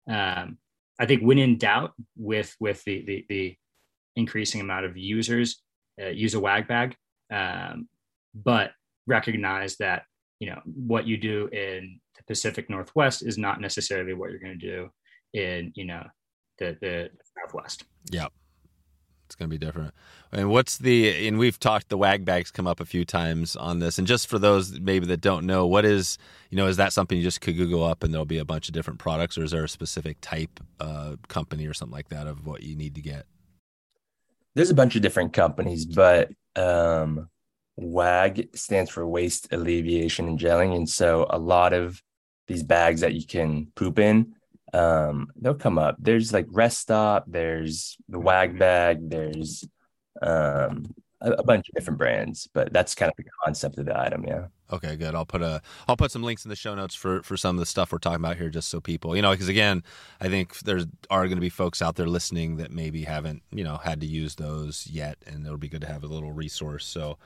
um, 0.09 0.57
I 0.99 1.05
think 1.05 1.21
when 1.21 1.37
in 1.37 1.57
doubt 1.57 1.93
with 2.17 2.55
with 2.59 2.83
the 2.83 3.03
the, 3.05 3.25
the 3.29 3.57
increasing 4.15 4.61
amount 4.61 4.85
of 4.85 4.97
users 4.97 5.61
uh, 6.01 6.07
use 6.07 6.33
a 6.33 6.39
wag 6.39 6.67
bag, 6.67 6.95
um, 7.31 7.87
but 8.33 8.71
recognize 9.07 9.75
that 9.77 10.03
you 10.39 10.49
know 10.49 10.59
what 10.65 11.05
you 11.05 11.17
do 11.17 11.47
in 11.47 11.99
the 12.17 12.23
Pacific 12.23 12.69
Northwest 12.69 13.25
is 13.25 13.37
not 13.37 13.61
necessarily 13.61 14.13
what 14.13 14.29
you're 14.29 14.39
going 14.39 14.59
to 14.59 14.65
do 14.65 14.89
in 15.33 15.71
you 15.75 15.85
know 15.85 16.03
the 16.57 16.77
the 16.81 17.09
Southwest. 17.37 17.83
Yeah, 18.11 18.27
it's 19.25 19.35
going 19.35 19.49
to 19.49 19.57
be 19.57 19.63
different. 19.63 19.93
And 20.31 20.49
what's 20.49 20.77
the 20.77 21.27
and 21.27 21.37
we've 21.37 21.59
talked 21.59 21.89
the 21.89 21.97
wag 21.97 22.25
bags 22.25 22.49
come 22.49 22.67
up 22.67 22.79
a 22.79 22.85
few 22.85 23.05
times 23.05 23.55
on 23.55 23.79
this. 23.79 23.97
And 23.97 24.07
just 24.07 24.27
for 24.27 24.39
those 24.39 24.79
maybe 24.79 25.05
that 25.07 25.21
don't 25.21 25.45
know, 25.45 25.67
what 25.67 25.85
is 25.85 26.17
you 26.49 26.57
know 26.57 26.67
is 26.67 26.77
that 26.77 26.93
something 26.93 27.17
you 27.17 27.23
just 27.23 27.41
could 27.41 27.55
Google 27.55 27.83
up 27.83 28.03
and 28.03 28.13
there'll 28.13 28.25
be 28.25 28.39
a 28.39 28.45
bunch 28.45 28.67
of 28.67 28.73
different 28.73 28.99
products, 28.99 29.37
or 29.37 29.43
is 29.43 29.51
there 29.51 29.63
a 29.63 29.69
specific 29.69 30.17
type 30.21 30.59
uh, 30.79 31.17
company 31.27 31.67
or 31.67 31.73
something 31.73 31.93
like 31.93 32.09
that 32.09 32.27
of 32.27 32.45
what 32.45 32.63
you 32.63 32.75
need 32.75 32.95
to 32.95 33.01
get? 33.01 33.25
There's 34.55 34.69
a 34.69 34.75
bunch 34.75 34.95
of 34.95 35.01
different 35.01 35.33
companies, 35.33 35.85
but 35.85 36.29
um, 36.55 37.29
WAG 37.75 38.55
stands 38.55 38.91
for 38.91 39.07
Waste 39.07 39.51
Alleviation 39.51 40.27
and 40.27 40.39
Gelling, 40.39 40.75
and 40.75 40.87
so 40.89 41.25
a 41.29 41.39
lot 41.39 41.73
of 41.73 42.01
these 42.47 42.63
bags 42.63 43.01
that 43.01 43.13
you 43.13 43.25
can 43.25 43.67
poop 43.75 43.99
in, 43.99 44.35
um, 44.73 45.27
they'll 45.35 45.53
come 45.53 45.77
up. 45.77 45.95
There's 45.99 46.33
like 46.33 46.47
Rest 46.49 46.79
Stop, 46.79 47.25
there's 47.27 47.97
the 48.09 48.19
WAG 48.19 48.59
bag, 48.59 49.09
there's 49.09 49.65
um, 50.21 50.93
a, 51.23 51.31
a 51.31 51.43
bunch 51.43 51.67
of 51.69 51.75
different 51.75 51.97
brands, 51.97 52.47
but 52.53 52.71
that's 52.71 52.93
kind 52.93 53.09
of 53.09 53.15
the 53.17 53.29
concept 53.43 53.77
of 53.77 53.85
the 53.85 53.99
item. 53.99 54.23
Yeah. 54.27 54.47
Okay, 54.71 54.95
good. 54.95 55.13
I'll 55.13 55.25
put 55.25 55.41
a 55.41 55.61
I'll 55.87 55.97
put 55.97 56.11
some 56.11 56.23
links 56.23 56.45
in 56.45 56.49
the 56.49 56.55
show 56.55 56.73
notes 56.75 56.95
for 56.95 57.21
for 57.23 57.37
some 57.37 57.55
of 57.55 57.59
the 57.59 57.65
stuff 57.65 57.91
we're 57.91 57.99
talking 57.99 58.23
about 58.23 58.37
here, 58.37 58.49
just 58.49 58.69
so 58.69 58.79
people, 58.79 59.15
you 59.15 59.21
know, 59.21 59.31
because 59.31 59.47
again, 59.47 59.83
I 60.19 60.29
think 60.29 60.59
there 60.59 60.81
are 61.09 61.25
going 61.25 61.37
to 61.37 61.41
be 61.41 61.49
folks 61.49 61.81
out 61.81 61.95
there 61.95 62.07
listening 62.07 62.57
that 62.57 62.71
maybe 62.71 63.03
haven't, 63.03 63.43
you 63.51 63.63
know, 63.63 63.77
had 63.77 64.01
to 64.01 64.07
use 64.07 64.35
those 64.35 64.87
yet, 64.87 65.17
and 65.25 65.45
it'll 65.45 65.57
be 65.57 65.69
good 65.69 65.81
to 65.81 65.87
have 65.87 66.03
a 66.03 66.07
little 66.07 66.31
resource. 66.31 66.85
So, 66.85 67.17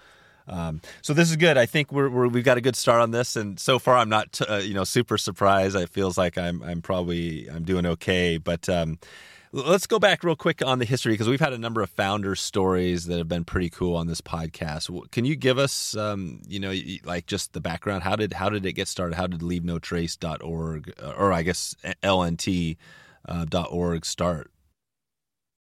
um, 0.48 0.82
so 1.02 1.14
this 1.14 1.30
is 1.30 1.38
good. 1.38 1.58
I 1.58 1.66
think 1.66 1.92
we're, 1.92 2.10
we 2.10 2.40
have 2.40 2.46
got 2.46 2.58
a 2.58 2.62
good 2.62 2.76
start 2.76 3.02
on 3.02 3.12
this, 3.12 3.36
and 3.36 3.60
so 3.60 3.80
far 3.80 3.98
I'm 3.98 4.10
not, 4.10 4.42
uh, 4.50 4.56
you 4.56 4.74
know, 4.74 4.84
super 4.84 5.18
surprised. 5.18 5.76
It 5.76 5.90
feels 5.90 6.18
like 6.18 6.38
I'm 6.38 6.62
I'm 6.64 6.82
probably 6.82 7.48
I'm 7.48 7.64
doing 7.64 7.86
okay, 7.86 8.38
but. 8.38 8.68
Um, 8.68 9.00
Let's 9.54 9.88
go 9.88 9.98
back 9.98 10.24
real 10.24 10.36
quick 10.36 10.62
on 10.66 10.80
the 10.80 10.86
history 10.86 11.14
because 11.14 11.30
we've 11.30 11.40
had 11.40 11.54
a 11.54 11.58
number 11.58 11.82
of 11.82 11.90
founder 11.90 12.36
stories 12.36 13.06
that 13.06 13.18
have 13.18 13.30
been 13.30 13.46
pretty 13.46 13.70
cool 13.70 13.96
on 13.96 14.08
this 14.08 14.20
podcast. 14.20 15.12
Can 15.12 15.24
you 15.24 15.38
give 15.38 15.58
us, 15.58 15.96
um, 15.96 16.42
you 16.46 16.60
know, 16.60 16.74
like 17.06 17.28
just 17.28 17.54
the 17.54 17.62
background? 17.62 18.04
How 18.04 18.18
did 18.18 18.34
how 18.34 18.50
did 18.50 18.66
it 18.66 18.74
get 18.74 18.90
started? 18.90 19.16
How 19.16 19.26
did 19.26 19.40
LeaveNoTrace.org 19.40 20.94
or 21.18 21.32
I 21.32 21.44
guess 21.44 21.76
LNT 22.04 22.78
uh, 23.28 23.46
.org 23.70 24.06
start? 24.06 24.52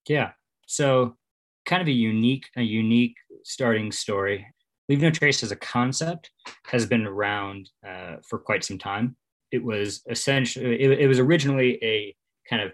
Yeah, 0.07 0.33
so 0.66 1.16
kind 1.64 1.81
of 1.81 1.88
a 1.88 1.93
unique 1.93 2.51
a 2.57 2.62
unique 2.62 3.16
starting 3.45 3.93
story. 3.93 4.47
Leave 4.90 5.01
No 5.01 5.11
Trace 5.11 5.43
as 5.43 5.53
a 5.53 5.57
concept 5.57 6.31
has 6.66 6.85
been 6.85 7.07
around 7.07 7.71
uh, 7.87 8.16
for 8.29 8.38
quite 8.38 8.64
some 8.64 8.77
time. 8.77 9.16
It 9.53 9.64
was 9.64 10.03
essentially 10.11 10.81
it, 10.81 11.01
it 11.01 11.07
was 11.07 11.19
originally 11.19 11.79
a 11.83 12.14
kind 12.49 12.62
of 12.62 12.73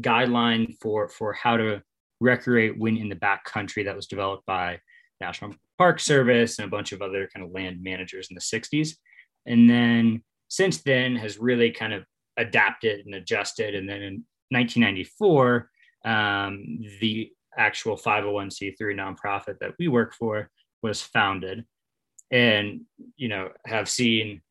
guideline 0.00 0.76
for 0.80 1.08
for 1.08 1.32
how 1.32 1.56
to 1.56 1.82
recreate 2.20 2.78
when 2.78 2.96
in 2.96 3.08
the 3.08 3.14
back 3.14 3.44
country 3.44 3.84
that 3.84 3.96
was 3.96 4.06
developed 4.06 4.46
by 4.46 4.80
National 5.20 5.54
Park 5.78 6.00
Service 6.00 6.58
and 6.58 6.66
a 6.66 6.70
bunch 6.70 6.92
of 6.92 7.02
other 7.02 7.28
kind 7.34 7.44
of 7.44 7.52
land 7.52 7.82
managers 7.82 8.28
in 8.30 8.34
the 8.34 8.40
60s. 8.40 8.96
And 9.46 9.68
then 9.68 10.22
since 10.48 10.82
then 10.82 11.16
has 11.16 11.38
really 11.38 11.70
kind 11.70 11.92
of 11.92 12.04
adapted 12.36 13.04
and 13.04 13.14
adjusted. 13.14 13.74
And 13.74 13.88
then 13.88 14.02
in 14.02 14.24
1994, 14.50 15.70
um, 16.04 16.78
the 17.00 17.30
actual 17.56 17.96
501c3 17.96 18.76
nonprofit 18.80 19.58
that 19.60 19.74
we 19.78 19.88
work 19.88 20.14
for 20.14 20.50
was 20.82 21.02
founded 21.02 21.64
and 22.30 22.80
you 23.16 23.28
know 23.28 23.50
have 23.66 23.88
seen 23.88 24.42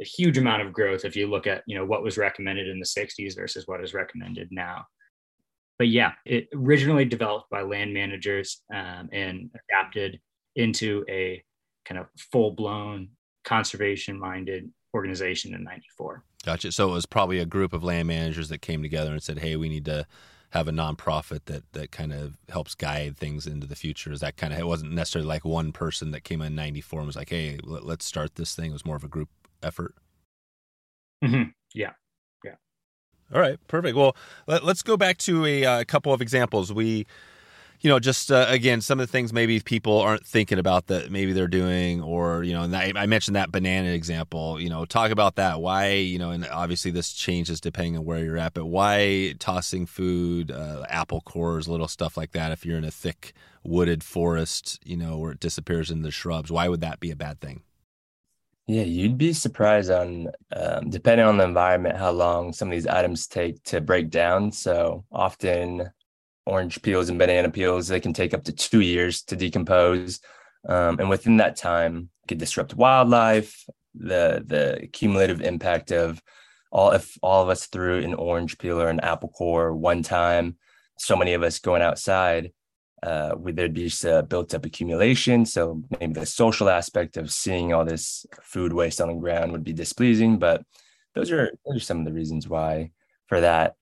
a 0.00 0.04
huge 0.04 0.38
amount 0.38 0.62
of 0.62 0.72
growth 0.72 1.04
if 1.04 1.16
you 1.16 1.26
look 1.26 1.46
at 1.46 1.62
you 1.66 1.76
know 1.76 1.84
what 1.84 2.02
was 2.02 2.16
recommended 2.16 2.68
in 2.68 2.78
the 2.78 2.84
60s 2.84 3.36
versus 3.36 3.66
what 3.66 3.82
is 3.82 3.94
recommended 3.94 4.48
now 4.50 4.84
but 5.78 5.88
yeah 5.88 6.12
it 6.24 6.48
originally 6.54 7.04
developed 7.04 7.50
by 7.50 7.62
land 7.62 7.92
managers 7.92 8.62
um, 8.74 9.08
and 9.12 9.50
adapted 9.70 10.20
into 10.56 11.04
a 11.08 11.42
kind 11.84 11.98
of 11.98 12.06
full-blown 12.32 13.08
conservation 13.44 14.18
minded 14.18 14.70
organization 14.94 15.54
in 15.54 15.64
94 15.64 16.24
gotcha 16.44 16.70
so 16.72 16.88
it 16.88 16.92
was 16.92 17.06
probably 17.06 17.38
a 17.38 17.46
group 17.46 17.72
of 17.72 17.82
land 17.82 18.08
managers 18.08 18.48
that 18.48 18.62
came 18.62 18.82
together 18.82 19.12
and 19.12 19.22
said 19.22 19.38
hey 19.38 19.56
we 19.56 19.68
need 19.68 19.84
to 19.84 20.06
have 20.50 20.66
a 20.66 20.72
nonprofit 20.72 21.44
that 21.44 21.70
that 21.72 21.90
kind 21.90 22.12
of 22.12 22.38
helps 22.48 22.74
guide 22.74 23.16
things 23.16 23.46
into 23.46 23.66
the 23.66 23.76
future. 23.76 24.12
Is 24.12 24.20
that 24.20 24.36
kind 24.36 24.52
of 24.52 24.58
it 24.58 24.66
wasn't 24.66 24.92
necessarily 24.92 25.28
like 25.28 25.44
one 25.44 25.72
person 25.72 26.10
that 26.12 26.24
came 26.24 26.40
in 26.40 26.54
'94 26.54 27.00
and 27.00 27.06
was 27.06 27.16
like, 27.16 27.28
"Hey, 27.28 27.58
let, 27.62 28.00
us 28.00 28.06
start 28.06 28.36
this 28.36 28.54
thing." 28.54 28.70
It 28.70 28.74
was 28.74 28.86
more 28.86 28.96
of 28.96 29.04
a 29.04 29.08
group 29.08 29.28
effort. 29.62 29.94
Mm-hmm. 31.24 31.50
Yeah, 31.74 31.92
yeah. 32.44 32.54
All 33.32 33.40
right, 33.40 33.58
perfect. 33.66 33.96
Well, 33.96 34.16
let, 34.46 34.62
us 34.62 34.82
go 34.82 34.96
back 34.96 35.18
to 35.18 35.44
a, 35.44 35.62
a 35.62 35.70
uh, 35.70 35.84
couple 35.84 36.12
of 36.12 36.22
examples. 36.22 36.72
We 36.72 37.06
you 37.80 37.88
know, 37.88 38.00
just 38.00 38.32
uh, 38.32 38.46
again, 38.48 38.80
some 38.80 38.98
of 38.98 39.06
the 39.06 39.10
things 39.10 39.32
maybe 39.32 39.60
people 39.60 40.00
aren't 40.00 40.26
thinking 40.26 40.58
about 40.58 40.88
that 40.88 41.12
maybe 41.12 41.32
they're 41.32 41.46
doing, 41.46 42.02
or 42.02 42.42
you 42.42 42.52
know, 42.52 42.62
and 42.62 42.74
I, 42.74 42.92
I, 42.96 43.06
mentioned 43.06 43.36
that 43.36 43.52
banana 43.52 43.90
example. 43.90 44.60
You 44.60 44.68
know, 44.68 44.84
talk 44.84 45.12
about 45.12 45.36
that. 45.36 45.60
Why, 45.60 45.92
you 45.92 46.18
know, 46.18 46.30
and 46.30 46.44
obviously 46.46 46.90
this 46.90 47.12
changes 47.12 47.60
depending 47.60 47.96
on 47.96 48.04
where 48.04 48.24
you're 48.24 48.36
at, 48.36 48.54
but 48.54 48.66
why 48.66 49.34
tossing 49.38 49.86
food, 49.86 50.50
uh, 50.50 50.84
apple 50.88 51.20
cores, 51.20 51.68
little 51.68 51.88
stuff 51.88 52.16
like 52.16 52.32
that, 52.32 52.50
if 52.50 52.66
you're 52.66 52.78
in 52.78 52.84
a 52.84 52.90
thick 52.90 53.32
wooded 53.62 54.02
forest, 54.02 54.80
you 54.84 54.96
know, 54.96 55.16
where 55.18 55.32
it 55.32 55.40
disappears 55.40 55.90
in 55.90 56.02
the 56.02 56.10
shrubs, 56.10 56.50
why 56.50 56.68
would 56.68 56.80
that 56.80 56.98
be 56.98 57.12
a 57.12 57.16
bad 57.16 57.40
thing? 57.40 57.62
Yeah, 58.68 58.82
you'd 58.82 59.16
be 59.16 59.32
surprised 59.32 59.90
on, 59.90 60.28
um, 60.54 60.90
depending 60.90 61.26
on 61.26 61.38
the 61.38 61.44
environment, 61.44 61.96
how 61.96 62.10
long 62.10 62.52
some 62.52 62.68
of 62.68 62.72
these 62.72 62.86
items 62.86 63.26
take 63.26 63.62
to 63.64 63.80
break 63.80 64.10
down. 64.10 64.52
So 64.52 65.06
often 65.10 65.90
orange 66.44 66.82
peels 66.82 67.08
and 67.08 67.18
banana 67.18 67.50
peels, 67.50 67.88
they 67.88 67.98
can 67.98 68.12
take 68.12 68.34
up 68.34 68.44
to 68.44 68.52
two 68.52 68.80
years 68.80 69.22
to 69.22 69.36
decompose. 69.36 70.20
Um, 70.68 70.98
and 71.00 71.08
within 71.08 71.38
that 71.38 71.56
time, 71.56 72.10
could 72.28 72.36
disrupt 72.36 72.74
wildlife, 72.74 73.64
the 73.94 74.44
the 74.46 74.88
cumulative 74.92 75.40
impact 75.40 75.90
of 75.90 76.22
all 76.70 76.90
if 76.90 77.16
all 77.22 77.42
of 77.42 77.48
us 77.48 77.66
threw 77.66 78.00
an 78.00 78.12
orange 78.12 78.58
peel 78.58 78.82
or 78.82 78.90
an 78.90 79.00
apple 79.00 79.30
core 79.30 79.74
one 79.74 80.02
time, 80.02 80.58
so 80.98 81.16
many 81.16 81.32
of 81.32 81.42
us 81.42 81.58
going 81.58 81.80
outside, 81.80 82.52
uh, 83.02 83.34
there'd 83.38 83.74
be 83.74 83.84
just 83.84 84.04
a 84.04 84.22
built 84.22 84.54
up 84.54 84.64
accumulation. 84.64 85.44
So 85.44 85.82
maybe 86.00 86.14
the 86.14 86.26
social 86.26 86.68
aspect 86.68 87.16
of 87.16 87.30
seeing 87.30 87.72
all 87.72 87.84
this 87.84 88.26
food 88.42 88.72
waste 88.72 89.00
on 89.00 89.08
the 89.08 89.14
ground 89.14 89.52
would 89.52 89.64
be 89.64 89.72
displeasing. 89.72 90.38
But 90.38 90.62
those 91.14 91.30
are 91.30 91.52
those 91.66 91.76
are 91.76 91.84
some 91.84 92.00
of 92.00 92.04
the 92.04 92.12
reasons 92.12 92.48
why 92.48 92.90
for 93.26 93.40
that, 93.40 93.76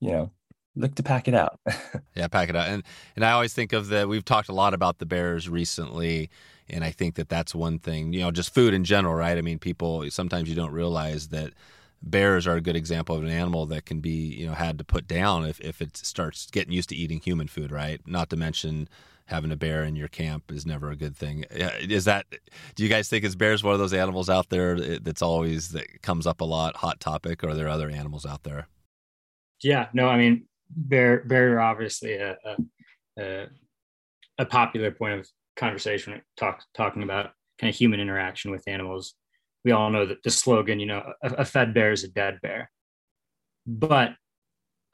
you 0.00 0.12
know, 0.12 0.30
look 0.76 0.94
to 0.96 1.02
pack 1.02 1.28
it 1.28 1.34
out. 1.34 1.58
yeah, 2.14 2.28
pack 2.28 2.48
it 2.48 2.56
out. 2.56 2.68
And 2.68 2.82
and 3.16 3.24
I 3.24 3.32
always 3.32 3.52
think 3.52 3.72
of 3.72 3.88
the 3.88 4.06
we've 4.06 4.24
talked 4.24 4.48
a 4.48 4.54
lot 4.54 4.74
about 4.74 4.98
the 4.98 5.06
bears 5.06 5.48
recently 5.48 6.30
and 6.68 6.84
I 6.84 6.90
think 6.90 7.16
that 7.16 7.28
that's 7.28 7.54
one 7.54 7.78
thing, 7.78 8.12
you 8.12 8.20
know, 8.20 8.30
just 8.30 8.54
food 8.54 8.74
in 8.74 8.84
general, 8.84 9.14
right? 9.14 9.36
I 9.36 9.42
mean, 9.42 9.58
people 9.58 10.08
sometimes 10.10 10.48
you 10.48 10.54
don't 10.54 10.72
realize 10.72 11.28
that 11.28 11.52
bears 12.02 12.46
are 12.46 12.56
a 12.56 12.60
good 12.60 12.76
example 12.76 13.16
of 13.16 13.22
an 13.22 13.30
animal 13.30 13.66
that 13.66 13.84
can 13.84 14.00
be, 14.00 14.34
you 14.34 14.46
know, 14.46 14.54
had 14.54 14.78
to 14.78 14.84
put 14.84 15.06
down 15.06 15.44
if 15.44 15.60
if 15.60 15.82
it 15.82 15.96
starts 15.96 16.46
getting 16.50 16.72
used 16.72 16.88
to 16.88 16.96
eating 16.96 17.20
human 17.20 17.48
food, 17.48 17.70
right? 17.70 18.00
Not 18.06 18.30
to 18.30 18.36
mention 18.36 18.88
having 19.26 19.52
a 19.52 19.56
bear 19.56 19.84
in 19.84 19.94
your 19.94 20.08
camp 20.08 20.50
is 20.50 20.66
never 20.66 20.90
a 20.90 20.96
good 20.96 21.16
thing. 21.16 21.44
Is 21.50 22.04
that? 22.06 22.26
Do 22.74 22.82
you 22.82 22.88
guys 22.88 23.08
think 23.08 23.24
is 23.24 23.36
bears 23.36 23.62
one 23.62 23.74
of 23.74 23.78
those 23.78 23.92
animals 23.92 24.28
out 24.28 24.48
there 24.48 24.98
that's 24.98 25.22
always 25.22 25.70
that 25.70 26.02
comes 26.02 26.26
up 26.26 26.40
a 26.40 26.44
lot, 26.44 26.76
hot 26.76 27.00
topic, 27.00 27.44
or 27.44 27.50
are 27.50 27.54
there 27.54 27.68
other 27.68 27.90
animals 27.90 28.26
out 28.26 28.42
there? 28.42 28.66
Yeah, 29.62 29.88
no, 29.92 30.08
I 30.08 30.16
mean 30.16 30.46
bear 30.70 31.24
bear 31.24 31.56
are 31.56 31.60
obviously 31.60 32.14
a, 32.14 32.36
a, 33.18 33.46
a 34.38 34.46
popular 34.46 34.90
point 34.90 35.20
of 35.20 35.28
conversation 35.56 36.20
talk, 36.36 36.62
talking 36.74 37.02
about 37.02 37.32
kind 37.58 37.70
of 37.70 37.76
human 37.76 38.00
interaction 38.00 38.50
with 38.50 38.66
animals 38.66 39.14
we 39.64 39.72
all 39.72 39.90
know 39.90 40.06
that 40.06 40.22
the 40.22 40.30
slogan 40.30 40.80
you 40.80 40.86
know 40.86 41.02
a, 41.22 41.34
a 41.34 41.44
fed 41.44 41.74
bear 41.74 41.92
is 41.92 42.04
a 42.04 42.08
dead 42.08 42.38
bear 42.42 42.70
but 43.66 44.10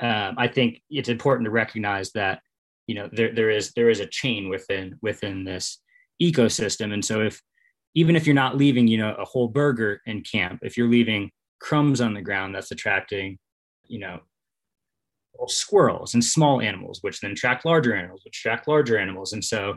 um, 0.00 0.34
i 0.38 0.48
think 0.48 0.82
it's 0.90 1.08
important 1.08 1.44
to 1.44 1.50
recognize 1.50 2.12
that 2.12 2.40
you 2.86 2.94
know 2.94 3.08
there, 3.12 3.34
there 3.34 3.50
is 3.50 3.72
there 3.72 3.90
is 3.90 4.00
a 4.00 4.06
chain 4.06 4.48
within 4.48 4.98
within 5.02 5.44
this 5.44 5.80
ecosystem 6.22 6.92
and 6.92 7.04
so 7.04 7.20
if 7.20 7.40
even 7.94 8.16
if 8.16 8.26
you're 8.26 8.34
not 8.34 8.56
leaving 8.56 8.86
you 8.86 8.98
know 8.98 9.14
a 9.14 9.24
whole 9.24 9.48
burger 9.48 10.00
in 10.06 10.22
camp 10.22 10.60
if 10.62 10.76
you're 10.76 10.88
leaving 10.88 11.30
crumbs 11.60 12.00
on 12.00 12.14
the 12.14 12.22
ground 12.22 12.54
that's 12.54 12.70
attracting 12.70 13.38
you 13.84 13.98
know 13.98 14.20
squirrels 15.46 16.14
and 16.14 16.24
small 16.24 16.60
animals, 16.60 16.98
which 17.02 17.20
then 17.20 17.32
attract 17.32 17.64
larger 17.64 17.94
animals, 17.94 18.22
which 18.24 18.38
attract 18.38 18.68
larger 18.68 18.98
animals. 18.98 19.32
And 19.32 19.44
so 19.44 19.76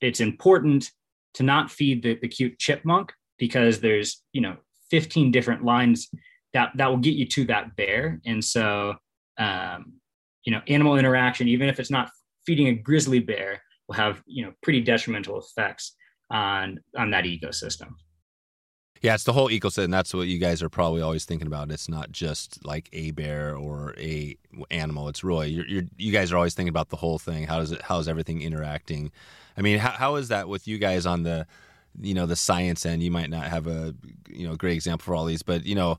it's 0.00 0.20
important 0.20 0.90
to 1.34 1.42
not 1.42 1.70
feed 1.70 2.02
the, 2.02 2.18
the 2.20 2.28
cute 2.28 2.58
chipmunk 2.58 3.12
because 3.38 3.80
there's, 3.80 4.22
you 4.32 4.40
know, 4.40 4.56
15 4.90 5.30
different 5.30 5.64
lines 5.64 6.08
that, 6.52 6.70
that 6.76 6.88
will 6.88 6.98
get 6.98 7.14
you 7.14 7.26
to 7.26 7.44
that 7.46 7.76
bear. 7.76 8.20
And 8.24 8.44
so, 8.44 8.94
um, 9.38 9.94
you 10.44 10.52
know, 10.52 10.60
animal 10.66 10.96
interaction, 10.96 11.48
even 11.48 11.68
if 11.68 11.78
it's 11.78 11.90
not 11.90 12.10
feeding 12.46 12.68
a 12.68 12.72
grizzly 12.72 13.20
bear, 13.20 13.62
will 13.86 13.94
have, 13.94 14.22
you 14.26 14.44
know, 14.44 14.52
pretty 14.62 14.80
detrimental 14.80 15.38
effects 15.38 15.94
on, 16.30 16.80
on 16.96 17.10
that 17.10 17.24
ecosystem. 17.24 17.90
Yeah, 19.00 19.14
it's 19.14 19.24
the 19.24 19.32
whole 19.32 19.48
ecosystem. 19.48 19.90
That's 19.90 20.12
what 20.12 20.26
you 20.26 20.38
guys 20.38 20.62
are 20.62 20.68
probably 20.68 21.02
always 21.02 21.24
thinking 21.24 21.46
about. 21.46 21.70
It's 21.70 21.88
not 21.88 22.10
just 22.10 22.64
like 22.64 22.88
a 22.92 23.12
bear 23.12 23.56
or 23.56 23.94
a 23.96 24.36
animal. 24.70 25.08
It's 25.08 25.22
really 25.22 25.50
you're, 25.50 25.66
you're, 25.66 25.84
you 25.96 26.12
guys 26.12 26.32
are 26.32 26.36
always 26.36 26.54
thinking 26.54 26.70
about 26.70 26.88
the 26.88 26.96
whole 26.96 27.18
thing. 27.18 27.46
How 27.46 27.60
does 27.60 27.70
it? 27.70 27.82
How 27.82 28.00
is 28.00 28.08
everything 28.08 28.42
interacting? 28.42 29.12
I 29.56 29.62
mean, 29.62 29.78
how, 29.78 29.90
how 29.90 30.16
is 30.16 30.28
that 30.28 30.48
with 30.48 30.66
you 30.66 30.78
guys 30.78 31.06
on 31.06 31.22
the, 31.22 31.46
you 32.00 32.14
know, 32.14 32.26
the 32.26 32.36
science 32.36 32.86
end? 32.86 33.02
You 33.02 33.10
might 33.10 33.30
not 33.30 33.44
have 33.44 33.66
a 33.66 33.94
you 34.28 34.46
know 34.46 34.56
great 34.56 34.74
example 34.74 35.04
for 35.04 35.14
all 35.14 35.24
these, 35.24 35.42
but 35.42 35.66
you 35.66 35.74
know, 35.74 35.98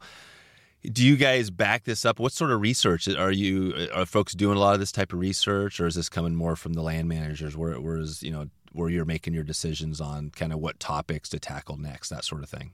do 0.83 1.05
you 1.05 1.17
guys 1.17 1.49
back 1.49 1.83
this 1.83 2.05
up? 2.05 2.19
What 2.19 2.33
sort 2.33 2.51
of 2.51 2.61
research 2.61 3.07
are 3.07 3.31
you? 3.31 3.89
Are 3.93 4.05
folks 4.05 4.33
doing 4.33 4.57
a 4.57 4.59
lot 4.59 4.73
of 4.73 4.79
this 4.79 4.91
type 4.91 5.13
of 5.13 5.19
research, 5.19 5.79
or 5.79 5.87
is 5.87 5.95
this 5.95 6.09
coming 6.09 6.35
more 6.35 6.55
from 6.55 6.73
the 6.73 6.81
land 6.81 7.07
managers? 7.09 7.55
Where, 7.57 7.79
whereas 7.79 8.23
you 8.23 8.31
know 8.31 8.49
where 8.71 8.89
you're 8.89 9.05
making 9.05 9.33
your 9.33 9.43
decisions 9.43 9.99
on 9.99 10.29
kind 10.29 10.53
of 10.53 10.59
what 10.59 10.79
topics 10.79 11.29
to 11.29 11.39
tackle 11.39 11.77
next, 11.77 12.09
that 12.09 12.23
sort 12.23 12.43
of 12.43 12.49
thing 12.49 12.73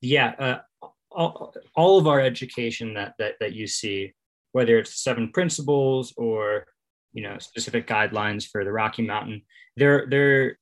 yeah, 0.00 0.34
uh, 0.38 0.88
all, 1.10 1.54
all 1.74 1.98
of 1.98 2.06
our 2.06 2.20
education 2.20 2.94
that, 2.94 3.14
that 3.18 3.34
that 3.40 3.52
you 3.52 3.66
see, 3.66 4.12
whether 4.52 4.78
it's 4.78 5.02
seven 5.02 5.30
principles 5.32 6.12
or 6.16 6.66
you 7.12 7.22
know 7.22 7.38
specific 7.38 7.86
guidelines 7.86 8.46
for 8.46 8.64
the 8.64 8.72
Rocky 8.72 9.02
Mountain, 9.02 9.42
they're 9.76 10.06
they're 10.08 10.58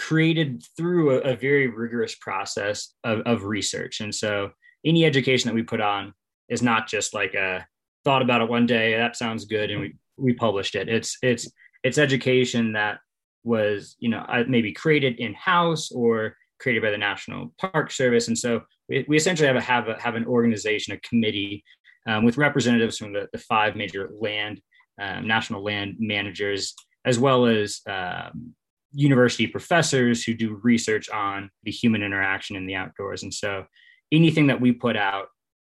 created 0.00 0.64
through 0.78 1.10
a, 1.10 1.32
a 1.32 1.36
very 1.36 1.66
rigorous 1.66 2.14
process 2.14 2.94
of, 3.04 3.20
of 3.26 3.44
research. 3.44 4.00
And 4.00 4.14
so 4.14 4.50
any 4.84 5.04
education 5.04 5.48
that 5.48 5.54
we 5.54 5.62
put 5.62 5.82
on 5.82 6.14
is 6.48 6.62
not 6.62 6.88
just 6.88 7.12
like 7.12 7.34
a 7.34 7.66
thought 8.02 8.22
about 8.22 8.40
it 8.40 8.48
one 8.48 8.64
day, 8.64 8.96
that 8.96 9.16
sounds 9.16 9.44
good, 9.44 9.70
and 9.70 9.80
we 9.80 9.94
we 10.16 10.32
published 10.32 10.74
it. 10.74 10.88
It's 10.88 11.18
it's 11.22 11.50
it's 11.84 11.98
education 11.98 12.72
that 12.72 12.98
was 13.44 13.96
you 13.98 14.08
know 14.08 14.24
maybe 14.48 14.72
created 14.72 15.18
in 15.18 15.34
house 15.34 15.92
or 15.92 16.34
created 16.60 16.82
by 16.82 16.90
the 16.90 16.98
National 16.98 17.52
Park 17.58 17.90
Service. 17.90 18.28
And 18.28 18.38
so 18.38 18.62
we, 18.88 19.04
we 19.06 19.16
essentially 19.16 19.46
have 19.46 19.56
a, 19.56 19.60
have 19.60 19.88
a, 19.88 20.00
have 20.00 20.14
an 20.14 20.26
organization, 20.26 20.94
a 20.94 21.08
committee 21.08 21.62
um, 22.06 22.24
with 22.24 22.36
representatives 22.38 22.98
from 22.98 23.12
the, 23.12 23.28
the 23.32 23.38
five 23.38 23.76
major 23.76 24.10
land, 24.18 24.60
um, 25.00 25.26
national 25.26 25.62
land 25.62 25.96
managers, 25.98 26.74
as 27.06 27.18
well 27.18 27.46
as 27.46 27.80
um, 27.88 28.54
university 28.92 29.46
professors 29.46 30.24
who 30.24 30.34
do 30.34 30.60
research 30.62 31.08
on 31.10 31.50
the 31.62 31.70
human 31.70 32.02
interaction 32.02 32.56
in 32.56 32.66
the 32.66 32.74
outdoors. 32.74 33.22
And 33.22 33.32
so 33.32 33.64
anything 34.12 34.46
that 34.48 34.60
we 34.60 34.72
put 34.72 34.96
out 34.96 35.26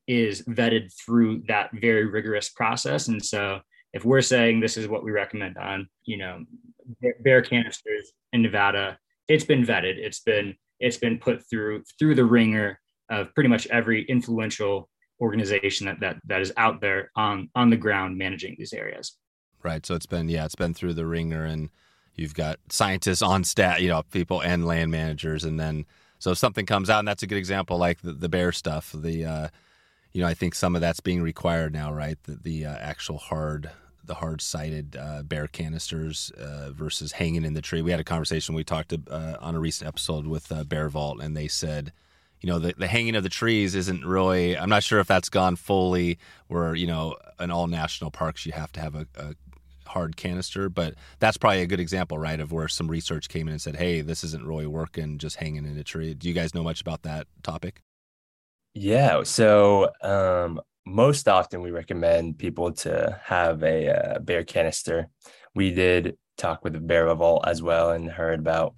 is 0.08 0.41
vetted 0.43 0.91
through 0.93 1.43
that 1.47 1.69
very 1.73 2.05
rigorous 2.05 2.49
process. 2.49 3.08
And 3.08 3.23
so 3.23 3.60
if 3.93 4.05
we're 4.05 4.21
saying 4.21 4.60
this 4.60 4.77
is 4.77 4.88
what 4.88 5.03
we 5.03 5.12
recommend 5.12 5.58
on, 5.58 5.88
you 6.05 6.17
know, 6.17 6.43
bear 7.21 7.41
canisters 7.41 8.12
in 8.34 8.41
Nevada, 8.41 8.97
it's 9.27 9.45
been 9.45 9.65
vetted. 9.65 9.97
It's 9.97 10.21
been 10.21 10.55
it's 10.79 10.97
been 10.97 11.19
put 11.19 11.47
through 11.49 11.84
through 11.97 12.15
the 12.15 12.25
ringer 12.25 12.79
of 13.10 13.34
pretty 13.34 13.49
much 13.49 13.67
every 13.67 14.03
influential 14.05 14.89
organization 15.21 15.86
that 15.88 15.99
that 15.99 16.17
that 16.25 16.41
is 16.41 16.53
out 16.58 16.82
there 16.82 17.12
on 17.15 17.49
on 17.55 17.69
the 17.69 17.77
ground 17.77 18.17
managing 18.17 18.55
these 18.58 18.73
areas. 18.73 19.17
Right. 19.62 19.86
So 19.86 19.95
it's 19.95 20.05
been 20.05 20.29
yeah, 20.29 20.45
it's 20.45 20.55
been 20.55 20.73
through 20.73 20.93
the 20.93 21.05
ringer, 21.05 21.43
and 21.43 21.69
you've 22.19 22.34
got 22.34 22.60
scientists 22.69 23.21
on 23.21 23.43
staff, 23.43 23.79
you 23.79 23.88
know, 23.88 24.03
people 24.12 24.41
and 24.41 24.65
land 24.65 24.91
managers, 24.91 25.43
and 25.43 25.60
then 25.60 25.86
so 26.19 26.32
if 26.32 26.38
something 26.38 26.65
comes 26.65 26.89
out, 26.89 26.99
and 26.99 27.08
that's 27.08 27.23
a 27.23 27.27
good 27.27 27.38
example, 27.38 27.77
like 27.77 28.01
the, 28.01 28.12
the 28.12 28.29
bear 28.29 28.51
stuff. 28.51 28.93
The 28.93 29.25
uh, 29.25 29.47
you 30.12 30.21
know, 30.21 30.27
I 30.27 30.34
think 30.34 30.55
some 30.55 30.75
of 30.75 30.82
that's 30.82 30.99
being 30.99 31.21
required 31.21 31.71
now, 31.71 31.93
right? 31.93 32.17
The, 32.23 32.36
the 32.36 32.65
uh, 32.65 32.75
actual 32.77 33.17
hard 33.17 33.71
the 34.03 34.15
hard 34.15 34.41
sided 34.41 34.97
uh, 34.99 35.21
bear 35.23 35.47
canisters 35.47 36.32
uh, 36.32 36.71
versus 36.71 37.13
hanging 37.13 37.45
in 37.45 37.53
the 37.53 37.62
tree. 37.62 37.82
We 37.84 37.91
had 37.91 37.99
a 37.99 38.03
conversation. 38.03 38.55
We 38.55 38.63
talked 38.63 38.91
uh, 38.91 39.38
on 39.39 39.55
a 39.55 39.60
recent 39.60 39.88
episode 39.88 40.25
with 40.25 40.51
uh, 40.51 40.63
Bear 40.63 40.89
Vault, 40.89 41.21
and 41.21 41.38
they 41.38 41.47
said, 41.47 41.93
you 42.41 42.49
know 42.49 42.60
the, 42.60 42.73
the 42.77 42.88
hanging 42.88 43.15
of 43.15 43.23
the 43.23 43.29
trees 43.29 43.75
isn't 43.75 44.05
really 44.05 44.58
i'm 44.58 44.69
not 44.69 44.82
sure 44.82 44.99
if 44.99 45.08
that's 45.08 45.27
gone 45.27 45.58
fully 45.58 46.17
where 46.47 46.73
you 46.73 46.88
know 46.88 47.15
in 47.39 47.51
all 47.51 47.67
national 47.67 48.12
parks 48.12 48.45
you 48.45 48.51
have 48.53 48.71
to 48.71 48.79
have 48.79 48.95
a, 48.95 49.05
a 49.17 49.36
hard 49.89 50.15
canister 50.15 50.69
but 50.69 50.93
that's 51.19 51.38
probably 51.38 51.62
a 51.62 51.67
good 51.67 51.80
example 51.80 52.17
right 52.17 52.39
of 52.39 52.52
where 52.52 52.67
some 52.67 52.88
research 52.88 53.30
came 53.30 53.47
in 53.47 53.54
and 53.54 53.62
said 53.62 53.75
hey 53.75 54.02
this 54.02 54.23
isn't 54.23 54.45
really 54.45 54.67
working 54.67 55.17
just 55.17 55.38
hanging 55.38 55.65
in 55.65 55.78
a 55.78 55.84
tree. 55.84 56.13
Do 56.13 56.28
you 56.28 56.34
guys 56.34 56.54
know 56.54 56.63
much 56.63 56.82
about 56.82 57.04
that 57.04 57.28
topic? 57.43 57.82
Yeah 58.73 59.23
so 59.23 59.89
um, 60.02 60.62
most 60.86 61.28
often 61.28 61.62
we 61.62 61.71
recommend 61.71 62.38
people 62.38 62.71
to 62.71 63.19
have 63.23 63.63
a, 63.63 63.89
uh, 63.89 64.19
bear 64.19 64.43
canister. 64.43 65.10
We 65.56 65.71
did 65.71 66.17
talk 66.38 66.63
with 66.63 66.73
the 66.73 66.80
bear 66.80 67.13
vault 67.15 67.43
as 67.47 67.62
well 67.62 67.91
and 67.91 68.10
heard 68.10 68.39
about 68.39 68.75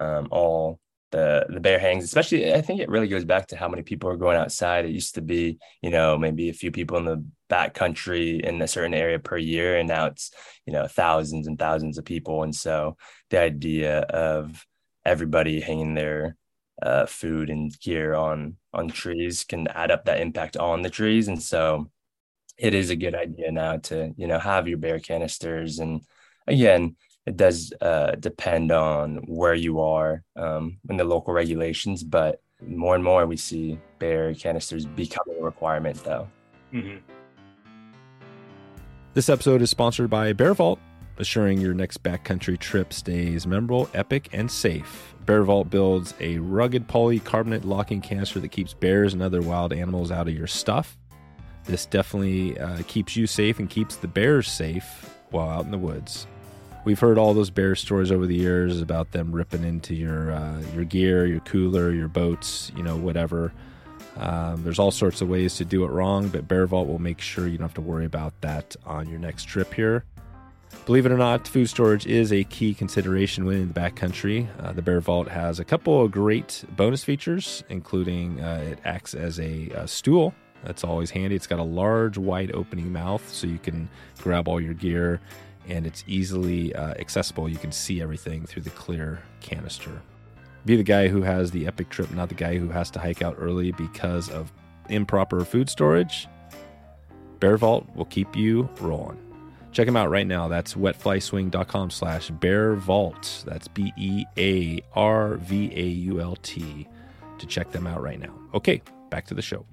um, 0.00 0.28
all 0.30 0.80
the 1.12 1.46
the 1.48 1.60
bear 1.60 1.78
hangs 1.78 2.02
especially 2.02 2.52
i 2.52 2.60
think 2.60 2.80
it 2.80 2.88
really 2.88 3.06
goes 3.06 3.24
back 3.24 3.46
to 3.46 3.56
how 3.56 3.68
many 3.68 3.82
people 3.82 4.10
are 4.10 4.16
going 4.16 4.36
outside. 4.36 4.84
It 4.84 4.90
used 4.90 5.14
to 5.14 5.22
be 5.22 5.58
you 5.80 5.90
know 5.90 6.18
maybe 6.18 6.48
a 6.48 6.52
few 6.54 6.72
people 6.72 6.96
in 6.96 7.04
the 7.04 7.24
back 7.48 7.74
country 7.74 8.40
in 8.42 8.60
a 8.62 8.68
certain 8.68 8.94
area 8.94 9.18
per 9.18 9.36
year 9.36 9.78
and 9.78 9.88
now 9.88 10.06
it's 10.06 10.30
you 10.66 10.72
know 10.72 10.86
thousands 10.86 11.46
and 11.46 11.58
thousands 11.58 11.98
of 11.98 12.04
people 12.04 12.42
and 12.42 12.54
so 12.54 12.96
the 13.30 13.38
idea 13.38 14.00
of 14.00 14.64
everybody 15.04 15.60
hanging 15.60 15.94
their 15.94 16.36
uh, 16.82 17.06
food 17.06 17.50
and 17.50 17.78
gear 17.80 18.14
on 18.14 18.56
on 18.72 18.88
trees 18.88 19.44
can 19.44 19.68
add 19.68 19.90
up 19.90 20.04
that 20.04 20.20
impact 20.20 20.56
on 20.56 20.82
the 20.82 20.90
trees 20.90 21.28
and 21.28 21.42
so 21.42 21.90
it 22.56 22.74
is 22.74 22.90
a 22.90 22.96
good 22.96 23.14
idea 23.14 23.52
now 23.52 23.76
to 23.76 24.12
you 24.16 24.26
know 24.26 24.38
have 24.38 24.66
your 24.66 24.78
bear 24.78 24.98
canisters 24.98 25.78
and 25.78 26.00
again 26.46 26.96
it 27.26 27.36
does 27.36 27.72
uh, 27.80 28.12
depend 28.20 28.70
on 28.70 29.16
where 29.26 29.54
you 29.54 29.80
are 29.80 30.22
um, 30.36 30.76
in 30.90 30.96
the 30.96 31.04
local 31.04 31.32
regulations, 31.32 32.04
but 32.04 32.42
more 32.66 32.94
and 32.94 33.02
more 33.02 33.26
we 33.26 33.36
see 33.36 33.78
bear 33.98 34.34
canisters 34.34 34.84
becoming 34.84 35.36
a 35.40 35.42
requirement, 35.42 36.02
though. 36.04 36.28
Mm-hmm. 36.72 36.98
This 39.14 39.28
episode 39.28 39.62
is 39.62 39.70
sponsored 39.70 40.10
by 40.10 40.32
Bear 40.32 40.54
Vault, 40.54 40.80
assuring 41.18 41.60
your 41.60 41.72
next 41.72 42.02
backcountry 42.02 42.58
trip 42.58 42.92
stays 42.92 43.46
memorable, 43.46 43.88
epic, 43.94 44.28
and 44.32 44.50
safe. 44.50 45.14
Bear 45.24 45.44
Vault 45.44 45.70
builds 45.70 46.14
a 46.18 46.38
rugged 46.38 46.88
polycarbonate 46.88 47.64
locking 47.64 48.00
canister 48.00 48.40
that 48.40 48.48
keeps 48.48 48.74
bears 48.74 49.12
and 49.12 49.22
other 49.22 49.40
wild 49.40 49.72
animals 49.72 50.10
out 50.10 50.26
of 50.26 50.34
your 50.34 50.48
stuff. 50.48 50.98
This 51.62 51.86
definitely 51.86 52.58
uh, 52.58 52.82
keeps 52.88 53.14
you 53.14 53.28
safe 53.28 53.60
and 53.60 53.70
keeps 53.70 53.94
the 53.94 54.08
bears 54.08 54.50
safe 54.50 55.08
while 55.30 55.48
out 55.48 55.64
in 55.64 55.70
the 55.70 55.78
woods 55.78 56.26
we've 56.84 57.00
heard 57.00 57.18
all 57.18 57.34
those 57.34 57.50
bear 57.50 57.74
stories 57.74 58.12
over 58.12 58.26
the 58.26 58.34
years 58.34 58.80
about 58.80 59.12
them 59.12 59.32
ripping 59.32 59.64
into 59.64 59.94
your 59.94 60.32
uh, 60.32 60.60
your 60.74 60.84
gear, 60.84 61.26
your 61.26 61.40
cooler, 61.40 61.90
your 61.92 62.08
boats, 62.08 62.70
you 62.76 62.82
know, 62.82 62.96
whatever. 62.96 63.52
Um, 64.16 64.62
there's 64.62 64.78
all 64.78 64.90
sorts 64.90 65.20
of 65.20 65.28
ways 65.28 65.56
to 65.56 65.64
do 65.64 65.84
it 65.84 65.88
wrong, 65.88 66.28
but 66.28 66.46
Bear 66.46 66.66
Vault 66.66 66.86
will 66.86 67.00
make 67.00 67.20
sure 67.20 67.46
you 67.46 67.58
don't 67.58 67.66
have 67.66 67.74
to 67.74 67.80
worry 67.80 68.04
about 68.04 68.40
that 68.40 68.76
on 68.86 69.08
your 69.08 69.18
next 69.18 69.44
trip 69.44 69.74
here. 69.74 70.04
Believe 70.86 71.06
it 71.06 71.12
or 71.12 71.16
not, 71.16 71.48
food 71.48 71.68
storage 71.68 72.06
is 72.06 72.32
a 72.32 72.44
key 72.44 72.74
consideration 72.74 73.44
when 73.44 73.56
in 73.56 73.68
the 73.72 73.74
backcountry. 73.74 74.48
Uh, 74.62 74.72
the 74.72 74.82
Bear 74.82 75.00
Vault 75.00 75.28
has 75.28 75.58
a 75.58 75.64
couple 75.64 76.04
of 76.04 76.10
great 76.10 76.64
bonus 76.76 77.02
features, 77.02 77.64
including 77.70 78.40
uh, 78.40 78.64
it 78.72 78.78
acts 78.84 79.14
as 79.14 79.40
a, 79.40 79.70
a 79.70 79.88
stool. 79.88 80.34
That's 80.62 80.84
always 80.84 81.10
handy. 81.10 81.36
It's 81.36 81.46
got 81.46 81.58
a 81.58 81.64
large, 81.64 82.18
wide 82.18 82.52
opening 82.52 82.92
mouth, 82.92 83.26
so 83.32 83.46
you 83.46 83.58
can 83.58 83.88
grab 84.20 84.46
all 84.46 84.60
your 84.60 84.74
gear 84.74 85.20
and 85.68 85.86
it's 85.86 86.04
easily 86.06 86.74
uh, 86.74 86.94
accessible. 86.98 87.48
You 87.48 87.56
can 87.56 87.72
see 87.72 88.02
everything 88.02 88.44
through 88.44 88.62
the 88.62 88.70
clear 88.70 89.22
canister. 89.40 90.02
Be 90.64 90.76
the 90.76 90.82
guy 90.82 91.08
who 91.08 91.22
has 91.22 91.50
the 91.50 91.66
epic 91.66 91.90
trip, 91.90 92.10
not 92.10 92.28
the 92.28 92.34
guy 92.34 92.56
who 92.56 92.68
has 92.68 92.90
to 92.92 92.98
hike 92.98 93.22
out 93.22 93.36
early 93.38 93.72
because 93.72 94.30
of 94.30 94.52
improper 94.88 95.44
food 95.44 95.68
storage. 95.68 96.26
Bear 97.40 97.56
Vault 97.56 97.86
will 97.94 98.06
keep 98.06 98.34
you 98.34 98.68
rolling. 98.80 99.18
Check 99.72 99.86
them 99.86 99.96
out 99.96 100.08
right 100.08 100.26
now. 100.26 100.48
That's 100.48 100.74
wetflyswing.com 100.74 101.90
slash 101.90 102.30
bear 102.30 102.74
vault. 102.74 103.44
That's 103.46 103.68
B 103.68 103.92
E 103.96 104.24
A 104.38 104.80
R 104.94 105.36
V 105.36 105.72
A 105.74 105.84
U 105.84 106.20
L 106.20 106.36
T 106.42 106.86
to 107.38 107.46
check 107.46 107.72
them 107.72 107.86
out 107.86 108.00
right 108.00 108.20
now. 108.20 108.32
Okay, 108.54 108.80
back 109.10 109.26
to 109.26 109.34
the 109.34 109.42
show. 109.42 109.66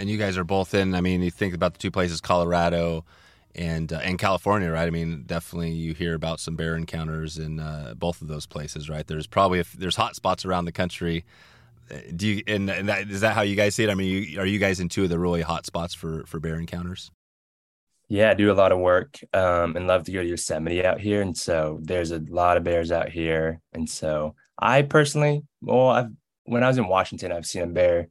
and 0.00 0.08
you 0.08 0.16
guys 0.16 0.38
are 0.38 0.44
both 0.44 0.72
in. 0.72 0.94
I 0.94 1.02
mean, 1.02 1.20
you 1.20 1.30
think 1.30 1.54
about 1.54 1.74
the 1.74 1.78
two 1.78 1.90
places, 1.90 2.22
Colorado 2.22 3.04
and 3.54 3.92
uh, 3.92 4.00
and 4.02 4.18
California, 4.18 4.70
right? 4.70 4.86
I 4.86 4.90
mean, 4.90 5.24
definitely 5.26 5.70
you 5.72 5.94
hear 5.94 6.14
about 6.14 6.40
some 6.40 6.56
bear 6.56 6.76
encounters 6.76 7.38
in 7.38 7.60
uh, 7.60 7.94
both 7.96 8.22
of 8.22 8.28
those 8.28 8.46
places, 8.46 8.88
right? 8.88 9.06
There's 9.06 9.26
probably 9.26 9.58
if 9.58 9.72
there's 9.72 9.96
hot 9.96 10.16
spots 10.16 10.44
around 10.44 10.64
the 10.64 10.72
country. 10.72 11.24
Uh, 11.90 11.98
do 12.14 12.28
you 12.28 12.42
and, 12.46 12.70
and 12.70 12.88
that, 12.88 13.10
is 13.10 13.20
that 13.20 13.34
how 13.34 13.42
you 13.42 13.56
guys 13.56 13.74
see 13.74 13.84
it? 13.84 13.90
I 13.90 13.94
mean, 13.94 14.08
you, 14.08 14.40
are 14.40 14.46
you 14.46 14.58
guys 14.58 14.80
in 14.80 14.88
two 14.88 15.04
of 15.04 15.10
the 15.10 15.18
really 15.18 15.42
hot 15.42 15.66
spots 15.66 15.94
for 15.94 16.24
for 16.26 16.38
bear 16.38 16.56
encounters? 16.56 17.10
Yeah, 18.08 18.30
I 18.30 18.34
do 18.34 18.50
a 18.50 18.54
lot 18.54 18.72
of 18.72 18.78
work 18.78 19.20
um, 19.32 19.76
and 19.76 19.86
love 19.86 20.04
to 20.04 20.12
go 20.12 20.22
to 20.22 20.28
Yosemite 20.28 20.84
out 20.84 21.00
here, 21.00 21.22
and 21.22 21.36
so 21.36 21.78
there's 21.82 22.10
a 22.10 22.18
lot 22.28 22.56
of 22.56 22.64
bears 22.64 22.90
out 22.90 23.08
here, 23.08 23.60
and 23.72 23.88
so 23.88 24.34
I 24.58 24.82
personally, 24.82 25.42
well, 25.62 25.88
I've 25.88 26.10
when 26.44 26.64
I 26.64 26.68
was 26.68 26.78
in 26.78 26.88
Washington, 26.88 27.32
I've 27.32 27.46
seen 27.46 27.62
a 27.62 27.66
bear 27.66 28.08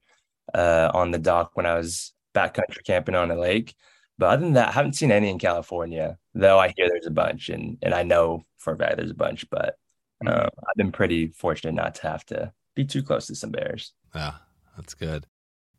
uh, 0.53 0.89
on 0.93 1.11
the 1.11 1.17
dock 1.17 1.51
when 1.55 1.65
I 1.65 1.75
was 1.75 2.13
backcountry 2.33 2.83
camping 2.85 3.15
on 3.15 3.31
a 3.31 3.35
lake. 3.35 3.75
But 4.19 4.31
other 4.31 4.43
than 4.43 4.53
that, 4.53 4.69
I 4.69 4.71
haven't 4.73 4.97
seen 4.97 5.11
any 5.11 5.29
in 5.29 5.39
California, 5.39 6.17
though 6.33 6.59
I 6.59 6.73
hear 6.75 6.89
there's 6.89 7.07
a 7.07 7.11
bunch 7.11 7.47
and, 7.47 7.77
and 7.81 7.93
I 7.93 8.03
know 8.03 8.43
for 8.57 8.73
a 8.73 8.77
fact 8.77 8.97
there's 8.97 9.11
a 9.11 9.15
bunch, 9.15 9.49
but 9.49 9.77
uh, 10.27 10.29
mm-hmm. 10.29 10.45
I've 10.45 10.75
been 10.75 10.91
pretty 10.91 11.27
fortunate 11.27 11.73
not 11.73 11.95
to 11.95 12.01
have 12.03 12.25
to 12.25 12.51
be 12.75 12.83
too 12.83 13.01
close 13.01 13.27
to 13.27 13.35
some 13.35 13.51
bears. 13.51 13.93
Yeah, 14.13 14.33
that's 14.75 14.93
good. 14.93 15.25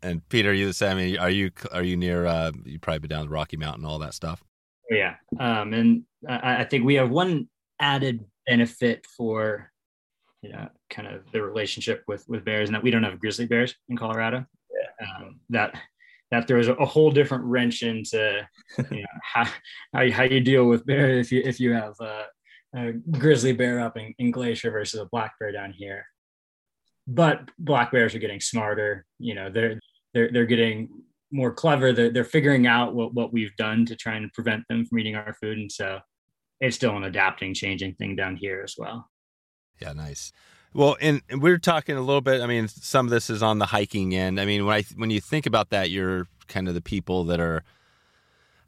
And 0.03 0.27
Peter, 0.31 0.51
are 0.51 0.55
you 0.55 0.67
the 0.67 0.73
same? 0.73 0.97
I 0.97 1.01
mean, 1.03 1.19
are 1.19 1.29
you 1.29 1.51
are 1.71 1.83
you 1.83 1.99
near? 1.99 2.25
Uh, 2.25 2.53
you 2.65 2.79
probably 2.79 3.01
been 3.01 3.11
down 3.11 3.27
the 3.27 3.31
Rocky 3.31 3.59
Mountain, 3.59 3.85
all 3.85 3.99
that 3.99 4.15
stuff. 4.15 4.43
Yeah, 4.89 5.17
um, 5.39 5.75
and 5.75 6.05
I, 6.27 6.63
I 6.63 6.65
think 6.65 6.87
we 6.87 6.95
have 6.95 7.11
one 7.11 7.51
added 7.79 8.25
benefit 8.47 9.05
for 9.05 9.71
you 10.41 10.53
know 10.53 10.71
kind 10.89 11.07
of 11.07 11.31
the 11.33 11.43
relationship 11.43 12.03
with 12.09 12.27
with 12.27 12.47
bears, 12.47 12.71
and 12.71 12.75
that 12.75 12.83
we 12.83 12.91
don't 12.91 13.03
have 13.03 13.21
grizzly 13.21 13.45
bears 13.45 13.75
in 13.91 13.99
Colorado 13.99 14.47
um, 15.01 15.41
that 15.51 15.75
that 16.31 16.47
throws 16.47 16.69
a, 16.69 16.75
whole 16.75 17.11
different 17.11 17.45
wrench 17.45 17.83
into 17.83 18.47
you 18.91 19.01
know, 19.01 19.07
how, 19.23 19.45
how 19.93 20.03
you, 20.03 20.13
how 20.13 20.23
you 20.23 20.41
deal 20.41 20.67
with 20.67 20.87
bear 20.87 21.19
if 21.19 21.33
you 21.33 21.43
if 21.45 21.59
you 21.59 21.73
have 21.73 21.95
a, 22.01 22.25
a 22.77 22.93
grizzly 22.93 23.53
bear 23.53 23.81
up 23.81 23.97
in, 23.97 24.15
in, 24.19 24.31
Glacier 24.31 24.71
versus 24.71 25.01
a 25.01 25.07
black 25.07 25.33
bear 25.41 25.53
down 25.53 25.73
here. 25.73 26.07
But 27.07 27.51
black 27.59 27.91
bears 27.91 28.15
are 28.15 28.21
getting 28.21 28.41
smarter. 28.41 29.05
You 29.19 29.35
know, 29.35 29.51
they're 29.51 29.81
they're 30.15 30.31
they're 30.33 30.47
getting 30.47 30.89
more 31.33 31.53
clever. 31.53 31.93
They're, 31.93 32.11
they're 32.11 32.25
figuring 32.25 32.67
out 32.67 32.95
what 32.95 33.15
what 33.15 33.33
we've 33.33 33.55
done 33.57 33.85
to 33.87 33.97
try 33.97 34.15
and 34.15 34.33
prevent 34.33 34.65
them 34.69 34.87
from 34.87 34.99
eating 34.99 35.17
our 35.17 35.35
food, 35.35 35.59
and 35.59 35.73
so 35.73 36.01
it's 36.61 36.77
still 36.77 36.97
an 36.97 37.05
adapting, 37.05 37.55
changing 37.55 37.95
thing 37.95 38.15
down 38.15 38.37
here 38.37 38.63
as 38.63 38.75
well. 38.79 39.11
Yeah, 39.81 39.95
nice. 39.95 40.33
Well, 40.73 40.97
and, 41.01 41.23
we're 41.33 41.59
talking 41.59 41.97
a 41.97 42.01
little 42.01 42.21
bit. 42.21 42.41
I 42.41 42.47
mean, 42.47 42.69
some 42.69 43.07
of 43.07 43.11
this 43.11 43.29
is 43.29 43.43
on 43.43 43.59
the 43.59 43.67
hiking 43.67 44.15
end. 44.15 44.41
I 44.41 44.45
mean, 44.45 44.67
when 44.67 44.77
I 44.77 44.83
when 44.97 45.11
you 45.11 45.21
think 45.21 45.47
about 45.47 45.71
that, 45.71 45.91
you're 45.91 46.29
kind 46.49 46.69
of 46.69 46.75
the 46.75 46.81
people 46.81 47.25
that 47.25 47.41
are. 47.41 47.65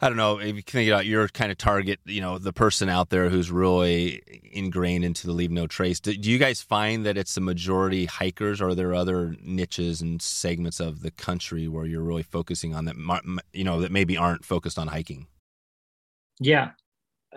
I 0.01 0.09
don't 0.09 0.17
know 0.17 0.41
if 0.41 0.57
you 0.57 0.63
think 0.63 0.91
about 0.91 1.07
your 1.07 1.29
kind 1.29 1.53
of 1.53 1.59
target, 1.59 2.01
you 2.05 2.21
know, 2.21 2.37
the 2.37 2.53
person 2.53 2.89
out 2.89 3.11
there 3.11 3.29
who's 3.29 3.53
really 3.53 4.21
ingrained 4.51 5.05
into 5.05 5.29
the 5.29 5.33
leave 5.33 5.53
no 5.53 5.69
trace. 5.69 6.01
Do, 6.01 6.13
do 6.17 6.29
you 6.29 6.39
guys 6.39 6.61
find 6.61 7.07
that 7.07 7.17
it's 7.17 7.37
the 7.37 7.41
majority 7.41 8.07
hikers, 8.07 8.61
or 8.61 8.71
are 8.71 8.75
there 8.75 8.95
other 8.95 9.37
niches 9.41 10.01
and 10.03 10.21
segments 10.21 10.81
of 10.81 11.03
the 11.03 11.13
country 11.13 11.69
where 11.69 11.87
you're 11.87 12.03
really 12.03 12.25
focusing 12.25 12.75
on 12.75 12.87
that, 12.87 12.97
you 13.53 13.63
know, 13.63 13.81
that 13.81 13.93
maybe 13.93 14.17
aren't 14.17 14.45
focused 14.45 14.77
on 14.77 14.89
hiking? 14.89 15.29
Yeah, 16.41 16.71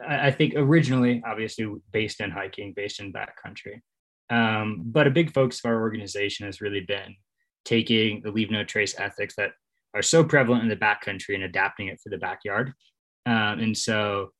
I 0.04 0.32
think 0.32 0.54
originally, 0.56 1.21
obviously, 1.23 1.71
based 1.91 2.19
in 2.19 2.32
hiking, 2.32 2.73
based 2.75 2.99
in 2.99 3.13
backcountry. 3.13 3.82
Um, 4.29 4.81
but 4.85 5.07
a 5.07 5.11
big 5.11 5.33
focus 5.33 5.59
of 5.59 5.69
our 5.69 5.81
organization 5.81 6.45
has 6.45 6.61
really 6.61 6.81
been 6.81 7.15
taking 7.63 8.21
the 8.21 8.31
leave 8.31 8.51
no 8.51 8.63
trace 8.63 8.95
ethics 8.97 9.35
that 9.38 9.51
are 9.93 10.01
so 10.01 10.23
prevalent 10.23 10.63
in 10.63 10.69
the 10.69 10.75
backcountry 10.75 11.35
and 11.35 11.43
adapting 11.43 11.88
it 11.88 11.99
for 12.01 12.09
the 12.09 12.17
backyard. 12.17 12.73
Um, 13.25 13.59
and 13.59 13.77
so 13.77 14.31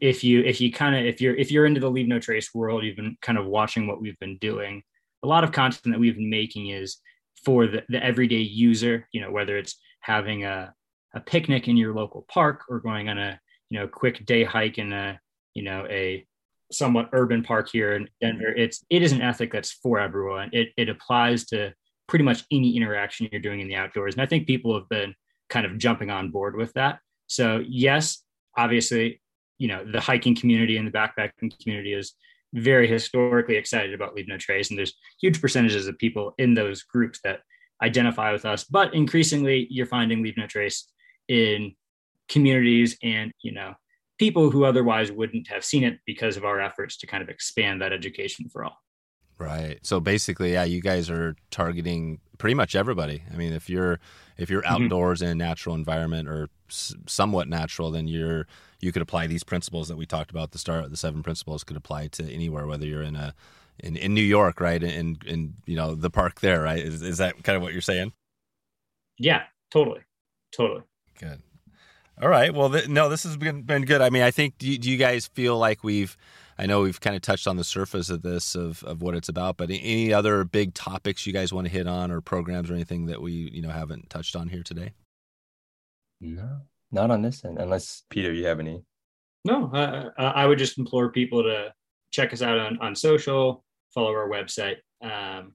if 0.00 0.24
you 0.24 0.40
if 0.40 0.60
you 0.60 0.72
kind 0.72 0.96
of 0.96 1.04
if 1.04 1.20
you're 1.20 1.34
if 1.36 1.50
you're 1.50 1.66
into 1.66 1.80
the 1.80 1.90
leave 1.90 2.08
no 2.08 2.18
trace 2.18 2.52
world, 2.54 2.84
you've 2.84 2.96
been 2.96 3.16
kind 3.22 3.38
of 3.38 3.46
watching 3.46 3.86
what 3.86 4.00
we've 4.00 4.18
been 4.18 4.38
doing. 4.38 4.82
A 5.22 5.28
lot 5.28 5.44
of 5.44 5.52
content 5.52 5.92
that 5.92 6.00
we've 6.00 6.16
been 6.16 6.30
making 6.30 6.70
is 6.70 6.98
for 7.44 7.66
the, 7.66 7.82
the 7.88 8.04
everyday 8.04 8.36
user, 8.36 9.08
you 9.12 9.20
know, 9.20 9.30
whether 9.30 9.56
it's 9.56 9.76
having 10.00 10.44
a, 10.44 10.74
a 11.14 11.20
picnic 11.20 11.68
in 11.68 11.76
your 11.76 11.94
local 11.94 12.24
park 12.28 12.62
or 12.68 12.80
going 12.80 13.08
on 13.08 13.18
a 13.18 13.40
you 13.70 13.78
know 13.78 13.88
quick 13.88 14.24
day 14.26 14.44
hike 14.44 14.78
in 14.78 14.92
a 14.92 15.18
you 15.54 15.62
know 15.62 15.86
a 15.88 16.26
somewhat 16.72 17.08
urban 17.12 17.42
park 17.42 17.68
here 17.70 17.94
in 17.94 18.04
mm-hmm. 18.04 18.26
Denver, 18.26 18.54
it's 18.54 18.84
it 18.90 19.02
is 19.02 19.12
an 19.12 19.22
ethic 19.22 19.52
that's 19.52 19.72
for 19.72 19.98
everyone. 19.98 20.50
It 20.52 20.68
it 20.76 20.88
applies 20.88 21.44
to 21.46 21.72
pretty 22.08 22.24
much 22.24 22.44
any 22.50 22.76
interaction 22.76 23.28
you're 23.30 23.40
doing 23.40 23.60
in 23.60 23.68
the 23.68 23.76
outdoors, 23.76 24.14
and 24.14 24.22
I 24.22 24.26
think 24.26 24.46
people 24.46 24.74
have 24.74 24.88
been 24.88 25.14
kind 25.48 25.66
of 25.66 25.78
jumping 25.78 26.10
on 26.10 26.30
board 26.30 26.56
with 26.56 26.72
that. 26.74 26.98
So 27.26 27.62
yes, 27.66 28.22
obviously, 28.56 29.20
you 29.58 29.68
know 29.68 29.84
the 29.84 30.00
hiking 30.00 30.34
community 30.34 30.76
and 30.76 30.86
the 30.86 30.92
backpacking 30.92 31.58
community 31.62 31.94
is 31.94 32.14
very 32.54 32.86
historically 32.86 33.56
excited 33.56 33.94
about 33.94 34.14
Leave 34.14 34.28
No 34.28 34.38
Trace, 34.38 34.70
and 34.70 34.78
there's 34.78 34.94
huge 35.20 35.40
percentages 35.40 35.86
of 35.86 35.98
people 35.98 36.34
in 36.38 36.54
those 36.54 36.82
groups 36.82 37.20
that 37.24 37.40
identify 37.82 38.32
with 38.32 38.44
us. 38.44 38.64
But 38.64 38.94
increasingly, 38.94 39.66
you're 39.70 39.86
finding 39.86 40.22
Leave 40.22 40.36
No 40.36 40.46
Trace 40.46 40.88
in 41.28 41.74
communities 42.28 42.96
and 43.02 43.32
you 43.42 43.52
know 43.52 43.74
people 44.18 44.50
who 44.50 44.64
otherwise 44.64 45.10
wouldn't 45.10 45.48
have 45.48 45.64
seen 45.64 45.84
it 45.84 45.98
because 46.06 46.36
of 46.36 46.44
our 46.44 46.60
efforts 46.60 46.96
to 46.98 47.06
kind 47.06 47.22
of 47.22 47.28
expand 47.28 47.80
that 47.80 47.92
education 47.92 48.48
for 48.48 48.64
all. 48.64 48.78
Right. 49.38 49.78
So 49.82 49.98
basically, 49.98 50.52
yeah, 50.52 50.64
you 50.64 50.80
guys 50.80 51.10
are 51.10 51.34
targeting 51.50 52.20
pretty 52.38 52.54
much 52.54 52.76
everybody. 52.76 53.22
I 53.32 53.36
mean, 53.36 53.52
if 53.52 53.68
you're 53.68 53.98
if 54.36 54.50
you're 54.50 54.62
mm-hmm. 54.62 54.84
outdoors 54.84 55.20
mm-hmm. 55.20 55.32
in 55.32 55.40
a 55.40 55.44
natural 55.44 55.74
environment 55.74 56.28
or 56.28 56.48
s- 56.70 56.94
somewhat 57.06 57.48
natural, 57.48 57.90
then 57.90 58.06
you're 58.06 58.46
you 58.80 58.92
could 58.92 59.02
apply 59.02 59.26
these 59.26 59.42
principles 59.42 59.88
that 59.88 59.96
we 59.96 60.06
talked 60.06 60.30
about 60.30 60.44
at 60.44 60.50
the 60.52 60.58
start. 60.58 60.88
The 60.90 60.96
seven 60.96 61.22
principles 61.22 61.64
could 61.64 61.76
apply 61.76 62.08
to 62.08 62.24
anywhere, 62.32 62.66
whether 62.66 62.86
you're 62.86 63.02
in 63.02 63.16
a 63.16 63.34
in, 63.80 63.96
in 63.96 64.14
New 64.14 64.22
York, 64.22 64.60
right? 64.60 64.82
In 64.82 65.18
in 65.26 65.54
you 65.66 65.76
know 65.76 65.94
the 65.94 66.10
park 66.10 66.40
there, 66.40 66.62
right? 66.62 66.78
Is 66.78 67.02
is 67.02 67.18
that 67.18 67.42
kind 67.42 67.56
of 67.56 67.62
what 67.62 67.72
you're 67.72 67.80
saying? 67.80 68.12
Yeah, 69.18 69.42
totally, 69.70 70.02
totally. 70.56 70.82
Good. 71.18 71.42
All 72.20 72.28
right. 72.28 72.52
Well, 72.54 72.70
th- 72.70 72.88
no, 72.88 73.08
this 73.08 73.22
has 73.24 73.36
been 73.36 73.62
been 73.62 73.84
good. 73.84 74.00
I 74.00 74.10
mean, 74.10 74.22
I 74.22 74.30
think 74.30 74.58
do 74.58 74.70
you, 74.70 74.78
do 74.78 74.90
you 74.90 74.96
guys 74.96 75.26
feel 75.26 75.58
like 75.58 75.82
we've 75.82 76.16
I 76.58 76.66
know 76.66 76.82
we've 76.82 77.00
kind 77.00 77.16
of 77.16 77.22
touched 77.22 77.46
on 77.46 77.56
the 77.56 77.64
surface 77.64 78.10
of 78.10 78.22
this 78.22 78.54
of, 78.54 78.84
of 78.84 79.02
what 79.02 79.14
it's 79.14 79.28
about, 79.28 79.56
but 79.56 79.70
any 79.70 80.12
other 80.12 80.44
big 80.44 80.74
topics 80.74 81.26
you 81.26 81.32
guys 81.32 81.52
want 81.52 81.66
to 81.66 81.72
hit 81.72 81.86
on 81.86 82.10
or 82.10 82.20
programs 82.20 82.70
or 82.70 82.74
anything 82.74 83.06
that 83.06 83.22
we 83.22 83.32
you 83.32 83.62
know 83.62 83.70
haven't 83.70 84.10
touched 84.10 84.36
on 84.36 84.48
here 84.48 84.62
today? 84.62 84.92
No, 86.20 86.60
not 86.90 87.10
on 87.10 87.22
this 87.22 87.44
end. 87.44 87.58
Unless 87.58 88.04
Peter, 88.10 88.32
you 88.32 88.46
have 88.46 88.60
any? 88.60 88.82
No, 89.44 89.72
uh, 89.72 90.10
I 90.16 90.46
would 90.46 90.58
just 90.58 90.78
implore 90.78 91.10
people 91.10 91.42
to 91.42 91.72
check 92.12 92.32
us 92.32 92.42
out 92.42 92.58
on, 92.58 92.78
on 92.80 92.94
social, 92.94 93.64
follow 93.92 94.12
our 94.12 94.28
website. 94.28 94.76
Um, 95.02 95.54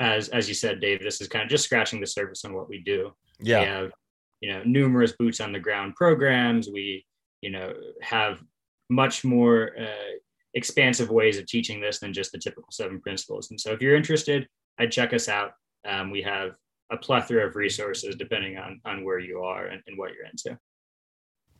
as 0.00 0.28
as 0.30 0.48
you 0.48 0.54
said, 0.54 0.80
Dave, 0.80 1.02
this 1.02 1.20
is 1.20 1.28
kind 1.28 1.44
of 1.44 1.50
just 1.50 1.64
scratching 1.64 2.00
the 2.00 2.06
surface 2.06 2.44
on 2.44 2.52
what 2.52 2.68
we 2.68 2.82
do. 2.82 3.12
Yeah. 3.38 3.60
We 3.60 3.66
have, 3.66 3.92
you 4.40 4.52
know, 4.52 4.62
numerous 4.64 5.12
boots 5.12 5.40
on 5.40 5.52
the 5.52 5.60
ground 5.60 5.94
programs. 5.94 6.68
We, 6.68 7.04
you 7.40 7.50
know, 7.50 7.72
have 8.02 8.42
much 8.88 9.24
more 9.24 9.72
uh, 9.78 10.16
expansive 10.54 11.10
ways 11.10 11.38
of 11.38 11.46
teaching 11.46 11.80
this 11.80 11.98
than 11.98 12.12
just 12.12 12.32
the 12.32 12.38
typical 12.38 12.70
seven 12.70 13.00
principles. 13.00 13.50
And 13.50 13.60
so, 13.60 13.72
if 13.72 13.80
you're 13.80 13.96
interested, 13.96 14.46
I'd 14.78 14.92
check 14.92 15.12
us 15.12 15.28
out. 15.28 15.52
Um, 15.86 16.10
we 16.10 16.22
have 16.22 16.52
a 16.90 16.96
plethora 16.96 17.46
of 17.46 17.56
resources 17.56 18.16
depending 18.16 18.58
on 18.58 18.80
on 18.84 19.04
where 19.04 19.18
you 19.18 19.40
are 19.40 19.66
and, 19.66 19.82
and 19.86 19.98
what 19.98 20.12
you're 20.14 20.26
into. 20.26 20.58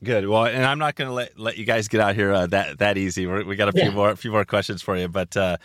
Good. 0.04 0.28
Well, 0.28 0.44
and 0.44 0.64
I'm 0.64 0.78
not 0.78 0.94
going 0.94 1.08
to 1.08 1.14
let 1.14 1.38
let 1.38 1.56
you 1.56 1.64
guys 1.64 1.88
get 1.88 2.02
out 2.02 2.14
here 2.14 2.32
uh, 2.32 2.46
that 2.48 2.78
that 2.78 2.98
easy. 2.98 3.26
We're, 3.26 3.44
we 3.44 3.56
got 3.56 3.68
a 3.68 3.72
few 3.72 3.84
yeah. 3.84 3.90
more 3.90 4.10
a 4.10 4.16
few 4.16 4.30
more 4.30 4.44
questions 4.44 4.82
for 4.82 4.94
you, 4.96 5.08
but 5.08 5.34
uh, 5.36 5.56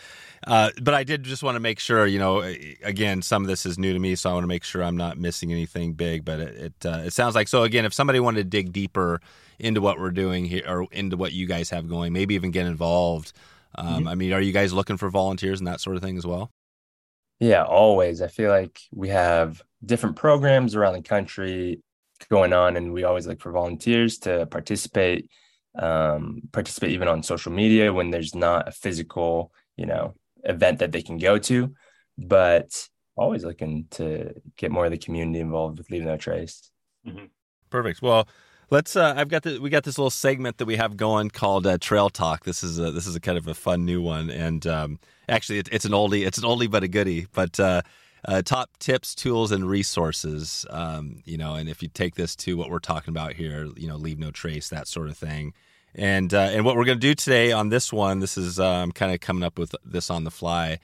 uh, 0.48 0.70
but 0.82 0.94
I 0.94 1.04
did 1.04 1.24
just 1.24 1.44
want 1.44 1.56
to 1.56 1.60
make 1.60 1.80
sure. 1.80 2.08
You 2.08 2.20
know, 2.20 2.40
again, 2.84 3.22
some 3.22 3.44
of 3.44 3.50
this 3.50 3.66
is 3.66 3.78
new 3.78 3.92
to 3.92 4.00
me, 4.00 4.16
so 4.16 4.30
I 4.30 4.34
want 4.34 4.44
to 4.44 4.48
make 4.48 4.64
sure 4.64 4.84
I'm 4.84 4.96
not 4.96 5.18
missing 5.18 5.52
anything 5.52 5.94
big. 5.94 6.24
But 6.24 6.40
it 6.40 6.56
it, 6.56 6.86
uh, 6.86 7.02
it 7.06 7.14
sounds 7.14 7.36
like 7.36 7.50
so. 7.50 7.64
Again, 7.64 7.84
if 7.84 7.94
somebody 7.94 8.22
wanted 8.22 8.44
to 8.44 8.50
dig 8.50 8.72
deeper 8.72 9.20
into 9.60 9.82
what 9.82 10.00
we're 10.00 10.12
doing 10.12 10.46
here 10.46 10.64
or 10.66 10.88
into 10.92 11.18
what 11.18 11.34
you 11.34 11.46
guys 11.46 11.70
have 11.72 11.90
going, 11.90 12.14
maybe 12.14 12.34
even 12.36 12.52
get 12.52 12.66
involved. 12.66 13.34
Um, 13.76 13.88
mm-hmm. 13.88 14.08
I 14.08 14.16
mean, 14.16 14.34
are 14.34 14.42
you 14.42 14.54
guys 14.54 14.74
looking 14.74 14.98
for 14.98 15.10
volunteers 15.10 15.60
and 15.60 15.68
that 15.68 15.82
sort 15.82 15.98
of 15.98 16.02
thing 16.02 16.18
as 16.18 16.26
well? 16.26 16.52
Yeah, 17.40 17.64
always. 17.64 18.22
I 18.22 18.28
feel 18.28 18.50
like 18.50 18.82
we 18.94 19.10
have 19.10 19.62
different 19.86 20.16
programs 20.16 20.76
around 20.76 20.94
the 20.94 21.02
country 21.02 21.82
going 22.30 22.54
on 22.54 22.78
and 22.78 22.94
we 22.94 23.04
always 23.04 23.28
look 23.28 23.42
for 23.42 23.52
volunteers 23.52 24.18
to 24.20 24.46
participate 24.48 25.30
um, 25.80 26.42
participate 26.52 26.92
even 26.92 27.08
on 27.08 27.24
social 27.24 27.52
media 27.52 27.94
when 27.94 28.12
there's 28.12 28.36
not 28.36 28.68
a 28.68 28.72
physical 28.72 29.52
you 29.78 29.86
know 29.86 30.14
event 30.44 30.80
that 30.80 30.92
they 30.92 31.02
can 31.02 31.18
go 31.18 31.38
to 31.38 31.74
but 32.18 32.88
always 33.16 33.44
looking 33.44 33.86
to 33.92 34.34
get 34.58 34.72
more 34.72 34.86
of 34.86 34.92
the 34.92 34.98
community 34.98 35.40
involved 35.40 35.78
with 35.78 35.90
leave 35.90 36.04
no 36.04 36.18
trace. 36.18 36.72
Mm-hmm. 37.08 37.26
perfect. 37.70 38.02
Well 38.02 38.28
let's 38.70 38.96
uh, 38.96 39.14
i've 39.18 39.28
got 39.28 39.44
the 39.44 39.60
we 39.60 39.70
got 39.70 39.84
this 39.84 39.98
little 39.98 40.10
segment 40.10 40.58
that 40.58 40.66
we 40.66 40.78
have 40.78 40.96
going 40.96 41.30
called 41.30 41.68
uh, 41.68 41.78
trail 41.78 42.10
talk. 42.10 42.44
This 42.44 42.64
is 42.64 42.80
a 42.80 42.92
this 42.92 43.08
is 43.08 43.16
a 43.16 43.20
kind 43.20 43.38
of 43.38 43.48
a 43.48 43.54
fun 43.54 43.86
new 43.86 44.02
one 44.02 44.30
and 44.30 44.66
um, 44.68 45.00
actually 45.30 45.60
it, 45.60 45.70
it's 45.72 45.86
an 45.86 45.92
oldie 45.92 46.26
it's 46.26 46.38
an 46.38 46.44
oldie 46.44 46.70
but 46.70 46.84
a 46.84 46.88
goodie 46.88 47.28
but 47.34 47.60
uh, 47.60 47.82
uh, 48.26 48.42
top 48.42 48.78
tips, 48.80 49.16
tools, 49.16 49.52
and 49.52 49.68
resources. 49.68 50.66
Um, 50.70 51.22
you 51.26 51.38
know, 51.38 51.56
and 51.56 51.70
if 51.70 51.82
you 51.82 51.90
take 51.90 52.16
this 52.16 52.36
to 52.38 52.58
what 52.58 52.70
we're 52.70 52.80
talking 52.80 53.12
about 53.12 53.34
here, 53.34 53.68
you 53.76 53.88
know, 53.88 53.96
leave 53.96 54.20
no 54.20 54.32
trace, 54.32 54.70
that 54.70 54.88
sort 54.88 55.10
of 55.10 55.18
thing. 55.18 55.54
And 55.94 56.34
uh, 56.34 56.52
and 56.52 56.64
what 56.64 56.76
we're 56.76 56.86
going 56.86 57.00
to 57.00 57.08
do 57.08 57.16
today 57.16 57.52
on 57.52 57.70
this 57.70 57.92
one, 57.92 58.20
this 58.20 58.38
is 58.38 58.60
um, 58.60 58.92
kind 58.92 59.14
of 59.14 59.20
coming 59.20 59.44
up 59.44 59.60
with 59.60 59.76
this 59.84 60.10
on 60.10 60.24
the 60.24 60.32
fly. 60.32 60.80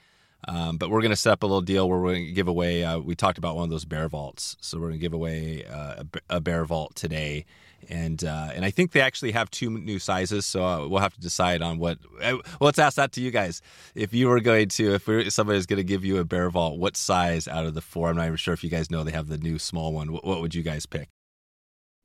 Um, 0.46 0.76
but 0.76 0.90
we're 0.90 1.00
going 1.00 1.10
to 1.10 1.16
set 1.16 1.32
up 1.32 1.42
a 1.42 1.46
little 1.46 1.60
deal 1.60 1.88
where 1.88 1.98
we're 1.98 2.12
going 2.12 2.26
to 2.26 2.32
give 2.32 2.48
away. 2.48 2.84
Uh, 2.84 2.98
we 2.98 3.14
talked 3.14 3.38
about 3.38 3.56
one 3.56 3.64
of 3.64 3.70
those 3.70 3.84
bear 3.84 4.08
vaults, 4.08 4.56
so 4.60 4.78
we're 4.78 4.88
going 4.88 5.00
to 5.00 5.02
give 5.02 5.12
away 5.12 5.64
uh, 5.64 6.04
a, 6.30 6.40
bear 6.40 6.64
vault 6.64 6.94
today 6.94 7.44
and 7.88 8.24
uh, 8.24 8.50
and 8.54 8.64
I 8.64 8.70
think 8.70 8.92
they 8.92 9.00
actually 9.00 9.32
have 9.32 9.50
two 9.50 9.70
new 9.70 9.98
sizes. 9.98 10.44
So 10.46 10.64
uh, 10.64 10.88
we'll 10.88 11.00
have 11.00 11.14
to 11.14 11.20
decide 11.20 11.62
on 11.62 11.78
what. 11.78 11.98
Uh, 12.20 12.36
well, 12.36 12.42
let's 12.60 12.78
ask 12.78 12.96
that 12.96 13.12
to 13.12 13.20
you 13.20 13.30
guys. 13.30 13.62
If 13.94 14.12
you 14.12 14.28
were 14.28 14.40
going 14.40 14.68
to, 14.70 14.94
if 14.94 15.32
somebody's 15.32 15.66
going 15.66 15.78
to 15.78 15.84
give 15.84 16.04
you 16.04 16.18
a 16.18 16.24
bear 16.24 16.50
vault, 16.50 16.78
what 16.78 16.96
size 16.96 17.46
out 17.46 17.66
of 17.66 17.74
the 17.74 17.80
four? 17.80 18.10
I'm 18.10 18.16
not 18.16 18.26
even 18.26 18.36
sure 18.36 18.54
if 18.54 18.64
you 18.64 18.70
guys 18.70 18.90
know 18.90 19.04
they 19.04 19.12
have 19.12 19.28
the 19.28 19.38
new 19.38 19.58
small 19.58 19.92
one. 19.92 20.12
What, 20.12 20.24
what 20.24 20.40
would 20.40 20.54
you 20.54 20.62
guys 20.62 20.86
pick? 20.86 21.08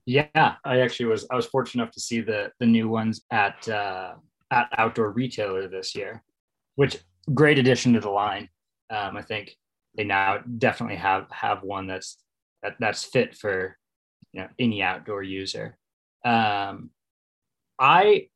Yeah, 0.05 0.27
I 0.63 0.79
actually 0.81 1.07
was. 1.07 1.25
I 1.31 1.35
was 1.35 1.45
fortunate 1.45 1.83
enough 1.83 1.93
to 1.93 1.99
see 1.99 2.21
the 2.21 2.51
the 2.59 2.65
new 2.65 2.87
ones 2.87 3.21
at 3.31 3.67
uh, 3.67 4.13
at 4.51 4.69
Outdoor 4.77 5.11
Retailer 5.11 5.67
this 5.67 5.95
year, 5.95 6.23
which 6.75 6.97
great 7.33 7.59
addition 7.59 7.93
to 7.93 7.99
the 7.99 8.09
line. 8.09 8.49
Um, 8.89 9.17
I 9.17 9.21
think 9.21 9.55
they 9.95 10.03
now 10.03 10.39
definitely 10.57 10.97
have 10.97 11.27
have 11.31 11.63
one 11.63 11.87
that's 11.87 12.17
that 12.61 12.75
that's 12.79 13.03
fit 13.03 13.35
for 13.35 13.77
you 14.31 14.41
know 14.41 14.47
any 14.59 14.81
outdoor 14.81 15.23
user. 15.23 15.77
Um, 16.25 16.89
I 17.79 18.27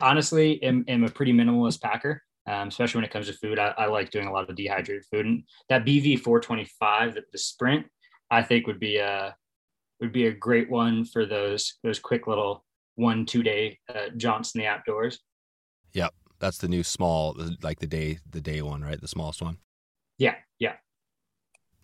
honestly 0.00 0.62
am, 0.62 0.84
am 0.88 1.04
a 1.04 1.10
pretty 1.10 1.32
minimalist 1.32 1.80
packer, 1.80 2.22
um, 2.46 2.68
especially 2.68 2.98
when 2.98 3.04
it 3.04 3.12
comes 3.12 3.26
to 3.26 3.32
food. 3.32 3.58
I, 3.58 3.74
I, 3.76 3.86
like 3.86 4.10
doing 4.10 4.26
a 4.26 4.32
lot 4.32 4.48
of 4.48 4.56
dehydrated 4.56 5.04
food, 5.10 5.26
and 5.26 5.42
that 5.68 5.84
BV 5.84 6.20
425, 6.20 7.14
the, 7.14 7.22
the 7.32 7.38
Sprint, 7.38 7.86
I 8.30 8.42
think 8.42 8.66
would 8.66 8.80
be 8.80 8.98
a 8.98 9.36
would 10.00 10.12
be 10.12 10.26
a 10.26 10.32
great 10.32 10.70
one 10.70 11.04
for 11.04 11.26
those 11.26 11.78
those 11.82 11.98
quick 11.98 12.26
little 12.26 12.64
one 12.96 13.26
two 13.26 13.42
day 13.42 13.78
uh, 13.94 14.08
jaunts 14.16 14.54
in 14.54 14.60
the 14.60 14.66
outdoors. 14.66 15.20
Yep, 15.92 16.12
that's 16.38 16.58
the 16.58 16.68
new 16.68 16.82
small, 16.82 17.36
like 17.62 17.80
the 17.80 17.86
day 17.86 18.18
the 18.28 18.40
day 18.40 18.62
one, 18.62 18.82
right? 18.82 19.00
The 19.00 19.08
smallest 19.08 19.42
one. 19.42 19.58
Yeah, 20.18 20.34
yeah. 20.58 20.74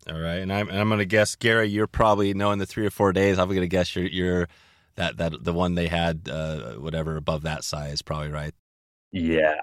All 0.09 0.21
right, 0.21 0.39
and 0.39 0.53
I'm 0.53 0.69
and 0.69 0.79
I'm 0.79 0.89
gonna 0.89 1.05
guess 1.05 1.35
Gary, 1.37 1.69
you're 1.69 1.87
probably 1.87 2.35
knowing 2.35 2.59
the 2.59 2.67
three 2.67 2.87
or 2.87 2.91
four 2.91 3.13
days. 3.13 3.39
I'm 3.39 3.49
gonna 3.49 3.67
guess 3.67 3.95
you're 3.97 4.07
you're 4.07 4.49
that 4.97 5.17
that 5.17 5.43
the 5.43 5.53
one 5.53 5.75
they 5.75 5.89
had 5.89 6.29
uh, 6.31 6.75
whatever 6.75 7.17
above 7.17 7.43
that 7.43 7.65
size 7.65 8.03
probably 8.03 8.29
right. 8.29 8.55
Yeah, 9.13 9.61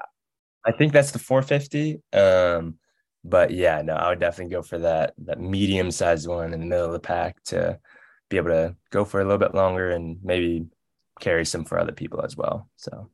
I 0.66 0.72
think 0.72 0.94
that's 0.94 1.12
the 1.12 1.20
450. 1.20 2.02
Um, 2.14 2.76
but 3.24 3.52
yeah, 3.52 3.82
no, 3.82 3.94
I 3.94 4.10
would 4.10 4.20
definitely 4.20 4.54
go 4.54 4.62
for 4.62 4.80
that 4.80 5.14
that 5.26 5.40
medium 5.40 5.92
sized 5.92 6.28
one 6.28 6.54
in 6.54 6.60
the 6.60 6.66
middle 6.66 6.88
of 6.88 6.94
the 6.94 7.00
pack 7.00 7.42
to 7.46 7.80
be 8.30 8.38
able 8.38 8.50
to 8.50 8.76
go 8.90 9.06
for 9.06 9.22
a 9.22 9.24
little 9.24 9.38
bit 9.38 9.54
longer 9.54 9.92
and 9.92 10.18
maybe 10.24 10.66
carry 11.20 11.46
some 11.46 11.66
for 11.66 11.78
other 11.78 11.92
people 11.92 12.24
as 12.24 12.36
well. 12.36 12.68
So 12.78 13.10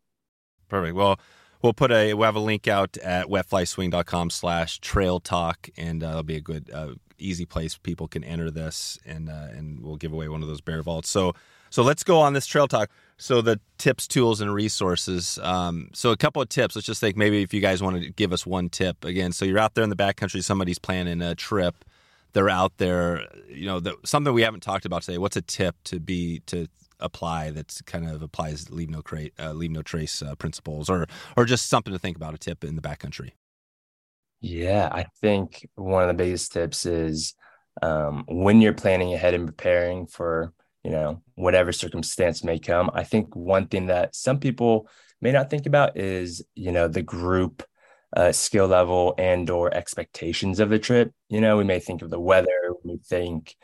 perfect. 0.70 0.96
Well, 0.96 1.20
we'll 1.62 1.74
put 1.74 1.92
a 1.92 2.14
we'll 2.14 2.26
have 2.26 2.36
a 2.36 2.40
link 2.40 2.68
out 2.68 2.98
at 2.98 3.28
wetflyswing.com 3.28 4.30
slash 4.30 4.80
trail 4.80 5.20
talk 5.20 5.70
and 5.78 6.04
uh, 6.04 6.10
it'll 6.10 6.24
be 6.24 6.36
a 6.36 6.42
good 6.42 6.70
uh, 6.74 6.94
easy 7.20 7.46
place 7.46 7.78
people 7.78 8.08
can 8.08 8.24
enter 8.24 8.50
this, 8.52 9.00
and 9.06 9.30
uh, 9.30 9.48
and 9.52 9.82
we'll 9.82 9.96
give 9.96 10.14
away 10.14 10.28
one 10.28 10.42
of 10.42 10.48
those 10.48 10.62
bear 10.62 10.82
vaults. 10.82 11.10
So 11.10 11.34
so 11.70 11.84
let's 11.84 12.04
go 12.04 12.20
on 12.20 12.34
this 12.34 12.46
trail 12.46 12.68
talk. 12.68 12.90
So 13.18 13.42
the 13.42 13.60
tips, 13.78 14.08
tools, 14.08 14.42
and 14.42 14.54
resources. 14.54 15.40
Um, 15.42 15.90
so 15.94 16.12
a 16.12 16.18
couple 16.18 16.42
of 16.42 16.50
tips. 16.50 16.76
Let's 16.76 16.86
just 16.86 17.02
think 17.02 17.18
maybe 17.18 17.42
if 17.42 17.54
you 17.54 17.62
guys 17.62 17.82
want 17.82 18.02
to 18.02 18.10
give 18.12 18.32
us 18.32 18.46
one 18.46 18.70
tip 18.70 19.04
again. 19.04 19.32
So 19.32 19.44
you're 19.44 19.60
out 19.60 19.74
there 19.74 19.84
in 19.84 19.90
the 19.90 19.96
backcountry, 19.96 20.44
somebody's 20.44 20.80
planning 20.80 21.22
a 21.22 21.36
trip. 21.36 21.84
They're 22.34 22.50
out 22.50 22.78
there, 22.78 23.24
you 23.50 23.66
know, 23.66 23.80
the, 23.80 23.96
something 24.06 24.34
we 24.34 24.44
haven't 24.44 24.62
talked 24.62 24.86
about 24.86 25.02
today. 25.02 25.18
What's 25.18 25.38
a 25.38 25.42
tip 25.42 25.76
to 25.86 26.00
be 26.00 26.42
to 26.46 26.68
apply 27.00 27.52
that's 27.52 27.82
kind 27.84 28.10
of 28.10 28.22
applies 28.22 28.70
leave 28.70 28.90
no 28.90 29.02
cra- 29.02 29.30
uh, 29.40 29.54
leave 29.54 29.72
no 29.72 29.82
trace 29.82 30.22
uh, 30.22 30.36
principles, 30.36 30.90
or 30.90 31.08
or 31.36 31.46
just 31.46 31.68
something 31.68 31.94
to 31.94 32.00
think 32.00 32.18
about 32.18 32.34
a 32.34 32.38
tip 32.38 32.64
in 32.64 32.76
the 32.76 32.82
backcountry? 32.82 33.32
Yeah, 34.42 34.90
I 34.92 35.08
think 35.20 35.68
one 35.76 36.04
of 36.04 36.08
the 36.10 36.24
biggest 36.24 36.52
tips 36.54 36.86
is 36.86 37.34
um, 37.82 38.24
when 38.28 38.62
you're 38.62 38.74
planning 38.74 39.14
ahead 39.14 39.34
and 39.34 39.48
preparing 39.48 40.06
for, 40.08 40.54
you 40.84 40.92
know, 40.92 41.22
whatever 41.36 41.72
circumstance 41.72 42.44
may 42.44 42.60
come. 42.60 42.92
I 42.94 43.04
think 43.04 43.36
one 43.36 43.68
thing 43.68 43.88
that 43.88 44.16
some 44.16 44.40
people 44.40 44.90
may 45.22 45.32
not 45.32 45.50
think 45.50 45.66
about 45.66 45.98
is, 45.98 46.44
you 46.54 46.72
know, 46.72 46.88
the 46.88 47.02
group 47.02 47.64
uh, 48.16 48.32
skill 48.32 48.68
level 48.68 49.16
and 49.18 49.50
or 49.50 49.74
expectations 49.74 50.60
of 50.60 50.70
the 50.70 50.80
trip. 50.80 51.12
You 51.30 51.42
know, 51.42 51.58
we 51.58 51.64
may 51.64 51.80
think 51.80 52.02
of 52.02 52.10
the 52.10 52.20
weather, 52.20 52.74
we 52.84 52.98
think 52.98 53.56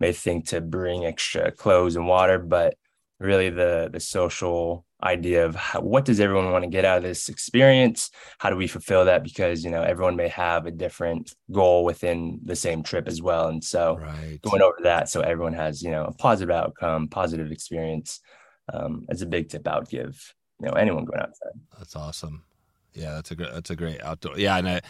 may 0.00 0.12
think 0.12 0.46
to 0.48 0.60
bring 0.60 1.04
extra 1.04 1.52
clothes 1.52 1.96
and 1.96 2.06
water, 2.06 2.38
but 2.38 2.74
really 3.18 3.50
the 3.50 3.90
the 3.92 4.00
social 4.00 4.84
idea 5.02 5.46
of 5.46 5.54
how, 5.54 5.80
what 5.80 6.04
does 6.04 6.20
everyone 6.20 6.50
want 6.50 6.62
to 6.62 6.70
get 6.70 6.84
out 6.84 6.98
of 6.98 7.02
this 7.02 7.28
experience? 7.28 8.10
How 8.38 8.50
do 8.50 8.56
we 8.56 8.66
fulfill 8.66 9.04
that? 9.06 9.22
Because 9.22 9.64
you 9.64 9.70
know 9.70 9.82
everyone 9.82 10.16
may 10.16 10.28
have 10.28 10.66
a 10.66 10.70
different 10.70 11.34
goal 11.52 11.84
within 11.84 12.40
the 12.44 12.56
same 12.56 12.82
trip 12.82 13.08
as 13.08 13.22
well 13.22 13.48
and 13.48 13.62
so 13.62 13.98
right. 13.98 14.40
going 14.42 14.62
over 14.62 14.76
that 14.82 15.08
so 15.08 15.20
everyone 15.20 15.52
has 15.52 15.82
you 15.82 15.90
know 15.90 16.04
a 16.04 16.12
positive 16.12 16.54
outcome 16.54 17.08
positive 17.08 17.50
experience 17.50 18.20
um, 18.72 19.04
is 19.08 19.22
a 19.22 19.26
big 19.26 19.48
tip 19.48 19.66
i 19.66 19.78
would 19.78 19.88
give 19.88 20.34
you 20.60 20.66
know 20.66 20.74
anyone 20.74 21.04
going 21.04 21.20
outside. 21.20 21.58
That's 21.78 21.96
awesome 21.96 22.44
yeah 22.94 23.14
that's 23.14 23.30
a 23.30 23.34
great 23.34 23.52
that's 23.52 23.70
a 23.70 23.76
great 23.76 24.02
outdoor 24.02 24.38
yeah 24.38 24.56
and 24.56 24.68
i 24.68 24.80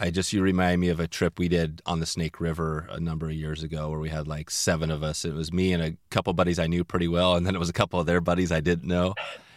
I 0.00 0.10
just 0.10 0.32
you 0.32 0.42
remind 0.42 0.80
me 0.80 0.90
of 0.90 1.00
a 1.00 1.08
trip 1.08 1.40
we 1.40 1.48
did 1.48 1.82
on 1.84 1.98
the 1.98 2.06
Snake 2.06 2.40
River 2.40 2.86
a 2.88 3.00
number 3.00 3.26
of 3.26 3.32
years 3.32 3.64
ago 3.64 3.90
where 3.90 3.98
we 3.98 4.10
had 4.10 4.28
like 4.28 4.48
seven 4.48 4.92
of 4.92 5.02
us. 5.02 5.24
It 5.24 5.34
was 5.34 5.52
me 5.52 5.72
and 5.72 5.82
a 5.82 5.96
couple 6.10 6.32
buddies 6.34 6.60
I 6.60 6.68
knew 6.68 6.84
pretty 6.84 7.08
well, 7.08 7.34
and 7.34 7.44
then 7.44 7.56
it 7.56 7.58
was 7.58 7.68
a 7.68 7.72
couple 7.72 7.98
of 7.98 8.06
their 8.06 8.20
buddies 8.20 8.52
I 8.52 8.60
didn't 8.60 8.86
know. 8.86 9.14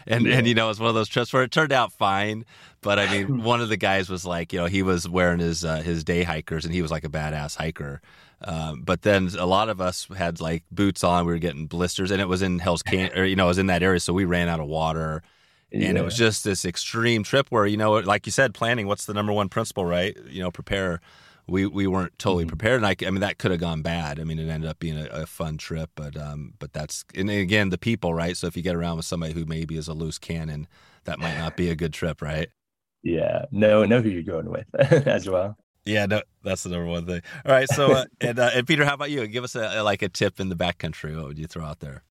And 0.07 0.25
yeah. 0.25 0.37
and 0.37 0.47
you 0.47 0.55
know, 0.55 0.65
it 0.65 0.69
was 0.69 0.79
one 0.79 0.89
of 0.89 0.95
those 0.95 1.09
trips 1.09 1.31
where 1.31 1.43
it 1.43 1.51
turned 1.51 1.71
out 1.71 1.93
fine. 1.93 2.45
But 2.81 2.97
I 2.97 3.11
mean, 3.11 3.43
one 3.43 3.61
of 3.61 3.69
the 3.69 3.77
guys 3.77 4.09
was 4.09 4.25
like, 4.25 4.51
you 4.51 4.57
know, 4.57 4.65
he 4.65 4.81
was 4.81 5.07
wearing 5.07 5.37
his 5.37 5.63
uh, 5.63 5.81
his 5.81 6.03
day 6.03 6.23
hikers, 6.23 6.65
and 6.65 6.73
he 6.73 6.81
was 6.81 6.89
like 6.89 7.03
a 7.03 7.09
badass 7.09 7.55
hiker. 7.55 8.01
Um, 8.43 8.81
but 8.81 9.03
then 9.03 9.29
a 9.37 9.45
lot 9.45 9.69
of 9.69 9.79
us 9.79 10.07
had 10.17 10.41
like 10.41 10.63
boots 10.71 11.03
on. 11.03 11.27
We 11.27 11.33
were 11.33 11.37
getting 11.37 11.67
blisters, 11.67 12.09
and 12.09 12.19
it 12.19 12.27
was 12.27 12.41
in 12.41 12.57
Hell's 12.57 12.81
Can, 12.81 13.15
or 13.15 13.25
you 13.25 13.35
know, 13.35 13.45
it 13.45 13.49
was 13.49 13.59
in 13.59 13.67
that 13.67 13.83
area, 13.83 13.99
so 13.99 14.11
we 14.11 14.25
ran 14.25 14.49
out 14.49 14.59
of 14.59 14.65
water 14.65 15.21
and 15.71 15.81
yeah. 15.81 15.89
it 15.89 16.03
was 16.03 16.17
just 16.17 16.43
this 16.43 16.65
extreme 16.65 17.23
trip 17.23 17.47
where 17.49 17.65
you 17.65 17.77
know 17.77 17.93
like 17.93 18.25
you 18.25 18.31
said 18.31 18.53
planning 18.53 18.87
what's 18.87 19.05
the 19.05 19.13
number 19.13 19.31
one 19.31 19.49
principle 19.49 19.85
right 19.85 20.17
you 20.27 20.41
know 20.41 20.51
prepare 20.51 20.99
we 21.47 21.65
we 21.65 21.87
weren't 21.87 22.17
totally 22.19 22.43
mm-hmm. 22.43 22.49
prepared 22.49 22.77
and 22.77 22.85
I, 22.85 22.95
I 23.05 23.09
mean 23.09 23.21
that 23.21 23.37
could 23.37 23.51
have 23.51 23.59
gone 23.59 23.81
bad 23.81 24.19
i 24.19 24.23
mean 24.23 24.39
it 24.39 24.49
ended 24.49 24.69
up 24.69 24.79
being 24.79 24.97
a, 24.97 25.05
a, 25.07 25.25
fun 25.25 25.57
trip 25.57 25.89
but 25.95 26.15
um 26.17 26.53
but 26.59 26.73
that's 26.73 27.05
and 27.15 27.29
again 27.29 27.69
the 27.69 27.77
people 27.77 28.13
right 28.13 28.35
so 28.35 28.47
if 28.47 28.55
you 28.55 28.63
get 28.63 28.75
around 28.75 28.97
with 28.97 29.05
somebody 29.05 29.33
who 29.33 29.45
maybe 29.45 29.77
is 29.77 29.87
a 29.87 29.93
loose 29.93 30.17
cannon 30.17 30.67
that 31.05 31.19
might 31.19 31.37
not 31.37 31.57
be 31.57 31.69
a 31.69 31.75
good 31.75 31.93
trip 31.93 32.21
right 32.21 32.49
yeah 33.03 33.45
no 33.51 33.85
know 33.85 34.01
who 34.01 34.09
you're 34.09 34.23
going 34.23 34.49
with 34.49 34.67
as 35.07 35.27
well 35.27 35.57
yeah, 35.83 36.05
no, 36.05 36.21
that's 36.43 36.61
the 36.63 36.69
number 36.69 36.85
one 36.85 37.05
thing. 37.07 37.21
All 37.43 37.51
right, 37.51 37.67
so 37.67 37.91
uh, 37.91 38.05
and 38.21 38.37
uh, 38.37 38.51
and 38.53 38.67
Peter, 38.67 38.85
how 38.85 38.93
about 38.93 39.09
you? 39.09 39.25
Give 39.27 39.43
us 39.43 39.55
a, 39.55 39.79
a, 39.79 39.83
like 39.83 40.01
a 40.01 40.09
tip 40.09 40.39
in 40.39 40.49
the 40.49 40.55
backcountry. 40.55 41.15
What 41.15 41.27
would 41.27 41.39
you 41.39 41.47
throw 41.47 41.65
out 41.65 41.79
there? 41.79 42.03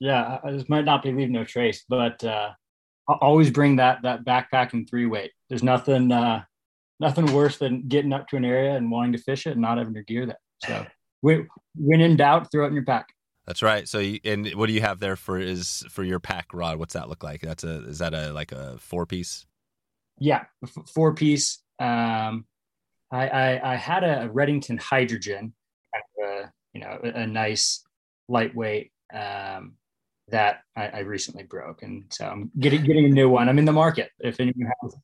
Yeah, 0.00 0.38
this 0.44 0.68
might 0.68 0.84
not 0.84 1.02
be 1.02 1.12
leave 1.12 1.30
no 1.30 1.44
trace, 1.44 1.84
but 1.88 2.22
uh, 2.22 2.50
always 3.08 3.50
bring 3.50 3.76
that 3.76 4.02
that 4.02 4.24
backpack 4.24 4.72
and 4.72 4.88
three 4.88 5.06
weight. 5.06 5.32
There's 5.48 5.62
nothing 5.62 6.12
uh, 6.12 6.44
nothing 7.00 7.32
worse 7.32 7.58
than 7.58 7.88
getting 7.88 8.12
up 8.12 8.28
to 8.28 8.36
an 8.36 8.44
area 8.44 8.76
and 8.76 8.90
wanting 8.90 9.12
to 9.12 9.18
fish 9.18 9.46
it 9.46 9.52
and 9.52 9.60
not 9.60 9.78
having 9.78 9.94
your 9.94 10.04
gear 10.04 10.26
there. 10.26 10.40
So 10.64 10.86
when, 11.20 11.48
when 11.74 12.00
in 12.00 12.16
doubt, 12.16 12.50
throw 12.50 12.64
it 12.64 12.68
in 12.68 12.74
your 12.74 12.84
pack. 12.84 13.08
That's 13.46 13.62
right. 13.62 13.88
So, 13.88 13.98
you, 13.98 14.20
and 14.24 14.46
what 14.54 14.66
do 14.66 14.74
you 14.74 14.82
have 14.82 15.00
there 15.00 15.16
for 15.16 15.38
is 15.38 15.82
for 15.88 16.04
your 16.04 16.20
pack 16.20 16.48
rod? 16.52 16.78
What's 16.78 16.92
that 16.94 17.08
look 17.08 17.24
like? 17.24 17.40
That's 17.40 17.64
a 17.64 17.88
is 17.88 17.98
that 17.98 18.12
a 18.12 18.30
like 18.32 18.52
a 18.52 18.76
four 18.78 19.06
piece? 19.06 19.46
Yeah, 20.18 20.44
four 20.94 21.14
piece. 21.14 21.62
Um, 21.78 22.44
I, 23.10 23.28
I 23.28 23.72
I 23.72 23.76
had 23.76 24.04
a 24.04 24.28
Redington 24.28 24.78
Hydrogen, 24.78 25.54
kind 25.94 26.04
of 26.18 26.28
a, 26.28 26.52
you 26.74 26.80
know, 26.82 26.98
a, 27.02 27.22
a 27.22 27.26
nice 27.26 27.82
lightweight 28.28 28.92
um, 29.14 29.76
that 30.30 30.62
I, 30.76 30.88
I, 30.88 30.98
recently 31.00 31.42
broke, 31.42 31.82
and 31.82 32.04
so 32.10 32.26
I'm 32.26 32.50
getting 32.58 32.84
getting 32.84 33.06
a 33.06 33.08
new 33.08 33.28
one. 33.28 33.48
I'm 33.48 33.58
in 33.58 33.64
the 33.64 33.72
market. 33.72 34.10
If 34.18 34.40
anyone 34.40 34.70
has. 34.82 34.94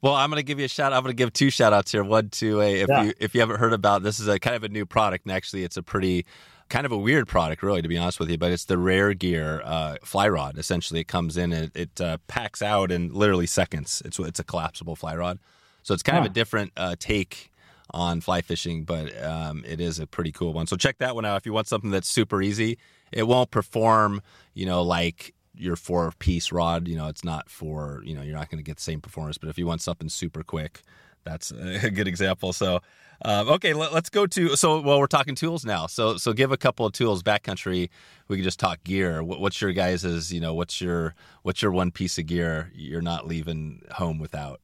Well, 0.00 0.14
I'm 0.14 0.30
going 0.30 0.38
to 0.38 0.44
give 0.44 0.58
you 0.58 0.64
a 0.64 0.68
shout. 0.68 0.92
I'm 0.92 1.02
going 1.02 1.12
to 1.12 1.16
give 1.16 1.32
two 1.32 1.50
shout 1.50 1.72
outs 1.72 1.92
here. 1.92 2.02
One 2.02 2.30
to 2.30 2.60
a 2.60 2.80
if 2.80 2.88
yeah. 2.88 3.02
you 3.04 3.12
if 3.18 3.34
you 3.34 3.40
haven't 3.40 3.58
heard 3.58 3.72
about 3.72 4.02
this 4.02 4.18
is 4.18 4.28
a 4.28 4.38
kind 4.38 4.56
of 4.56 4.64
a 4.64 4.68
new 4.68 4.84
product, 4.86 5.24
and 5.24 5.32
actually 5.32 5.64
it's 5.64 5.76
a 5.76 5.82
pretty 5.82 6.26
kind 6.68 6.86
of 6.86 6.92
a 6.92 6.96
weird 6.96 7.28
product, 7.28 7.62
really, 7.62 7.82
to 7.82 7.88
be 7.88 7.98
honest 7.98 8.18
with 8.18 8.30
you. 8.30 8.38
But 8.38 8.50
it's 8.50 8.64
the 8.64 8.78
Rare 8.78 9.14
Gear 9.14 9.62
uh, 9.64 9.96
fly 10.02 10.28
rod. 10.28 10.58
Essentially, 10.58 11.00
it 11.00 11.08
comes 11.08 11.36
in 11.36 11.52
and 11.52 11.64
it, 11.66 11.76
it 11.76 12.00
uh, 12.00 12.18
packs 12.26 12.62
out 12.62 12.90
in 12.90 13.12
literally 13.12 13.46
seconds. 13.46 14.02
It's 14.04 14.18
it's 14.18 14.40
a 14.40 14.44
collapsible 14.44 14.96
fly 14.96 15.14
rod, 15.14 15.38
so 15.82 15.94
it's 15.94 16.02
kind 16.02 16.18
huh. 16.18 16.24
of 16.24 16.30
a 16.30 16.34
different 16.34 16.72
uh, 16.76 16.96
take 16.98 17.52
on 17.92 18.20
fly 18.20 18.40
fishing, 18.40 18.84
but 18.84 19.12
um, 19.22 19.64
it 19.66 19.80
is 19.80 19.98
a 19.98 20.06
pretty 20.06 20.32
cool 20.32 20.52
one. 20.52 20.66
So 20.66 20.76
check 20.76 20.98
that 20.98 21.14
one 21.14 21.24
out 21.24 21.36
if 21.36 21.46
you 21.46 21.52
want 21.52 21.68
something 21.68 21.90
that's 21.90 22.08
super 22.08 22.42
easy. 22.42 22.78
It 23.12 23.24
won't 23.24 23.50
perform, 23.50 24.22
you 24.54 24.66
know, 24.66 24.82
like 24.82 25.34
your 25.54 25.76
four 25.76 26.12
piece 26.18 26.52
rod. 26.52 26.88
You 26.88 26.96
know, 26.96 27.08
it's 27.08 27.24
not 27.24 27.48
for, 27.48 28.02
you 28.04 28.14
know, 28.14 28.22
you're 28.22 28.36
not 28.36 28.50
going 28.50 28.58
to 28.58 28.68
get 28.68 28.76
the 28.76 28.82
same 28.82 29.00
performance. 29.00 29.38
But 29.38 29.48
if 29.48 29.58
you 29.58 29.66
want 29.66 29.82
something 29.82 30.08
super 30.08 30.42
quick, 30.42 30.82
that's 31.24 31.50
a 31.52 31.90
good 31.94 32.08
example. 32.08 32.52
So, 32.52 32.80
um, 33.24 33.48
okay, 33.48 33.72
let, 33.72 33.92
us 33.92 34.08
go 34.08 34.26
to 34.26 34.56
so 34.56 34.80
well, 34.80 34.98
we're 34.98 35.06
talking 35.06 35.34
tools 35.34 35.64
now. 35.64 35.86
So, 35.86 36.16
so 36.16 36.32
give 36.32 36.50
a 36.50 36.56
couple 36.56 36.86
of 36.86 36.92
tools 36.92 37.22
backcountry. 37.22 37.88
We 38.28 38.36
can 38.36 38.44
just 38.44 38.58
talk 38.58 38.82
gear. 38.84 39.22
What, 39.22 39.40
what's 39.40 39.60
your 39.60 39.72
guys's? 39.72 40.32
You 40.32 40.40
know, 40.40 40.54
what's 40.54 40.80
your 40.80 41.14
what's 41.42 41.62
your 41.62 41.70
one 41.70 41.90
piece 41.90 42.18
of 42.18 42.26
gear 42.26 42.72
you're 42.74 43.02
not 43.02 43.26
leaving 43.26 43.82
home 43.92 44.18
without? 44.18 44.60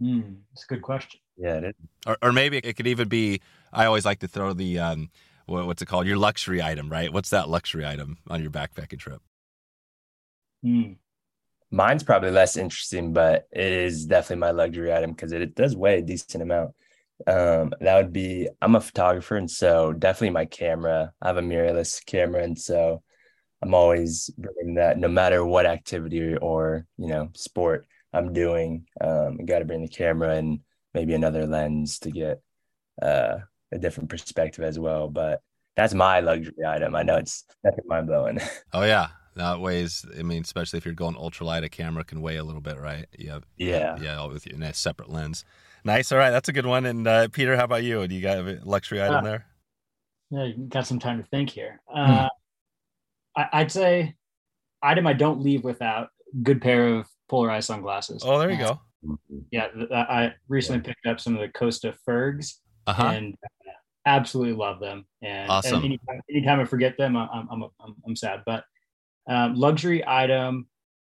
Hmm, 0.00 0.20
that's 0.52 0.64
a 0.64 0.74
good 0.74 0.82
question. 0.82 1.20
Yeah, 1.36 1.58
it 1.58 1.64
is. 1.64 1.74
Or, 2.06 2.16
or 2.22 2.32
maybe 2.32 2.58
it 2.58 2.76
could 2.76 2.86
even 2.86 3.08
be. 3.08 3.40
I 3.72 3.84
always 3.84 4.04
like 4.04 4.18
to 4.20 4.28
throw 4.28 4.52
the 4.52 4.78
um, 4.78 5.10
what's 5.50 5.82
it 5.82 5.86
called? 5.86 6.06
Your 6.06 6.16
luxury 6.16 6.62
item, 6.62 6.88
right? 6.88 7.12
What's 7.12 7.30
that 7.30 7.48
luxury 7.48 7.86
item 7.86 8.18
on 8.28 8.40
your 8.40 8.50
backpacking 8.50 8.98
trip? 8.98 9.20
Hmm. 10.62 10.92
Mine's 11.70 12.02
probably 12.02 12.30
less 12.30 12.56
interesting, 12.56 13.12
but 13.12 13.46
it 13.52 13.72
is 13.72 14.06
definitely 14.06 14.40
my 14.40 14.50
luxury 14.50 14.92
item 14.92 15.12
because 15.12 15.32
it, 15.32 15.42
it, 15.42 15.54
does 15.54 15.76
weigh 15.76 15.98
a 15.98 16.02
decent 16.02 16.42
amount. 16.42 16.72
Um, 17.26 17.72
that 17.80 17.96
would 17.96 18.12
be 18.12 18.48
I'm 18.60 18.74
a 18.74 18.80
photographer, 18.80 19.36
and 19.36 19.50
so 19.50 19.92
definitely 19.92 20.30
my 20.30 20.46
camera. 20.46 21.12
I 21.22 21.28
have 21.28 21.36
a 21.36 21.42
mirrorless 21.42 22.04
camera, 22.04 22.42
and 22.42 22.58
so 22.58 23.02
I'm 23.62 23.74
always 23.74 24.30
bringing 24.36 24.74
that 24.76 24.98
no 24.98 25.08
matter 25.08 25.44
what 25.44 25.66
activity 25.66 26.36
or 26.36 26.86
you 26.96 27.08
know 27.08 27.30
sport 27.34 27.86
I'm 28.12 28.32
doing. 28.32 28.86
Um, 29.00 29.38
I 29.40 29.44
got 29.44 29.60
to 29.60 29.64
bring 29.64 29.82
the 29.82 29.88
camera 29.88 30.36
and 30.36 30.60
maybe 30.94 31.14
another 31.14 31.46
lens 31.46 32.00
to 32.00 32.10
get 32.10 32.42
uh, 33.00 33.38
a 33.72 33.78
different 33.78 34.08
perspective 34.08 34.64
as 34.64 34.78
well. 34.78 35.08
But 35.08 35.40
that's 35.76 35.94
my 35.94 36.20
luxury 36.20 36.64
item. 36.66 36.94
I 36.94 37.02
know 37.02 37.16
it's 37.16 37.44
definitely 37.64 37.88
mind 37.88 38.06
blowing. 38.06 38.40
Oh 38.72 38.82
yeah, 38.82 39.08
that 39.36 39.60
weighs. 39.60 40.04
I 40.18 40.22
mean, 40.22 40.42
especially 40.42 40.78
if 40.78 40.84
you're 40.84 40.94
going 40.94 41.14
ultralight, 41.14 41.64
a 41.64 41.68
camera 41.68 42.04
can 42.04 42.22
weigh 42.22 42.36
a 42.36 42.44
little 42.44 42.60
bit, 42.60 42.78
right? 42.78 43.06
Yeah, 43.18 43.40
yeah, 43.56 43.96
yeah, 44.00 44.24
with 44.26 44.46
in 44.46 44.62
a 44.62 44.72
separate 44.74 45.10
lens. 45.10 45.44
Nice. 45.84 46.12
All 46.12 46.18
right, 46.18 46.30
that's 46.30 46.48
a 46.48 46.52
good 46.52 46.66
one. 46.66 46.86
And 46.86 47.06
uh, 47.06 47.28
Peter, 47.28 47.56
how 47.56 47.64
about 47.64 47.82
you? 47.82 48.06
Do 48.06 48.14
you 48.14 48.20
got 48.20 48.38
a 48.38 48.60
luxury 48.64 49.02
item 49.02 49.16
uh, 49.16 49.22
there? 49.22 49.46
Yeah, 50.30 50.44
you 50.44 50.66
got 50.68 50.86
some 50.86 50.98
time 50.98 51.22
to 51.22 51.28
think 51.28 51.50
here. 51.50 51.80
Uh, 51.92 52.28
I, 53.36 53.48
I'd 53.52 53.72
say 53.72 54.14
item 54.82 55.06
I 55.06 55.12
don't 55.12 55.40
leave 55.40 55.64
without 55.64 56.08
good 56.42 56.60
pair 56.60 56.88
of 56.88 57.06
polarized 57.28 57.66
sunglasses. 57.66 58.22
Oh, 58.24 58.38
there 58.38 58.50
you 58.50 58.58
go. 58.58 58.80
Yeah, 59.50 59.68
I 59.90 60.34
recently 60.48 60.82
picked 60.82 61.06
up 61.06 61.20
some 61.20 61.34
of 61.34 61.40
the 61.40 61.48
Costa 61.48 61.94
Fergs 62.04 62.60
uh-huh. 62.86 63.12
and 63.14 63.34
absolutely 64.16 64.54
love 64.54 64.80
them. 64.80 65.06
And, 65.22 65.50
awesome. 65.50 65.76
and 65.76 65.84
anytime, 65.84 66.20
anytime, 66.30 66.60
I 66.60 66.64
forget 66.64 66.96
them, 66.98 67.16
I'm 67.16 67.48
I'm 67.50 67.62
I'm, 67.62 67.96
I'm 68.06 68.16
sad. 68.16 68.42
But 68.44 68.64
um, 69.28 69.54
luxury 69.54 70.02
item, 70.06 70.66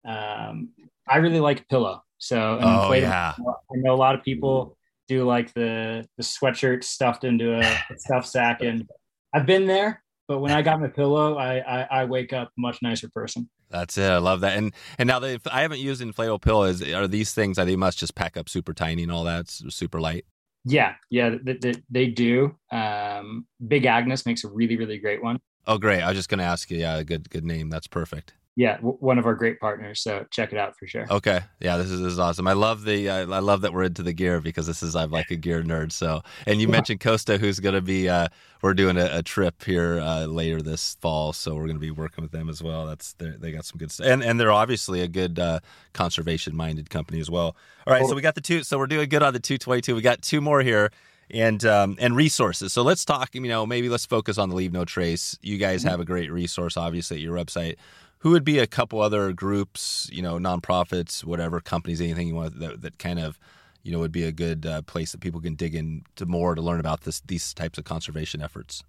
um, 0.05 0.69
I 1.07 1.17
really 1.17 1.39
like 1.39 1.67
pillow. 1.67 2.03
So 2.17 2.59
oh 2.61 2.93
yeah, 2.93 3.33
I 3.37 3.75
know 3.75 3.93
a 3.93 3.95
lot 3.95 4.15
of 4.15 4.23
people 4.23 4.77
do 5.07 5.23
like 5.23 5.53
the 5.53 6.05
the 6.17 6.23
sweatshirt 6.23 6.83
stuffed 6.83 7.23
into 7.23 7.57
a 7.57 7.77
stuff 7.97 8.25
sack, 8.25 8.61
and 8.61 8.87
I've 9.33 9.45
been 9.45 9.65
there. 9.67 10.03
But 10.27 10.39
when 10.41 10.51
I 10.51 10.61
got 10.61 10.79
my 10.79 10.87
pillow, 10.87 11.37
I, 11.37 11.57
I, 11.57 12.01
I 12.01 12.05
wake 12.05 12.33
up 12.33 12.51
much 12.55 12.83
nicer 12.83 13.09
person. 13.09 13.49
That's 13.71 13.97
it. 13.97 14.11
I 14.11 14.19
love 14.19 14.41
that. 14.41 14.57
And 14.57 14.75
and 14.99 15.07
now 15.07 15.17
that 15.19 15.41
I 15.51 15.61
haven't 15.61 15.79
used 15.79 16.03
inflatable 16.03 16.41
pillows, 16.41 16.87
are 16.87 17.07
these 17.07 17.33
things 17.33 17.57
that 17.57 17.65
they 17.65 17.75
must 17.75 17.97
just 17.97 18.13
pack 18.13 18.37
up 18.37 18.47
super 18.47 18.73
tiny 18.73 19.01
and 19.03 19.11
all 19.11 19.23
that, 19.23 19.49
super 19.49 19.99
light? 19.99 20.25
Yeah, 20.66 20.95
yeah, 21.10 21.36
they, 21.41 21.74
they, 21.89 22.07
do. 22.07 22.55
Um, 22.72 23.45
Big 23.68 23.86
Agnes 23.86 24.26
makes 24.26 24.43
a 24.43 24.49
really 24.49 24.78
really 24.78 24.97
great 24.97 25.24
one. 25.24 25.39
Oh, 25.66 25.78
great! 25.78 26.01
I 26.01 26.10
was 26.10 26.18
just 26.18 26.30
going 26.30 26.39
to 26.39 26.45
ask 26.45 26.70
you. 26.70 26.78
Yeah, 26.78 27.01
good 27.03 27.30
good 27.30 27.45
name. 27.45 27.70
That's 27.70 27.88
perfect 27.88 28.34
yeah, 28.60 28.76
w- 28.76 28.97
one 28.99 29.18
of 29.18 29.26
our 29.26 29.36
great 29.36 29.57
partners. 29.57 30.01
So 30.01 30.26
check 30.32 30.51
it 30.51 30.60
out 30.60 30.78
for 30.78 30.86
sure. 30.86 31.05
Okay, 31.10 31.39
yeah, 31.62 31.78
this 31.78 31.89
is, 31.89 32.01
this 32.01 32.12
is 32.12 32.20
awesome. 32.20 32.45
I 32.45 32.51
love 32.51 32.84
the 32.84 33.10
uh, 33.10 33.20
I 33.32 33.39
love 33.39 33.62
that 33.62 33.72
we're 33.72 33.84
into 33.84 34.03
the 34.03 34.12
gear 34.12 34.41
because 34.41 34.68
this 34.68 34.84
is 34.84 34.97
I'm 34.97 35.12
like 35.12 35.32
a 35.32 35.38
gear 35.38 35.64
nerd. 35.64 35.93
So, 35.93 36.24
and 36.45 36.60
you 36.60 36.68
yeah. 36.68 36.74
mentioned 36.74 36.99
Costa, 36.99 37.38
who's 37.38 37.62
going 37.62 37.76
to 37.76 37.82
be 37.82 38.10
uh, 38.10 38.28
we're 38.62 38.74
doing 38.74 38.97
a, 38.97 39.20
a 39.20 39.24
trip 39.24 39.64
here 39.64 40.01
uh, 40.01 40.26
later 40.26 40.62
this 40.62 40.97
fall, 40.99 41.32
so 41.32 41.55
we're 41.55 41.68
going 41.68 41.78
to 41.78 41.80
be 41.80 41.89
working 41.89 42.22
with 42.22 42.34
them 42.34 42.49
as 42.49 42.62
well. 42.62 42.86
That's 42.86 43.14
they 43.14 43.53
got 43.53 43.64
some 43.64 43.78
good 43.78 43.93
stuff, 43.93 44.07
and 44.07 44.22
and 44.22 44.38
they're 44.38 44.51
obviously 44.51 44.99
a 44.99 45.07
good 45.07 45.39
uh, 45.39 45.62
conservation 45.93 46.53
minded 46.53 46.89
company 46.89 47.22
as 47.22 47.32
well. 47.32 47.55
All 47.88 47.93
right, 47.93 48.05
so 48.05 48.14
we 48.14 48.22
got 48.22 48.36
the 48.36 48.41
two. 48.41 48.64
So 48.64 48.78
we're 48.78 48.88
doing 48.88 49.07
good 49.07 49.24
on 49.24 49.32
the 49.32 49.39
222. 49.39 49.95
We 49.95 50.01
got 50.01 50.22
two 50.22 50.41
more 50.41 50.60
here 50.60 50.91
and 51.32 51.64
um, 51.64 51.95
and 51.97 52.14
resources. 52.14 52.74
So 52.74 52.82
let's 52.82 53.05
talk. 53.05 53.34
You 53.34 53.39
know, 53.39 53.66
maybe 53.66 53.88
let's 53.88 54.05
focus 54.05 54.38
on 54.38 54.49
the 54.49 54.55
Leave 54.55 54.74
No 54.74 54.84
Trace. 54.84 55.39
You 55.41 55.57
guys 55.57 55.80
mm-hmm. 55.80 55.91
have 55.91 56.01
a 56.01 56.05
great 56.05 56.30
resource, 56.30 56.76
obviously, 56.76 57.16
at 57.16 57.24
your 57.24 57.38
website 57.38 57.78
who 58.20 58.32
would 58.32 58.43
be 58.43 58.59
a 58.59 58.67
couple 58.67 58.99
other 59.01 59.32
groups, 59.32 60.09
you 60.11 60.22
know, 60.22 60.38
nonprofits, 60.38 61.24
whatever 61.24 61.59
companies, 61.61 62.01
anything 62.01 62.28
you 62.28 62.36
want 62.36 62.59
that, 62.59 62.82
that 62.82 62.99
kind 62.99 63.20
of, 63.20 63.39
you 63.82 63.91
know, 63.91 63.99
would 63.99 64.11
be 64.11 64.24
a 64.24 64.32
good 64.32 64.65
uh, 64.65 64.82
place 64.82 65.11
that 65.11 65.22
people 65.22 65.39
can 65.39 65.55
dig 65.55 65.74
into 65.74 66.26
more 66.26 66.53
to 66.53 66.61
learn 66.61 66.80
about 66.80 67.01
this 67.01 67.22
these 67.22 67.53
types 67.53 67.78
of 67.78 67.86
conservation 67.86 68.41
efforts. 68.41 68.84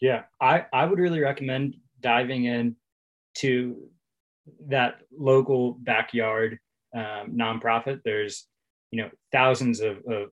Yeah, 0.00 0.24
I 0.40 0.66
I 0.72 0.86
would 0.86 0.98
really 0.98 1.20
recommend 1.20 1.76
diving 2.00 2.44
in 2.44 2.76
to 3.38 3.76
that 4.68 4.98
local 5.16 5.72
backyard 5.80 6.58
um, 6.94 7.32
nonprofit. 7.34 8.00
There's 8.04 8.46
you 8.90 9.02
know 9.02 9.10
thousands 9.30 9.80
of, 9.80 9.98
of 10.08 10.30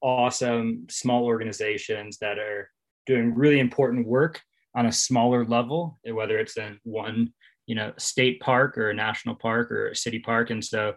awesome 0.00 0.86
small 0.90 1.24
organizations 1.24 2.18
that 2.18 2.38
are 2.38 2.70
doing 3.06 3.34
really 3.34 3.60
important 3.60 4.06
work 4.06 4.40
on 4.74 4.86
a 4.86 4.92
smaller 4.92 5.44
level, 5.44 5.98
whether 6.04 6.38
it's 6.38 6.56
in 6.56 6.78
one 6.84 7.32
you 7.66 7.74
know 7.74 7.92
state 7.96 8.40
park 8.40 8.76
or 8.76 8.90
a 8.90 8.94
national 8.94 9.34
park 9.34 9.70
or 9.70 9.88
a 9.88 9.96
city 9.96 10.18
park. 10.18 10.50
And 10.50 10.64
so, 10.64 10.94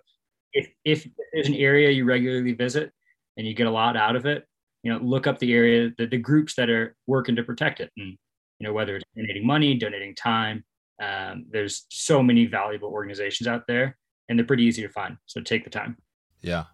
if 0.54 0.70
if 0.84 1.08
there's 1.34 1.48
an 1.48 1.56
area 1.56 1.90
you 1.92 2.06
regularly 2.06 2.54
visit 2.54 2.92
and 3.38 3.46
you 3.46 3.54
get 3.54 3.68
a 3.68 3.72
lot 3.72 3.96
out 3.96 4.16
of 4.16 4.26
it, 4.26 4.46
you 4.84 4.92
know, 4.92 5.00
look 5.00 5.28
up 5.28 5.40
the 5.40 5.54
area, 5.54 5.92
the, 5.98 6.08
the 6.08 6.18
groups 6.18 6.56
that 6.56 6.70
are 6.70 6.96
working 7.08 7.36
to 7.36 7.44
protect 7.44 7.80
it, 7.80 7.92
and 7.98 8.18
you 8.60 8.68
know 8.68 8.74
whether 8.74 8.96
it's 8.96 9.06
donating 9.16 9.46
money, 9.46 9.76
donating 9.76 10.16
time. 10.16 10.64
Um, 11.02 11.46
there's 11.52 11.86
so 11.90 12.24
many 12.24 12.46
valuable 12.48 12.90
organizations 12.90 13.48
out 13.48 13.64
there, 13.68 13.98
and 14.30 14.38
they're 14.38 14.46
pretty 14.46 14.64
easy 14.64 14.82
to 14.82 14.90
find. 14.90 15.18
So 15.26 15.42
take 15.42 15.64
the 15.64 15.70
time. 15.70 15.98
Yeah, 16.42 16.66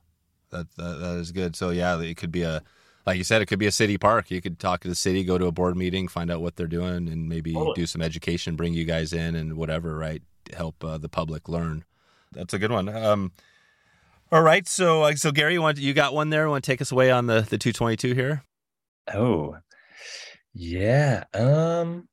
that, 0.52 0.68
that, 0.78 1.00
that 1.00 1.18
is 1.18 1.32
good. 1.32 1.56
So 1.56 1.72
yeah, 1.72 2.00
it 2.00 2.16
could 2.16 2.32
be 2.32 2.44
a 2.44 2.64
like 3.06 3.18
you 3.18 3.24
said, 3.24 3.42
it 3.42 3.48
could 3.48 3.60
be 3.60 3.68
a 3.68 3.72
city 3.72 3.98
park. 3.98 4.32
You 4.32 4.42
could 4.42 4.60
talk 4.60 4.82
to 4.82 4.88
the 4.88 4.96
city, 4.96 5.24
go 5.24 5.38
to 5.38 5.48
a 5.48 5.52
board 5.52 5.76
meeting, 5.76 6.08
find 6.08 6.32
out 6.32 6.42
what 6.42 6.56
they're 6.56 6.68
doing, 6.68 7.08
and 7.08 7.28
maybe 7.28 7.54
totally. 7.54 7.76
do 7.76 7.86
some 7.86 8.02
education, 8.02 8.56
bring 8.56 8.74
you 8.74 8.86
guys 8.86 9.14
in, 9.14 9.36
and 9.36 9.56
whatever, 9.56 9.98
right? 9.98 10.22
Help 10.56 10.84
uh, 10.84 10.98
the 10.98 11.10
public 11.10 11.50
learn. 11.50 11.84
That's 12.32 12.54
a 12.54 12.60
good 12.60 12.72
one. 12.72 12.90
Um, 12.90 13.32
all 14.32 14.42
right, 14.42 14.68
so 14.68 15.04
uh, 15.04 15.16
so 15.16 15.32
Gary, 15.32 15.54
you 15.54 15.62
want 15.62 15.78
you 15.78 15.94
got 15.94 16.14
one 16.14 16.30
there? 16.30 16.46
You 16.46 16.50
Want 16.50 16.64
to 16.64 16.72
take 16.72 16.82
us 16.82 16.92
away 16.92 17.12
on 17.12 17.28
the 17.28 17.42
the 17.42 17.58
two 17.58 17.74
twenty 17.74 17.96
two 17.96 18.14
here? 18.14 18.44
Oh, 19.14 19.58
yeah. 20.54 21.26
Um, 21.34 22.08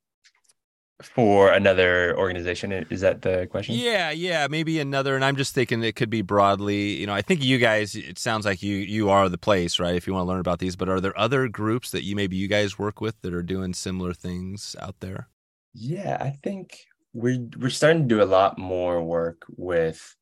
for 1.03 1.53
another 1.53 2.17
organization 2.19 2.73
is 2.73 3.01
that 3.01 3.23
the 3.23 3.47
question? 3.51 3.75
Yeah 3.75 4.11
yeah 4.11 4.47
maybe 4.49 4.79
another 4.81 5.15
and 5.15 5.25
i'm 5.25 5.37
just 5.37 5.55
thinking 5.55 5.83
it 5.83 5.97
could 5.97 6.11
be 6.11 6.23
broadly 6.23 6.95
you 6.97 7.07
know 7.07 7.15
i 7.15 7.23
think 7.23 7.43
you 7.43 7.59
guys 7.59 7.95
it 7.95 8.19
sounds 8.19 8.45
like 8.45 8.63
you 8.63 8.77
you 8.77 9.11
are 9.11 9.29
the 9.29 9.39
place 9.39 9.79
right 9.79 9.95
if 9.95 10.07
you 10.07 10.13
want 10.13 10.25
to 10.25 10.29
learn 10.29 10.41
about 10.41 10.59
these 10.59 10.77
but 10.77 10.89
are 10.89 11.01
there 11.01 11.19
other 11.19 11.49
groups 11.49 11.91
that 11.91 12.05
you 12.05 12.17
maybe 12.17 12.37
you 12.37 12.49
guys 12.49 12.79
work 12.79 13.01
with 13.01 13.21
that 13.23 13.35
are 13.35 13.43
doing 13.43 13.75
similar 13.75 14.13
things 14.13 14.77
out 14.81 14.97
there? 15.01 15.29
Yeah 15.73 16.17
i 16.21 16.31
think 16.31 16.79
we're 17.13 17.49
we're 17.59 17.71
starting 17.71 18.09
to 18.09 18.15
do 18.15 18.23
a 18.23 18.25
lot 18.25 18.59
more 18.59 19.03
work 19.03 19.45
with 19.57 20.17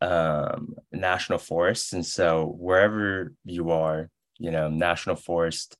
um 0.00 0.74
national 0.90 1.38
forests 1.38 1.92
and 1.92 2.04
so 2.04 2.54
wherever 2.58 3.32
you 3.44 3.70
are 3.70 4.10
you 4.38 4.50
know 4.50 4.68
national 4.68 5.16
forest 5.16 5.76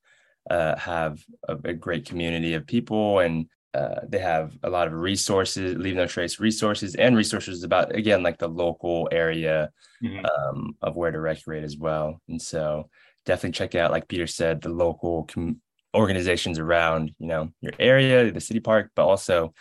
uh, 0.50 0.76
have 0.76 1.22
a, 1.48 1.56
a 1.64 1.72
great 1.72 2.04
community 2.04 2.54
of 2.54 2.66
people 2.66 3.20
and 3.20 3.46
uh, 3.74 4.00
they 4.06 4.18
have 4.18 4.52
a 4.62 4.70
lot 4.70 4.86
of 4.86 4.92
resources, 4.92 5.76
leave 5.76 5.94
no 5.94 6.06
trace 6.06 6.38
resources, 6.38 6.94
and 6.94 7.16
resources 7.16 7.62
about 7.62 7.94
again 7.94 8.22
like 8.22 8.38
the 8.38 8.48
local 8.48 9.08
area 9.10 9.70
mm-hmm. 10.02 10.24
um, 10.26 10.76
of 10.82 10.94
where 10.94 11.10
to 11.10 11.18
recreate 11.18 11.64
as 11.64 11.76
well. 11.76 12.20
And 12.28 12.40
so 12.40 12.90
definitely 13.24 13.52
check 13.52 13.74
out, 13.74 13.90
like 13.90 14.08
Peter 14.08 14.26
said, 14.26 14.60
the 14.60 14.68
local 14.68 15.24
com- 15.24 15.60
organizations 15.94 16.58
around 16.58 17.12
you 17.18 17.26
know 17.26 17.50
your 17.60 17.72
area, 17.78 18.30
the 18.30 18.40
city 18.40 18.60
park, 18.60 18.90
but 18.94 19.06
also 19.06 19.54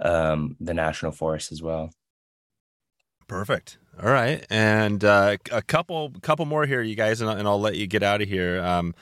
um, 0.00 0.56
the 0.58 0.74
national 0.74 1.12
forest 1.12 1.52
as 1.52 1.62
well. 1.62 1.90
Perfect. 3.28 3.78
All 4.02 4.10
right, 4.10 4.44
and 4.50 5.04
uh, 5.04 5.36
a 5.52 5.62
couple 5.62 6.10
couple 6.22 6.46
more 6.46 6.66
here, 6.66 6.82
you 6.82 6.96
guys, 6.96 7.20
and, 7.20 7.30
and 7.30 7.46
I'll 7.46 7.60
let 7.60 7.76
you 7.76 7.86
get 7.86 8.02
out 8.02 8.22
of 8.22 8.28
here. 8.28 8.60
Um, 8.60 8.94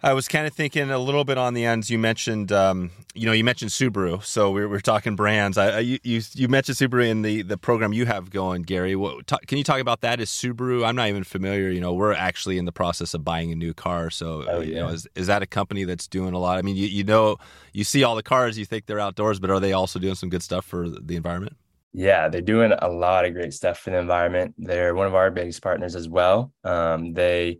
I 0.00 0.12
was 0.12 0.28
kind 0.28 0.46
of 0.46 0.52
thinking 0.52 0.90
a 0.90 0.98
little 0.98 1.24
bit 1.24 1.38
on 1.38 1.54
the 1.54 1.64
ends. 1.64 1.90
You 1.90 1.98
mentioned, 1.98 2.52
um, 2.52 2.92
you 3.14 3.26
know, 3.26 3.32
you 3.32 3.42
mentioned 3.42 3.72
Subaru, 3.72 4.22
so 4.22 4.52
we 4.52 4.62
are 4.62 4.80
talking 4.80 5.16
brands. 5.16 5.58
I, 5.58 5.68
I, 5.70 5.78
you, 5.80 5.98
you 6.04 6.46
mentioned 6.46 6.76
Subaru 6.76 7.08
in 7.08 7.22
the 7.22 7.42
the 7.42 7.58
program 7.58 7.92
you 7.92 8.06
have 8.06 8.30
going, 8.30 8.62
Gary. 8.62 8.94
What, 8.94 9.26
talk, 9.26 9.46
can 9.46 9.58
you 9.58 9.64
talk 9.64 9.80
about 9.80 10.02
that? 10.02 10.20
Is 10.20 10.30
Subaru? 10.30 10.86
I'm 10.86 10.94
not 10.94 11.08
even 11.08 11.24
familiar. 11.24 11.68
You 11.70 11.80
know, 11.80 11.92
we're 11.92 12.12
actually 12.12 12.58
in 12.58 12.64
the 12.64 12.72
process 12.72 13.12
of 13.12 13.24
buying 13.24 13.50
a 13.50 13.56
new 13.56 13.74
car. 13.74 14.08
So, 14.10 14.44
oh, 14.48 14.60
you 14.60 14.76
know, 14.76 14.88
is, 14.88 15.08
is 15.16 15.26
that 15.26 15.42
a 15.42 15.46
company 15.46 15.82
that's 15.82 16.06
doing 16.06 16.32
a 16.32 16.38
lot? 16.38 16.58
I 16.58 16.62
mean, 16.62 16.76
you, 16.76 16.86
you 16.86 17.02
know, 17.02 17.38
you 17.72 17.82
see 17.82 18.04
all 18.04 18.14
the 18.14 18.22
cars, 18.22 18.56
you 18.56 18.64
think 18.64 18.86
they're 18.86 19.00
outdoors, 19.00 19.40
but 19.40 19.50
are 19.50 19.58
they 19.58 19.72
also 19.72 19.98
doing 19.98 20.14
some 20.14 20.28
good 20.28 20.44
stuff 20.44 20.64
for 20.64 20.88
the 20.88 21.16
environment? 21.16 21.56
Yeah, 21.92 22.28
they're 22.28 22.40
doing 22.40 22.72
a 22.78 22.88
lot 22.88 23.24
of 23.24 23.32
great 23.32 23.52
stuff 23.52 23.80
for 23.80 23.90
the 23.90 23.98
environment. 23.98 24.54
They're 24.58 24.94
one 24.94 25.08
of 25.08 25.16
our 25.16 25.32
biggest 25.32 25.60
partners 25.60 25.96
as 25.96 26.08
well. 26.08 26.52
Um, 26.62 27.14
they 27.14 27.58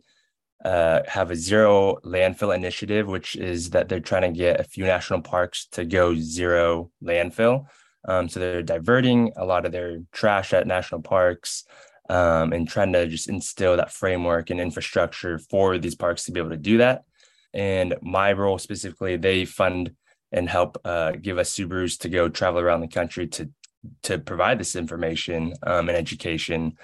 uh, 0.64 1.00
have 1.06 1.30
a 1.30 1.36
zero 1.36 1.98
landfill 2.04 2.54
initiative, 2.54 3.06
which 3.06 3.36
is 3.36 3.70
that 3.70 3.88
they're 3.88 4.00
trying 4.00 4.32
to 4.32 4.38
get 4.38 4.61
a 4.61 4.64
few 4.64 4.84
national 4.84 5.22
parks 5.22 5.66
to 5.72 5.84
go 5.84 6.14
zero 6.16 6.90
landfill. 7.02 7.66
Um, 8.06 8.28
so 8.28 8.40
they're 8.40 8.62
diverting 8.62 9.32
a 9.36 9.44
lot 9.44 9.66
of 9.66 9.72
their 9.72 10.00
trash 10.12 10.52
at 10.52 10.66
national 10.66 11.02
parks 11.02 11.64
um, 12.09 12.52
and 12.52 12.68
trying 12.68 12.92
to 12.92 13.06
just 13.06 13.28
instill 13.28 13.76
that 13.76 13.92
framework 13.92 14.50
and 14.50 14.61
infrastructure 14.61 15.38
for 15.38 15.78
these 15.78 15.94
parks 15.94 16.24
to 16.24 16.32
be 16.32 16.40
able 16.40 16.50
to 16.50 16.56
do 16.56 16.78
that. 16.78 17.02
And 17.54 17.96
my 18.02 18.32
role 18.32 18.59
specifically, 18.59 19.16
they 19.16 19.44
fund 19.44 19.92
and 20.32 20.48
help 20.48 20.78
uh, 20.84 21.12
give 21.12 21.38
us 21.38 21.54
Subarus 21.54 21.98
to 22.00 22.09
go 22.09 22.28
travel 22.28 22.61
around 22.61 22.80
the 22.80 22.88
country 22.88 23.26
to 23.28 23.50
to 24.02 24.18
provide 24.18 24.59
this 24.59 24.74
information 24.74 25.54
um, 25.62 25.88
and 25.88 25.96
education. 25.96 26.76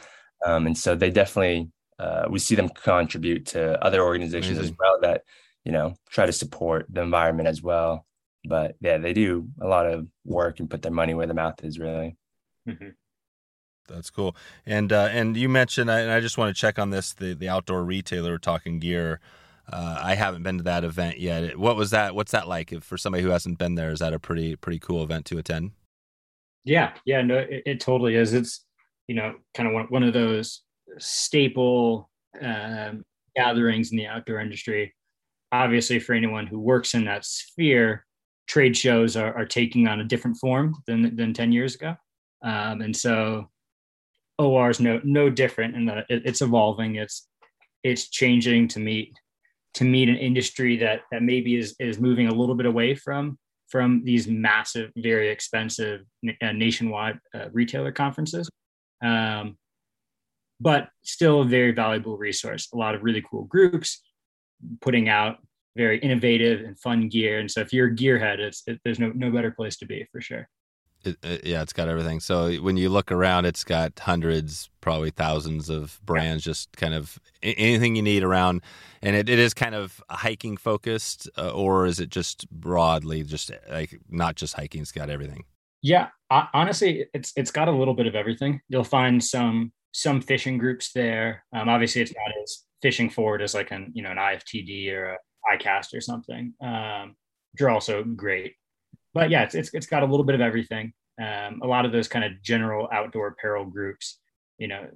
Um, 0.46 0.66
and 0.66 0.78
so 0.78 0.94
they 0.94 1.10
definitely 1.10 1.68
uh, 1.98 2.26
we 2.28 2.38
see 2.38 2.54
them 2.54 2.68
contribute 2.68 3.46
to 3.46 3.82
other 3.84 4.02
organizations 4.02 4.58
Amazing. 4.58 4.74
as 4.74 4.78
well 4.78 4.98
that 5.02 5.22
you 5.64 5.72
know 5.72 5.94
try 6.10 6.26
to 6.26 6.32
support 6.32 6.86
the 6.88 7.02
environment 7.02 7.48
as 7.48 7.62
well 7.62 8.06
but 8.44 8.76
yeah 8.80 8.98
they 8.98 9.12
do 9.12 9.48
a 9.60 9.66
lot 9.66 9.86
of 9.86 10.06
work 10.24 10.60
and 10.60 10.70
put 10.70 10.82
their 10.82 10.92
money 10.92 11.14
where 11.14 11.26
the 11.26 11.34
mouth 11.34 11.62
is 11.62 11.78
really 11.78 12.16
mm-hmm. 12.68 12.88
that's 13.88 14.10
cool 14.10 14.36
and 14.66 14.92
uh, 14.92 15.08
and 15.10 15.36
you 15.36 15.48
mentioned 15.48 15.90
and 15.90 16.10
i 16.10 16.20
just 16.20 16.38
want 16.38 16.54
to 16.54 16.60
check 16.60 16.78
on 16.78 16.90
this 16.90 17.14
the 17.14 17.34
the 17.34 17.48
outdoor 17.48 17.84
retailer 17.84 18.38
talking 18.38 18.78
gear 18.78 19.20
uh, 19.72 19.98
I 20.02 20.14
haven't 20.14 20.42
been 20.42 20.58
to 20.58 20.64
that 20.64 20.84
event 20.84 21.18
yet. 21.18 21.58
What 21.58 21.76
was 21.76 21.90
that? 21.90 22.14
What's 22.14 22.32
that 22.32 22.48
like? 22.48 22.72
If 22.72 22.84
for 22.84 22.98
somebody 22.98 23.22
who 23.22 23.30
hasn't 23.30 23.58
been 23.58 23.76
there, 23.76 23.90
is 23.90 24.00
that 24.00 24.12
a 24.12 24.18
pretty 24.18 24.56
pretty 24.56 24.78
cool 24.78 25.02
event 25.02 25.24
to 25.26 25.38
attend? 25.38 25.70
Yeah, 26.64 26.92
yeah, 27.04 27.22
no, 27.22 27.38
it, 27.38 27.62
it 27.64 27.80
totally 27.80 28.16
is. 28.16 28.34
It's 28.34 28.64
you 29.06 29.14
know 29.14 29.34
kind 29.54 29.68
of 29.68 29.74
one, 29.74 29.86
one 29.86 30.02
of 30.02 30.12
those 30.12 30.62
staple 30.98 32.10
um, 32.40 33.04
gatherings 33.36 33.90
in 33.90 33.98
the 33.98 34.06
outdoor 34.06 34.40
industry. 34.40 34.94
Obviously, 35.52 35.98
for 35.98 36.14
anyone 36.14 36.46
who 36.46 36.58
works 36.58 36.94
in 36.94 37.04
that 37.04 37.24
sphere, 37.24 38.04
trade 38.46 38.76
shows 38.76 39.16
are, 39.16 39.34
are 39.34 39.46
taking 39.46 39.86
on 39.86 40.00
a 40.00 40.04
different 40.04 40.36
form 40.36 40.74
than, 40.86 41.14
than 41.16 41.32
10 41.32 41.52
years 41.52 41.74
ago. 41.74 41.96
Um, 42.42 42.82
and 42.82 42.96
so 42.96 43.48
OR 44.38 44.70
is 44.70 44.80
no, 44.80 45.00
no 45.04 45.30
different 45.30 45.76
in 45.76 45.86
that 45.86 45.98
it, 46.08 46.22
it's 46.24 46.42
evolving. 46.42 46.96
It's, 46.96 47.28
it's 47.82 48.08
changing 48.08 48.68
to 48.68 48.80
meet, 48.80 49.14
to 49.74 49.84
meet 49.84 50.08
an 50.08 50.16
industry 50.16 50.76
that, 50.78 51.02
that 51.10 51.22
maybe 51.22 51.56
is, 51.56 51.74
is 51.78 51.98
moving 51.98 52.28
a 52.28 52.34
little 52.34 52.54
bit 52.54 52.66
away 52.66 52.94
from, 52.94 53.38
from 53.68 54.02
these 54.04 54.26
massive, 54.26 54.90
very 54.96 55.30
expensive 55.30 56.02
uh, 56.42 56.52
nationwide 56.52 57.18
uh, 57.34 57.46
retailer 57.52 57.92
conferences. 57.92 58.48
Um, 59.02 59.56
but 60.60 60.88
still 61.02 61.42
a 61.42 61.44
very 61.44 61.72
valuable 61.72 62.16
resource. 62.16 62.68
A 62.72 62.76
lot 62.76 62.94
of 62.94 63.02
really 63.02 63.22
cool 63.28 63.44
groups 63.44 64.00
putting 64.80 65.08
out 65.08 65.38
very 65.76 65.98
innovative 65.98 66.60
and 66.60 66.78
fun 66.78 67.08
gear. 67.08 67.38
And 67.40 67.50
so 67.50 67.60
if 67.60 67.72
you're 67.72 67.88
a 67.88 67.94
gearhead, 67.94 68.38
it's 68.38 68.62
it, 68.66 68.80
there's 68.84 68.98
no 68.98 69.10
no 69.14 69.30
better 69.30 69.50
place 69.50 69.76
to 69.78 69.86
be 69.86 70.06
for 70.12 70.20
sure. 70.20 70.48
It, 71.04 71.18
it, 71.22 71.44
yeah, 71.44 71.62
it's 71.62 71.72
got 71.72 71.88
everything. 71.88 72.20
So 72.20 72.54
when 72.56 72.76
you 72.76 72.88
look 72.88 73.12
around, 73.12 73.44
it's 73.44 73.64
got 73.64 73.98
hundreds, 73.98 74.70
probably 74.80 75.10
thousands 75.10 75.68
of 75.68 76.00
brands, 76.04 76.46
yeah. 76.46 76.50
just 76.50 76.76
kind 76.76 76.94
of 76.94 77.18
anything 77.42 77.94
you 77.94 78.02
need 78.02 78.22
around. 78.22 78.62
And 79.02 79.14
it, 79.14 79.28
it 79.28 79.38
is 79.38 79.52
kind 79.52 79.74
of 79.74 80.02
hiking 80.08 80.56
focused, 80.56 81.28
uh, 81.36 81.50
or 81.50 81.84
is 81.84 82.00
it 82.00 82.08
just 82.08 82.48
broadly, 82.50 83.22
just 83.22 83.50
like 83.70 84.00
not 84.08 84.36
just 84.36 84.54
hiking? 84.54 84.80
It's 84.80 84.92
got 84.92 85.10
everything. 85.10 85.44
Yeah, 85.82 86.08
honestly, 86.30 87.04
it's 87.12 87.32
it's 87.36 87.50
got 87.50 87.68
a 87.68 87.72
little 87.72 87.92
bit 87.92 88.06
of 88.06 88.14
everything. 88.14 88.62
You'll 88.68 88.84
find 88.84 89.22
some 89.22 89.72
some 89.94 90.20
fishing 90.20 90.58
groups 90.58 90.92
there. 90.92 91.44
Um, 91.54 91.68
obviously, 91.68 92.02
it's 92.02 92.12
not 92.12 92.42
as 92.42 92.64
fishing 92.82 93.08
forward 93.08 93.40
as 93.40 93.54
like 93.54 93.70
an 93.70 93.92
you 93.94 94.02
know 94.02 94.10
an 94.10 94.18
IFTD 94.18 94.92
or 94.92 95.14
a 95.14 95.56
ICAST 95.56 95.94
or 95.94 96.00
something. 96.00 96.52
Um, 96.60 97.16
which 97.52 97.62
are 97.62 97.70
also 97.70 98.02
great, 98.02 98.54
but 99.14 99.30
yeah, 99.30 99.44
it's, 99.44 99.54
it's 99.54 99.70
it's 99.72 99.86
got 99.86 100.02
a 100.02 100.06
little 100.06 100.24
bit 100.24 100.34
of 100.34 100.40
everything. 100.40 100.92
Um, 101.22 101.60
a 101.62 101.66
lot 101.66 101.86
of 101.86 101.92
those 101.92 102.08
kind 102.08 102.24
of 102.24 102.42
general 102.42 102.88
outdoor 102.92 103.28
apparel 103.28 103.64
groups, 103.64 104.18
you 104.58 104.66
know, 104.66 104.88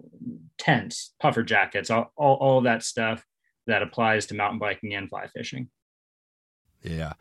tents, 0.58 1.14
puffer 1.20 1.44
jackets, 1.44 1.90
all, 1.90 2.12
all 2.16 2.34
all 2.36 2.60
that 2.62 2.82
stuff 2.82 3.24
that 3.68 3.82
applies 3.82 4.26
to 4.26 4.34
mountain 4.34 4.58
biking 4.58 4.94
and 4.94 5.08
fly 5.08 5.28
fishing. 5.28 5.70
Yeah. 6.82 7.12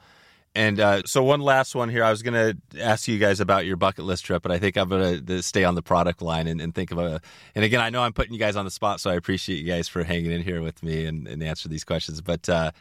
And 0.58 0.80
uh, 0.80 1.04
so, 1.06 1.22
one 1.22 1.42
last 1.42 1.76
one 1.76 1.88
here. 1.88 2.04
I 2.04 2.10
was 2.10 2.24
going 2.24 2.34
to 2.72 2.82
ask 2.82 3.08
you 3.08 3.20
guys 3.20 3.40
about 3.40 3.68
your 3.68 3.76
bucket 3.76 4.06
list 4.06 4.26
trip, 4.26 4.42
but 4.42 4.52
I 4.52 4.58
think 4.58 4.76
I'm 4.76 4.90
going 4.90 5.24
to 5.24 5.44
stay 5.44 5.64
on 5.64 5.76
the 5.76 5.84
product 5.84 6.20
line 6.20 6.48
and, 6.48 6.60
and, 6.60 6.74
think 6.74 6.90
of 6.90 6.98
a. 6.98 7.22
And 7.54 7.64
again, 7.64 7.80
I 7.80 7.92
know 7.92 8.02
I'm 8.02 8.12
putting 8.12 8.34
you 8.34 8.40
guys 8.40 8.56
on 8.56 8.66
the 8.66 8.72
spot, 8.72 9.00
so 9.00 9.12
I 9.12 9.14
appreciate 9.14 9.58
you 9.58 9.72
guys 9.72 9.88
for 9.88 10.04
hanging 10.04 10.32
in 10.32 10.42
here 10.42 10.64
with 10.64 10.82
me 10.82 11.06
and, 11.06 11.28
and 11.28 11.44
answer 11.44 11.70
these 11.70 11.84
questions. 11.84 12.22
But 12.22 12.50
uh, 12.50 12.72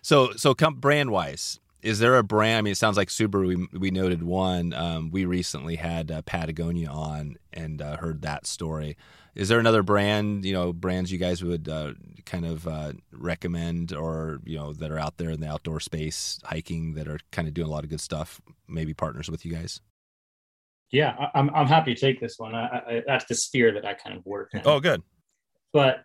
so, 0.00 0.32
so 0.36 0.54
brand 0.54 1.10
wise, 1.10 1.60
is 1.82 1.98
there 1.98 2.16
a 2.16 2.22
brand? 2.22 2.56
I 2.56 2.62
mean, 2.62 2.72
it 2.72 2.78
sounds 2.78 2.96
like 2.96 3.08
Subaru. 3.08 3.68
We 3.72 3.78
we 3.78 3.90
noted 3.90 4.22
one. 4.22 4.72
Um, 4.72 5.10
we 5.10 5.26
recently 5.26 5.76
had 5.76 6.10
uh, 6.10 6.22
Patagonia 6.22 6.88
on 6.88 7.36
and 7.52 7.82
uh, 7.82 7.98
heard 7.98 8.22
that 8.22 8.46
story. 8.46 8.96
Is 9.38 9.48
there 9.48 9.60
another 9.60 9.82
brand? 9.82 10.44
You 10.44 10.52
know, 10.52 10.72
brands 10.72 11.10
you 11.10 11.18
guys 11.18 11.42
would 11.42 11.68
uh, 11.68 11.92
kind 12.26 12.44
of 12.44 12.66
uh, 12.66 12.92
recommend, 13.12 13.94
or 13.94 14.40
you 14.44 14.58
know, 14.58 14.72
that 14.74 14.90
are 14.90 14.98
out 14.98 15.16
there 15.16 15.30
in 15.30 15.40
the 15.40 15.48
outdoor 15.48 15.80
space 15.80 16.40
hiking 16.44 16.94
that 16.94 17.08
are 17.08 17.20
kind 17.30 17.48
of 17.48 17.54
doing 17.54 17.68
a 17.68 17.70
lot 17.70 17.84
of 17.84 17.90
good 17.90 18.00
stuff? 18.00 18.40
Maybe 18.66 18.92
partners 18.92 19.30
with 19.30 19.46
you 19.46 19.52
guys. 19.52 19.80
Yeah, 20.90 21.30
I'm 21.34 21.48
I'm 21.54 21.66
happy 21.66 21.94
to 21.94 22.00
take 22.00 22.20
this 22.20 22.34
one. 22.36 22.54
I, 22.54 22.64
I, 22.64 23.02
that's 23.06 23.26
the 23.26 23.34
sphere 23.36 23.72
that 23.72 23.86
I 23.86 23.94
kind 23.94 24.16
of 24.16 24.26
work 24.26 24.50
in. 24.54 24.62
Oh, 24.64 24.80
good. 24.80 25.02
But 25.72 26.02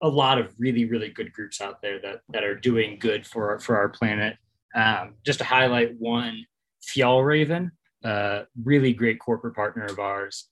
a 0.00 0.08
lot 0.08 0.38
of 0.38 0.54
really 0.58 0.84
really 0.84 1.08
good 1.08 1.32
groups 1.32 1.60
out 1.60 1.82
there 1.82 1.98
that 2.00 2.20
that 2.28 2.44
are 2.44 2.54
doing 2.54 2.98
good 3.00 3.26
for 3.26 3.58
for 3.58 3.76
our 3.76 3.88
planet. 3.88 4.36
Um, 4.74 5.14
just 5.24 5.40
to 5.40 5.44
highlight 5.44 5.96
one, 5.98 6.46
Fjallraven, 6.86 7.70
a 8.04 8.44
really 8.62 8.92
great 8.92 9.18
corporate 9.18 9.54
partner 9.54 9.86
of 9.86 9.98
ours. 9.98 10.48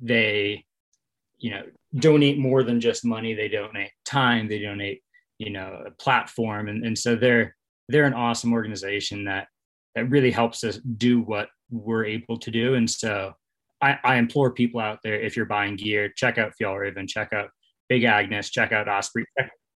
They, 0.00 0.66
you 1.42 1.50
know, 1.50 1.62
donate 1.96 2.38
more 2.38 2.62
than 2.62 2.80
just 2.80 3.04
money. 3.04 3.34
They 3.34 3.48
donate 3.48 3.90
time. 4.06 4.48
They 4.48 4.60
donate, 4.60 5.02
you 5.38 5.50
know, 5.50 5.82
a 5.86 5.90
platform, 5.90 6.68
and 6.68 6.86
and 6.86 6.96
so 6.96 7.16
they're 7.16 7.54
they're 7.88 8.06
an 8.06 8.14
awesome 8.14 8.52
organization 8.52 9.24
that 9.24 9.48
that 9.94 10.08
really 10.08 10.30
helps 10.30 10.64
us 10.64 10.78
do 10.96 11.20
what 11.20 11.48
we're 11.70 12.04
able 12.04 12.38
to 12.38 12.50
do. 12.50 12.74
And 12.74 12.88
so 12.88 13.32
I, 13.82 13.98
I 14.04 14.16
implore 14.16 14.52
people 14.52 14.80
out 14.80 15.00
there 15.02 15.20
if 15.20 15.36
you're 15.36 15.46
buying 15.46 15.76
gear, 15.76 16.10
check 16.16 16.38
out 16.38 16.52
Fjallraven, 16.60 17.08
check 17.08 17.32
out 17.32 17.50
Big 17.88 18.04
Agnes, 18.04 18.50
check 18.50 18.72
out 18.72 18.88
Osprey. 18.88 19.26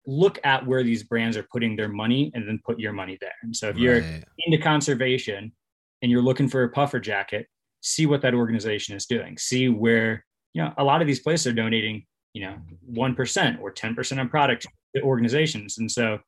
Look 0.05 0.39
at 0.43 0.67
where 0.67 0.83
these 0.83 1.03
brands 1.03 1.37
are 1.37 1.47
putting 1.51 1.75
their 1.75 1.87
money 1.87 2.29
and 2.35 2.47
then 2.47 2.59
put 2.65 2.79
your 2.79 2.91
money 2.91 3.17
there. 3.21 3.33
And 3.41 3.55
so 3.55 3.69
if 3.69 3.77
you're 3.77 4.01
right. 4.01 4.23
into 4.45 4.61
conservation 4.61 5.53
and 6.01 6.11
you're 6.11 6.21
looking 6.21 6.49
for 6.49 6.63
a 6.63 6.69
puffer 6.69 6.99
jacket, 6.99 7.47
see 7.81 8.05
what 8.05 8.21
that 8.21 8.33
organization 8.33 8.95
is 8.95 9.05
doing. 9.05 9.37
See 9.37 9.69
where, 9.69 10.25
you 10.53 10.61
know, 10.61 10.73
a 10.77 10.83
lot 10.83 11.01
of 11.01 11.07
these 11.07 11.19
places 11.19 11.47
are 11.47 11.53
donating, 11.53 12.05
you 12.33 12.43
know, 12.43 12.55
1% 12.91 13.61
or 13.61 13.71
10% 13.71 14.19
on 14.19 14.29
product 14.29 14.67
to 14.95 15.01
organizations. 15.01 15.77
And 15.79 15.91
so 15.91 16.19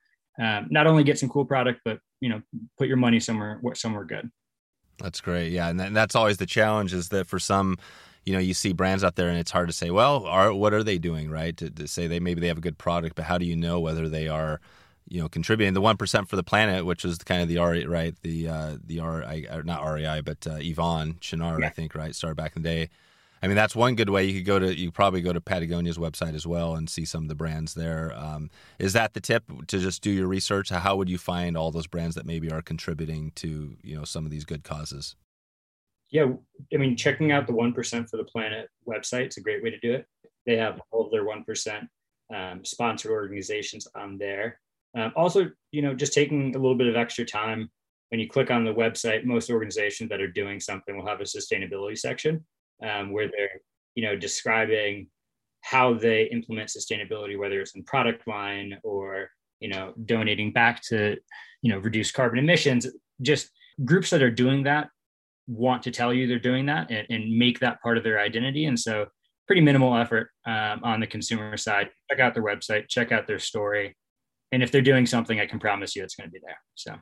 um, 0.41 0.67
not 0.69 0.88
only 0.88 1.03
get 1.03 1.19
some 1.19 1.30
cool 1.30 1.45
product, 1.45 1.82
but, 1.86 1.99
you 2.19 2.30
know, 2.30 2.41
put 2.78 2.88
your 2.88 2.97
money 2.97 3.19
somewhere, 3.19 3.61
somewhere 3.76 4.03
good. 4.03 4.30
That's 4.97 5.21
great. 5.21 5.51
Yeah. 5.51 5.69
And 5.69 5.95
that's 5.95 6.15
always 6.15 6.38
the 6.38 6.45
challenge 6.45 6.93
is 6.93 7.09
that 7.09 7.28
for 7.28 7.39
some, 7.39 7.78
you 8.26 8.34
know, 8.34 8.39
you 8.39 8.53
see 8.53 8.73
brands 8.73 9.03
out 9.03 9.15
there 9.15 9.30
and 9.30 9.38
it's 9.38 9.51
hard 9.51 9.67
to 9.67 9.73
say, 9.73 9.91
well, 9.91 10.26
are, 10.26 10.53
what 10.53 10.73
are 10.73 10.84
they 10.84 10.97
doing, 10.97 11.30
right? 11.30 11.55
To, 11.57 11.69
to, 11.69 11.88
say 11.88 12.07
they 12.07 12.19
maybe 12.19 12.41
they 12.41 12.47
have 12.47 12.57
a 12.57 12.61
good 12.61 12.78
product, 12.78 13.15
but 13.15 13.26
how 13.26 13.38
do 13.38 13.45
you 13.45 13.55
know 13.55 13.80
whether 13.80 14.09
they 14.09 14.28
are, 14.28 14.61
you 15.07 15.21
know, 15.21 15.30
contributing 15.30 15.76
the 15.76 15.82
one 15.82 15.97
percent 15.97 16.28
for 16.28 16.36
the 16.36 16.43
planet, 16.43 16.86
which 16.86 17.05
is 17.05 17.19
kind 17.19 17.43
of 17.43 17.47
the 17.47 17.59
RE, 17.59 17.86
right? 17.86 18.15
The 18.23 18.47
uh, 18.47 18.78
the 18.84 18.99
R, 18.99 19.23
I, 19.23 19.45
not 19.63 19.86
REI, 19.86 20.21
but 20.21 20.47
uh, 20.47 20.57
Yvon 20.57 21.19
Chouinard, 21.19 21.59
yeah. 21.59 21.67
I 21.67 21.69
think, 21.69 21.93
right? 21.93 22.15
Started 22.15 22.38
back 22.38 22.55
in 22.55 22.63
the 22.63 22.69
day. 22.69 22.89
I 23.45 23.47
mean, 23.47 23.55
that's 23.55 23.75
one 23.75 23.93
good 23.93 24.09
way. 24.09 24.25
You 24.25 24.33
could 24.33 24.45
go 24.45 24.57
to, 24.57 24.75
you 24.75 24.91
probably 24.91 25.21
go 25.21 25.31
to 25.31 25.39
Patagonia's 25.39 25.99
website 25.99 26.33
as 26.33 26.47
well 26.47 26.75
and 26.75 26.89
see 26.89 27.05
some 27.05 27.23
of 27.23 27.29
the 27.29 27.35
brands 27.35 27.75
there. 27.75 28.11
Um, 28.17 28.49
is 28.79 28.93
that 28.93 29.13
the 29.13 29.21
tip 29.21 29.43
to 29.67 29.77
just 29.77 30.01
do 30.01 30.09
your 30.09 30.27
research? 30.27 30.69
How 30.69 30.95
would 30.95 31.09
you 31.09 31.19
find 31.19 31.55
all 31.55 31.69
those 31.69 31.85
brands 31.85 32.15
that 32.15 32.25
maybe 32.25 32.51
are 32.51 32.63
contributing 32.63 33.31
to, 33.35 33.77
you 33.83 33.95
know, 33.95 34.03
some 34.03 34.25
of 34.25 34.31
these 34.31 34.45
good 34.45 34.63
causes? 34.63 35.15
yeah, 36.09 36.27
I 36.73 36.77
mean, 36.77 36.95
checking 36.95 37.31
out 37.31 37.45
the 37.45 37.53
1% 37.53 38.09
for 38.09 38.17
the 38.17 38.23
planet 38.23 38.69
website 38.87 39.27
is 39.27 39.37
a 39.37 39.41
great 39.41 39.63
way 39.63 39.69
to 39.69 39.79
do 39.79 39.93
it. 39.93 40.05
They 40.45 40.57
have 40.57 40.79
all 40.91 41.05
of 41.05 41.11
their 41.11 41.25
1% 41.25 41.87
um, 42.33 42.63
sponsored 42.63 43.11
organizations 43.11 43.87
on 43.95 44.17
there. 44.17 44.59
Um, 44.97 45.11
also, 45.15 45.51
you 45.71 45.81
know, 45.81 45.93
just 45.93 46.13
taking 46.13 46.55
a 46.55 46.59
little 46.59 46.77
bit 46.77 46.87
of 46.87 46.95
extra 46.95 47.25
time 47.25 47.69
when 48.09 48.19
you 48.19 48.29
click 48.29 48.49
on 48.49 48.63
the 48.63 48.73
website, 48.73 49.25
most 49.25 49.49
organizations 49.49 50.09
that 50.09 50.21
are 50.21 50.31
doing 50.31 50.59
something 50.59 50.95
will 50.95 51.07
have 51.07 51.21
a 51.21 51.25
sustainability 51.25 51.97
section 51.97 52.45
um, 52.84 53.11
where 53.11 53.28
they're, 53.28 53.61
you 53.95 54.03
know, 54.03 54.15
describing 54.15 55.07
how 55.61 55.93
they 55.93 56.23
implement 56.32 56.69
sustainability, 56.69 57.38
whether 57.38 57.59
it's 57.59 57.76
in 57.76 57.84
product 57.84 58.28
line 58.28 58.78
or, 58.84 59.30
you 59.59 59.69
know, 59.69 59.93
donating 60.05 60.51
back 60.51 60.82
to, 60.84 61.17
you 61.61 61.71
know, 61.71 61.80
reduce 61.80 62.11
carbon 62.11 62.39
emissions. 62.39 62.88
Just 63.21 63.49
groups 63.84 64.09
that 64.09 64.21
are 64.21 64.32
doing 64.32 64.63
that 64.63 64.89
want 65.47 65.84
to 65.84 65.91
tell 65.91 66.13
you 66.13 66.28
they're 66.28 66.39
doing 66.39 66.65
that 66.65 66.89
and, 66.91 67.07
and 67.09 67.38
make 67.38 67.59
that 67.59 67.82
part 67.82 67.97
of 67.97 68.03
their 68.03 68.19
identity. 68.19 68.65
And 68.65 68.80
so, 68.80 69.07
pretty 69.47 69.61
minimal 69.61 69.95
effort 69.95 70.30
um, 70.47 70.82
on 70.84 70.99
the 70.99 71.07
consumer 71.07 71.55
side. 71.55 71.89
Check 72.09 72.19
out 72.19 72.34
their 72.34 72.43
website, 72.43 72.88
check 72.88 73.11
out 73.11 73.28
their 73.28 73.39
story. 73.39 73.95
And 74.51 74.63
if 74.63 74.71
they're 74.71 74.82
doing 74.82 75.05
something, 75.05 75.39
I 75.39 75.45
can 75.45 75.59
promise 75.59 75.95
you 75.95 76.03
it's 76.03 76.15
going 76.15 76.30
to 76.30 76.32
be 76.32 76.39
there. 76.43 76.57
So, 76.76 76.95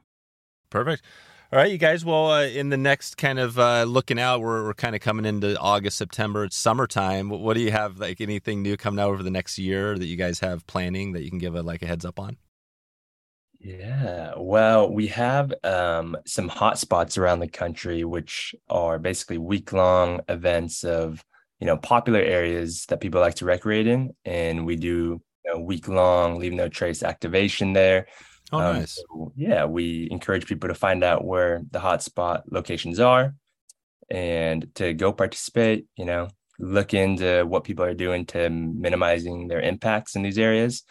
perfect. 0.69 1.05
All 1.53 1.59
right, 1.59 1.71
you 1.71 1.77
guys. 1.77 2.03
Well, 2.03 2.31
uh, 2.31 2.45
in 2.45 2.69
the 2.69 2.77
next 2.77 3.15
kind 3.15 3.37
of 3.37 3.59
uh, 3.59 3.83
looking 3.83 4.17
out, 4.17 4.41
we're, 4.41 4.63
we're 4.63 4.73
kind 4.73 4.95
of 4.95 5.01
coming 5.01 5.23
into 5.23 5.55
August, 5.59 5.99
September. 5.99 6.45
It's 6.45 6.57
summertime. 6.57 7.29
What 7.29 7.53
do 7.53 7.59
you 7.59 7.69
have? 7.69 7.99
Like 7.99 8.21
anything 8.21 8.63
new 8.63 8.75
coming 8.75 8.99
out 8.99 9.11
over 9.11 9.21
the 9.21 9.29
next 9.29 9.59
year 9.59 9.95
that 9.95 10.07
you 10.07 10.15
guys 10.15 10.39
have 10.39 10.65
planning 10.65 11.11
that 11.11 11.21
you 11.21 11.29
can 11.29 11.37
give 11.37 11.53
a 11.53 11.61
like 11.61 11.83
a 11.83 11.85
heads 11.85 12.05
up 12.05 12.19
on? 12.19 12.37
Yeah, 13.59 14.33
well, 14.35 14.91
we 14.91 15.05
have 15.09 15.53
um, 15.63 16.17
some 16.25 16.47
hot 16.47 16.79
spots 16.79 17.19
around 17.19 17.39
the 17.39 17.47
country, 17.47 18.03
which 18.03 18.55
are 18.71 18.97
basically 18.97 19.37
week 19.37 19.71
long 19.73 20.21
events 20.29 20.83
of 20.83 21.23
you 21.59 21.67
know 21.67 21.77
popular 21.77 22.21
areas 22.21 22.87
that 22.87 22.99
people 22.99 23.21
like 23.21 23.35
to 23.35 23.45
recreate 23.45 23.85
in, 23.85 24.15
and 24.25 24.65
we 24.65 24.75
do 24.75 25.21
you 25.45 25.53
know, 25.53 25.59
week 25.59 25.87
long 25.87 26.39
leave 26.39 26.53
no 26.53 26.67
trace 26.67 27.03
activation 27.03 27.73
there. 27.73 28.07
Oh, 28.51 28.59
um, 28.59 28.75
nice. 28.77 28.95
So, 28.95 29.33
yeah, 29.35 29.65
we 29.65 30.07
encourage 30.11 30.45
people 30.45 30.69
to 30.69 30.75
find 30.75 31.03
out 31.03 31.25
where 31.25 31.61
the 31.71 31.79
hotspot 31.79 32.43
locations 32.51 32.99
are 32.99 33.33
and 34.09 34.67
to 34.75 34.93
go 34.93 35.11
participate. 35.11 35.87
You 35.97 36.05
know, 36.05 36.27
look 36.59 36.93
into 36.93 37.45
what 37.45 37.63
people 37.63 37.85
are 37.85 37.93
doing 37.93 38.25
to 38.27 38.49
minimizing 38.49 39.47
their 39.47 39.61
impacts 39.61 40.15
in 40.15 40.23
these 40.23 40.37
areas. 40.37 40.83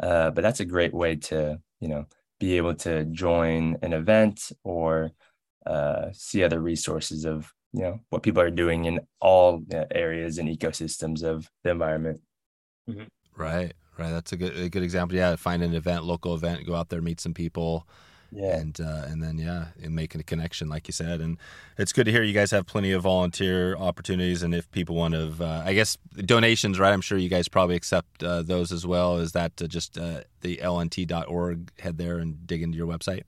Uh, 0.00 0.30
but 0.30 0.42
that's 0.42 0.60
a 0.60 0.64
great 0.64 0.94
way 0.94 1.16
to 1.16 1.58
you 1.80 1.88
know 1.88 2.06
be 2.40 2.56
able 2.56 2.74
to 2.74 3.04
join 3.06 3.76
an 3.82 3.92
event 3.92 4.50
or 4.64 5.12
uh, 5.66 6.06
see 6.12 6.42
other 6.42 6.60
resources 6.60 7.24
of 7.24 7.52
you 7.72 7.82
know 7.82 8.00
what 8.10 8.22
people 8.22 8.42
are 8.42 8.50
doing 8.50 8.86
in 8.86 9.00
all 9.20 9.62
areas 9.90 10.38
and 10.38 10.48
ecosystems 10.48 11.22
of 11.22 11.48
the 11.62 11.70
environment 11.70 12.20
mm-hmm. 12.88 13.04
right 13.36 13.74
right 13.98 14.10
that's 14.10 14.32
a 14.32 14.36
good 14.36 14.56
a 14.56 14.68
good 14.68 14.82
example 14.82 15.16
yeah 15.16 15.36
find 15.36 15.62
an 15.62 15.74
event 15.74 16.04
local 16.04 16.34
event 16.34 16.66
go 16.66 16.74
out 16.74 16.88
there 16.88 17.02
meet 17.02 17.20
some 17.20 17.34
people 17.34 17.86
yeah. 18.32 18.56
and 18.56 18.80
uh, 18.80 19.04
and 19.06 19.22
then 19.22 19.38
yeah, 19.38 19.66
and 19.82 19.94
making 19.94 20.20
a 20.20 20.24
connection, 20.24 20.68
like 20.68 20.88
you 20.88 20.92
said, 20.92 21.20
and 21.20 21.36
it's 21.78 21.92
good 21.92 22.04
to 22.04 22.10
hear 22.10 22.22
you 22.22 22.32
guys 22.32 22.50
have 22.50 22.66
plenty 22.66 22.92
of 22.92 23.02
volunteer 23.02 23.76
opportunities, 23.76 24.42
and 24.42 24.54
if 24.54 24.70
people 24.70 24.96
want 24.96 25.14
to, 25.14 25.32
uh, 25.40 25.62
I 25.64 25.74
guess 25.74 25.98
donations, 26.24 26.78
right? 26.78 26.92
I'm 26.92 27.02
sure 27.02 27.18
you 27.18 27.28
guys 27.28 27.46
probably 27.48 27.76
accept 27.76 28.22
uh, 28.22 28.42
those 28.42 28.72
as 28.72 28.86
well. 28.86 29.18
Is 29.18 29.32
that 29.32 29.60
uh, 29.60 29.66
just 29.66 29.98
uh, 29.98 30.22
the 30.40 30.56
lnt.org? 30.56 31.70
Head 31.78 31.98
there 31.98 32.18
and 32.18 32.46
dig 32.46 32.62
into 32.62 32.78
your 32.78 32.86
website. 32.86 33.22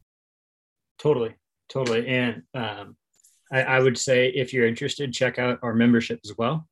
Totally, 0.98 1.34
totally, 1.68 2.06
and 2.06 2.42
um, 2.54 2.96
I, 3.52 3.62
I, 3.62 3.80
would 3.80 3.98
say 3.98 4.28
if 4.28 4.54
you're 4.54 4.66
interested, 4.66 5.12
check 5.12 5.38
out 5.38 5.58
our 5.62 5.74
membership 5.74 6.20
as 6.24 6.32
well. 6.38 6.66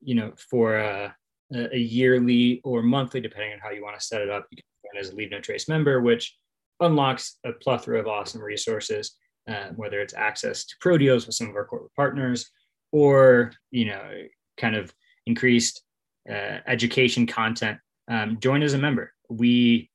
You 0.00 0.14
know, 0.14 0.32
for 0.36 0.78
uh, 0.78 1.10
a 1.54 1.78
yearly 1.78 2.60
or 2.64 2.82
monthly, 2.82 3.20
depending 3.20 3.52
on 3.52 3.58
how 3.58 3.70
you 3.70 3.82
want 3.82 3.98
to 3.98 4.04
set 4.04 4.20
it 4.20 4.30
up, 4.30 4.46
you 4.50 4.56
can 4.56 4.64
join 4.92 5.00
as 5.00 5.10
a 5.10 5.14
Leave 5.14 5.30
No 5.30 5.40
Trace 5.40 5.68
member, 5.68 6.00
which 6.00 6.36
unlocks 6.80 7.38
a 7.44 7.52
plethora 7.52 8.00
of 8.00 8.06
awesome 8.06 8.40
resources, 8.40 9.16
uh, 9.48 9.68
whether 9.76 10.00
it's 10.00 10.14
access 10.14 10.64
to 10.64 10.74
pro 10.80 10.98
deals 10.98 11.26
with 11.26 11.36
some 11.36 11.48
of 11.48 11.56
our 11.56 11.64
corporate 11.64 11.94
partners 11.94 12.50
or, 12.92 13.52
you 13.70 13.86
know, 13.86 14.10
kind 14.56 14.76
of 14.76 14.92
increased 15.26 15.82
uh, 16.28 16.58
education 16.66 17.26
content. 17.26 17.78
Um, 18.08 18.38
join 18.40 18.62
as 18.62 18.74
a 18.74 18.78
member. 18.78 19.12
We 19.30 19.90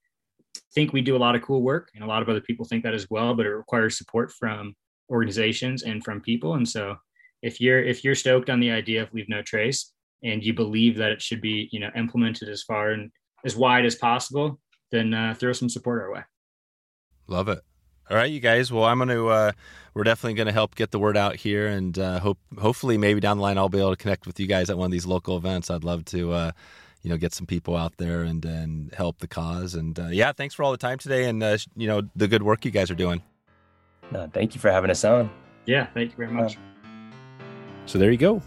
think 0.74 0.93
we 0.93 1.01
do 1.01 1.16
a 1.16 1.20
lot 1.20 1.36
of 1.36 1.41
cool 1.41 1.62
work, 1.62 1.89
and 1.93 2.03
a 2.03 2.07
lot 2.07 2.22
of 2.22 2.30
other 2.30 2.41
people 2.41 2.66
think 2.66 2.84
that 2.84 2.93
as 2.93 3.07
well, 3.10 3.36
but 3.36 3.45
it 3.45 3.49
requires 3.49 3.97
support 3.97 4.32
from 4.32 4.76
organizations 5.12 5.84
and 5.84 6.03
from 6.03 6.22
people. 6.22 6.55
And 6.55 6.68
so, 6.68 6.95
if 7.41 7.62
you're 7.62 7.82
if 7.82 8.03
you're 8.03 8.16
stoked 8.16 8.49
on 8.49 8.60
the 8.60 8.72
idea 8.72 9.01
of 9.01 9.14
leave 9.14 9.30
no 9.30 9.41
trace 9.41 9.93
and 10.24 10.44
you 10.44 10.54
believe 10.54 10.98
that 10.98 11.12
it 11.12 11.22
should 11.22 11.42
be 11.42 11.70
you 11.72 11.80
know 11.80 11.90
implemented 11.96 12.50
as 12.50 12.64
far 12.64 12.92
and 12.92 13.12
as 13.46 13.56
wide 13.56 13.86
as 13.86 13.96
possible, 13.96 14.60
then 14.92 15.14
uh, 15.14 15.34
throw 15.34 15.54
some 15.54 15.70
support 15.70 16.02
our 16.02 16.12
way. 16.12 16.24
Love 17.28 17.48
it. 17.48 17.60
All 18.10 18.18
right, 18.18 18.32
you 18.32 18.40
guys. 18.40 18.72
Well, 18.72 18.86
I'm 18.86 18.98
going 18.98 19.10
to. 19.10 19.30
Uh, 19.30 19.52
we're 19.94 20.04
definitely 20.04 20.34
going 20.34 20.48
to 20.48 20.54
help 20.54 20.76
get 20.76 20.90
the 20.90 20.98
word 20.98 21.16
out 21.16 21.36
here, 21.36 21.68
and 21.68 21.98
uh, 21.98 22.20
hope 22.20 22.40
hopefully 22.60 22.98
maybe 22.98 23.20
down 23.20 23.38
the 23.38 23.44
line 23.44 23.58
I'll 23.58 23.70
be 23.70 23.80
able 23.80 23.92
to 23.92 24.02
connect 24.02 24.26
with 24.26 24.40
you 24.40 24.48
guys 24.48 24.70
at 24.70 24.78
one 24.78 24.86
of 24.86 24.92
these 24.92 25.06
local 25.06 25.38
events. 25.38 25.70
I'd 25.70 25.84
love 25.84 26.06
to, 26.06 26.32
uh, 26.32 26.52
you 27.04 27.10
know, 27.12 27.18
get 27.18 27.34
some 27.34 27.46
people 27.46 27.76
out 27.76 27.98
there 27.98 28.24
and 28.24 28.44
and 28.46 28.92
help 28.96 29.20
the 29.20 29.28
cause. 29.28 29.76
And 29.76 30.00
uh, 30.00 30.08
yeah, 30.08 30.32
thanks 30.32 30.56
for 30.56 30.64
all 30.64 30.72
the 30.72 30.78
time 30.78 30.98
today, 30.98 31.26
and 31.26 31.44
uh, 31.44 31.58
you 31.76 31.88
know 31.88 32.02
the 32.16 32.28
good 32.28 32.42
work 32.42 32.66
you 32.66 32.72
guys 32.72 32.90
are 32.90 32.96
doing. 32.96 33.22
No, 34.12 34.28
thank 34.34 34.56
you 34.56 34.62
for 34.62 34.72
having 34.72 34.90
us 34.90 35.04
on. 35.06 35.30
Yeah, 35.68 35.86
thank 35.94 36.10
you 36.10 36.18
very 36.18 36.32
much. 36.32 36.58
So 37.86 38.00
there 38.00 38.12
you 38.12 38.18
go. 38.18 38.42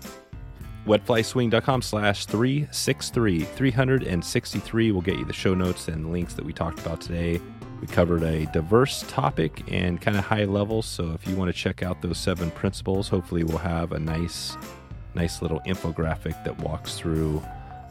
Wetflyswing.com 0.87 1.81
slash 1.81 2.27
363. 2.27 3.45
363 3.45 4.91
will 4.91 5.01
get 5.01 5.17
you 5.17 5.25
the 5.25 5.33
show 5.33 5.55
notes 5.55 5.87
and 5.89 6.11
links 6.13 6.35
that 6.35 6.45
we 6.45 6.53
talked 6.53 6.81
about 6.81 7.01
today 7.01 7.41
We 7.81 7.87
covered 7.87 8.23
a 8.23 8.47
diverse 8.47 9.05
topic 9.09 9.63
and 9.71 10.01
kind 10.01 10.17
of 10.17 10.25
high 10.25 10.45
level. 10.45 10.83
So 10.83 11.13
if 11.13 11.27
you 11.27 11.37
want 11.37 11.49
to 11.49 11.53
check 11.53 11.83
out 11.83 12.03
those 12.03 12.19
seven 12.19 12.51
principles, 12.53 13.09
hopefully 13.09 13.45
we'll 13.45 13.59
have 13.59 13.93
a 13.93 13.99
nice, 13.99 14.57
nice 15.15 15.43
little 15.43 15.61
infographic 15.61 16.43
that 16.45 16.59
walks 16.61 16.99
through 16.99 17.43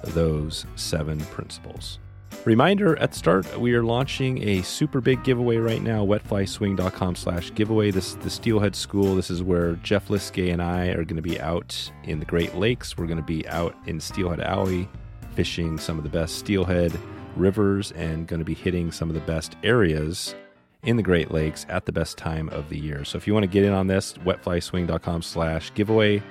those 0.04 0.66
seven 0.76 1.20
principles. 1.20 2.00
Reminder 2.44 2.98
at 2.98 3.14
start, 3.14 3.60
we 3.60 3.76
are 3.76 3.84
launching 3.84 4.42
a 4.48 4.64
super 4.64 5.00
big 5.00 5.24
giveaway 5.24 5.58
right 5.58 5.84
now, 5.84 6.04
wetflyswing.com 6.04 7.16
slash 7.16 7.54
giveaway. 7.54 7.92
This 7.92 8.10
is 8.10 8.16
the 8.16 8.32
Steelhead 8.32 8.76
School. 8.76 9.14
This 9.14 9.30
is 9.30 9.44
where 9.44 9.74
Jeff 9.76 10.08
Liskay 10.08 10.52
and 10.52 10.60
I 10.60 10.88
are 10.88 11.04
going 11.04 11.18
to 11.18 11.22
be 11.22 11.39
out 11.39 11.92
in 12.04 12.18
the 12.18 12.26
Great 12.26 12.56
Lakes. 12.56 12.98
We're 12.98 13.06
going 13.06 13.18
to 13.18 13.24
be 13.24 13.48
out 13.48 13.76
in 13.86 14.00
Steelhead 14.00 14.39
Alley 14.39 14.89
fishing 15.36 15.78
some 15.78 16.00
of 16.00 16.04
the 16.04 16.10
best 16.10 16.39
steelhead 16.39 16.98
rivers 17.36 17.92
and 17.92 18.26
going 18.26 18.39
to 18.39 18.46
be 18.46 18.56
hitting 18.56 18.92
some 18.92 19.08
of 19.08 19.14
the 19.14 19.22
best 19.22 19.56
areas 19.64 20.34
in 20.82 20.98
the 20.98 21.04
Great 21.04 21.30
Lakes 21.30 21.68
at 21.70 21.86
the 21.86 21.92
best 21.92 22.18
time 22.18 22.50
of 22.50 22.70
the 22.70 22.78
year. 22.80 23.06
So 23.06 23.20
if 23.20 23.28
you 23.28 23.36
want 23.36 23.44
to 23.44 23.52
get 23.52 23.64
in 23.64 23.72
on 23.72 23.86
this, 23.86 24.14
wetflyswing.com 24.14 25.22
slash 25.22 25.72
giveaway. 25.76 26.24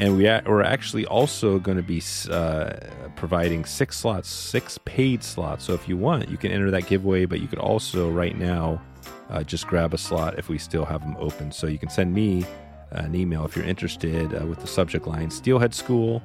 And 0.00 0.16
we 0.16 0.26
are 0.26 0.62
actually 0.62 1.04
also 1.04 1.58
going 1.58 1.76
to 1.76 1.82
be 1.82 2.02
uh, 2.30 2.72
providing 3.16 3.66
six 3.66 3.98
slots, 3.98 4.30
six 4.30 4.78
paid 4.86 5.22
slots. 5.22 5.62
So 5.62 5.74
if 5.74 5.86
you 5.86 5.98
want, 5.98 6.30
you 6.30 6.38
can 6.38 6.50
enter 6.50 6.70
that 6.70 6.86
giveaway, 6.86 7.26
but 7.26 7.40
you 7.40 7.46
could 7.46 7.58
also 7.58 8.08
right 8.08 8.34
now 8.34 8.80
uh, 9.28 9.42
just 9.42 9.66
grab 9.66 9.92
a 9.92 9.98
slot 9.98 10.38
if 10.38 10.48
we 10.48 10.56
still 10.56 10.86
have 10.86 11.02
them 11.02 11.18
open. 11.18 11.52
So 11.52 11.66
you 11.66 11.78
can 11.78 11.90
send 11.90 12.14
me 12.14 12.46
an 12.92 13.14
email 13.14 13.44
if 13.44 13.54
you're 13.54 13.66
interested 13.66 14.34
uh, 14.34 14.46
with 14.46 14.60
the 14.60 14.66
subject 14.66 15.06
line 15.06 15.30
Steelhead 15.30 15.74
School 15.74 16.22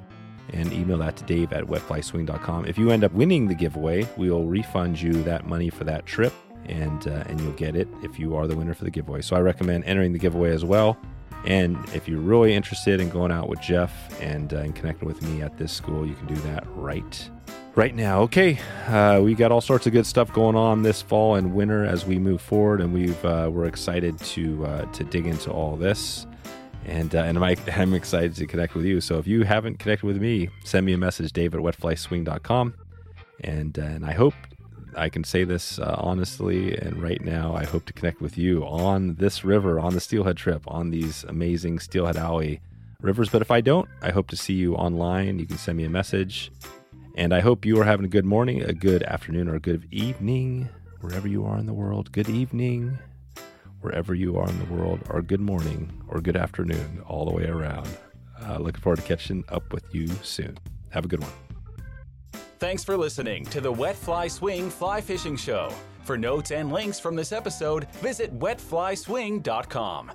and 0.53 0.71
email 0.71 0.99
that 0.99 1.17
to 1.17 1.25
dave 1.25 1.51
at 1.51 1.65
wetflyswing.com. 1.65 2.67
If 2.67 2.77
you 2.77 2.91
end 2.91 3.03
up 3.03 3.11
winning 3.11 3.49
the 3.49 3.55
giveaway, 3.55 4.07
we 4.15 4.31
will 4.31 4.45
refund 4.45 5.01
you 5.01 5.21
that 5.23 5.47
money 5.47 5.69
for 5.69 5.83
that 5.83 6.05
trip 6.05 6.31
and, 6.67 7.09
uh, 7.09 7.25
and 7.27 7.41
you'll 7.41 7.51
get 7.51 7.75
it 7.75 7.89
if 8.03 8.17
you 8.17 8.37
are 8.37 8.47
the 8.47 8.55
winner 8.55 8.73
for 8.73 8.85
the 8.85 8.89
giveaway. 8.91 9.21
So 9.21 9.35
I 9.35 9.41
recommend 9.41 9.83
entering 9.83 10.13
the 10.13 10.19
giveaway 10.19 10.51
as 10.51 10.63
well. 10.63 10.97
And 11.45 11.77
if 11.93 12.07
you're 12.07 12.19
really 12.19 12.53
interested 12.53 12.99
in 12.99 13.09
going 13.09 13.31
out 13.31 13.49
with 13.49 13.61
Jeff 13.61 13.91
and, 14.21 14.53
uh, 14.53 14.57
and 14.57 14.75
connecting 14.75 15.07
with 15.07 15.21
me 15.21 15.41
at 15.41 15.57
this 15.57 15.71
school, 15.71 16.05
you 16.05 16.15
can 16.15 16.27
do 16.27 16.35
that 16.41 16.63
right 16.75 17.29
right 17.75 17.93
now. 17.93 18.21
Okay, 18.21 18.57
uh, 18.87 19.19
we 19.21 19.35
got 19.35 19.51
all 19.51 19.59
sorts 19.59 19.85
of 19.85 19.91
good 19.91 20.05
stuff 20.05 20.31
going 20.31 20.55
on 20.55 20.81
this 20.81 21.01
fall 21.01 21.35
and 21.35 21.53
winter 21.53 21.83
as 21.83 22.05
we 22.05 22.17
move 22.17 22.41
forward, 22.41 22.79
and 22.79 22.93
we've 22.93 23.25
uh, 23.25 23.49
we're 23.51 23.65
excited 23.65 24.17
to 24.19 24.65
uh, 24.65 24.85
to 24.93 25.03
dig 25.03 25.27
into 25.27 25.51
all 25.51 25.75
this 25.75 26.25
and 26.85 27.15
uh, 27.15 27.19
and 27.19 27.37
I'm, 27.37 27.57
I'm 27.73 27.93
excited 27.93 28.35
to 28.35 28.47
connect 28.47 28.75
with 28.75 28.85
you. 28.85 29.01
So 29.01 29.17
if 29.17 29.27
you 29.27 29.43
haven't 29.43 29.79
connected 29.79 30.05
with 30.05 30.17
me, 30.17 30.49
send 30.63 30.85
me 30.85 30.93
a 30.93 30.97
message, 30.97 31.33
Dave 31.33 31.53
at 31.53 31.61
wetflyswing.com. 31.61 32.73
And, 33.43 33.77
uh, 33.77 33.81
and 33.81 34.05
I 34.05 34.13
hope 34.13 34.33
I 34.95 35.09
can 35.09 35.23
say 35.23 35.43
this 35.43 35.79
uh, 35.79 35.95
honestly. 35.97 36.75
And 36.77 37.01
right 37.01 37.23
now, 37.23 37.55
I 37.55 37.65
hope 37.65 37.85
to 37.85 37.93
connect 37.93 38.21
with 38.21 38.37
you 38.37 38.63
on 38.65 39.15
this 39.15 39.43
river, 39.43 39.79
on 39.79 39.93
the 39.93 39.99
Steelhead 39.99 40.37
trip, 40.37 40.63
on 40.67 40.91
these 40.91 41.23
amazing 41.25 41.79
Steelhead 41.79 42.17
Alley 42.17 42.61
rivers. 43.01 43.29
But 43.29 43.41
if 43.41 43.51
I 43.51 43.61
don't, 43.61 43.89
I 44.01 44.11
hope 44.11 44.27
to 44.29 44.37
see 44.37 44.53
you 44.53 44.75
online. 44.75 45.39
You 45.39 45.45
can 45.45 45.57
send 45.57 45.77
me 45.77 45.83
a 45.85 45.89
message. 45.89 46.51
And 47.15 47.33
I 47.33 47.39
hope 47.39 47.65
you 47.65 47.79
are 47.79 47.85
having 47.85 48.05
a 48.05 48.09
good 48.09 48.25
morning, 48.25 48.61
a 48.61 48.73
good 48.73 49.03
afternoon, 49.03 49.47
or 49.47 49.55
a 49.55 49.59
good 49.59 49.87
evening, 49.91 50.67
wherever 50.99 51.27
you 51.27 51.45
are 51.45 51.57
in 51.57 51.65
the 51.65 51.73
world. 51.73 52.11
Good 52.11 52.29
evening 52.29 52.97
wherever 53.85 54.15
you 54.15 54.35
are 54.35 54.49
in 54.49 54.57
the 54.57 54.73
world, 54.73 54.99
or 55.11 55.21
good 55.21 55.39
morning 55.39 56.01
or 56.07 56.19
good 56.19 56.35
afternoon, 56.35 57.03
all 57.07 57.23
the 57.23 57.31
way 57.31 57.45
around. 57.45 57.87
Uh, 58.43 58.57
looking 58.57 58.81
forward 58.81 58.97
to 58.97 59.03
catching 59.03 59.45
up 59.49 59.71
with 59.71 59.93
you 59.93 60.07
soon. 60.23 60.57
Have 60.89 61.05
a 61.05 61.07
good 61.07 61.21
one. 61.21 61.44
Thanks 62.57 62.83
for 62.85 62.95
listening 62.95 63.43
to 63.45 63.59
the 63.59 63.71
Wet 63.71 63.95
Fly 63.95 64.27
Swing 64.27 64.69
Fly 64.69 65.01
Fishing 65.01 65.35
Show. 65.35 65.73
For 66.03 66.17
notes 66.17 66.51
and 66.51 66.71
links 66.71 66.99
from 66.99 67.15
this 67.15 67.31
episode, 67.31 67.87
visit 67.95 68.37
wetflyswing.com. 68.39 70.11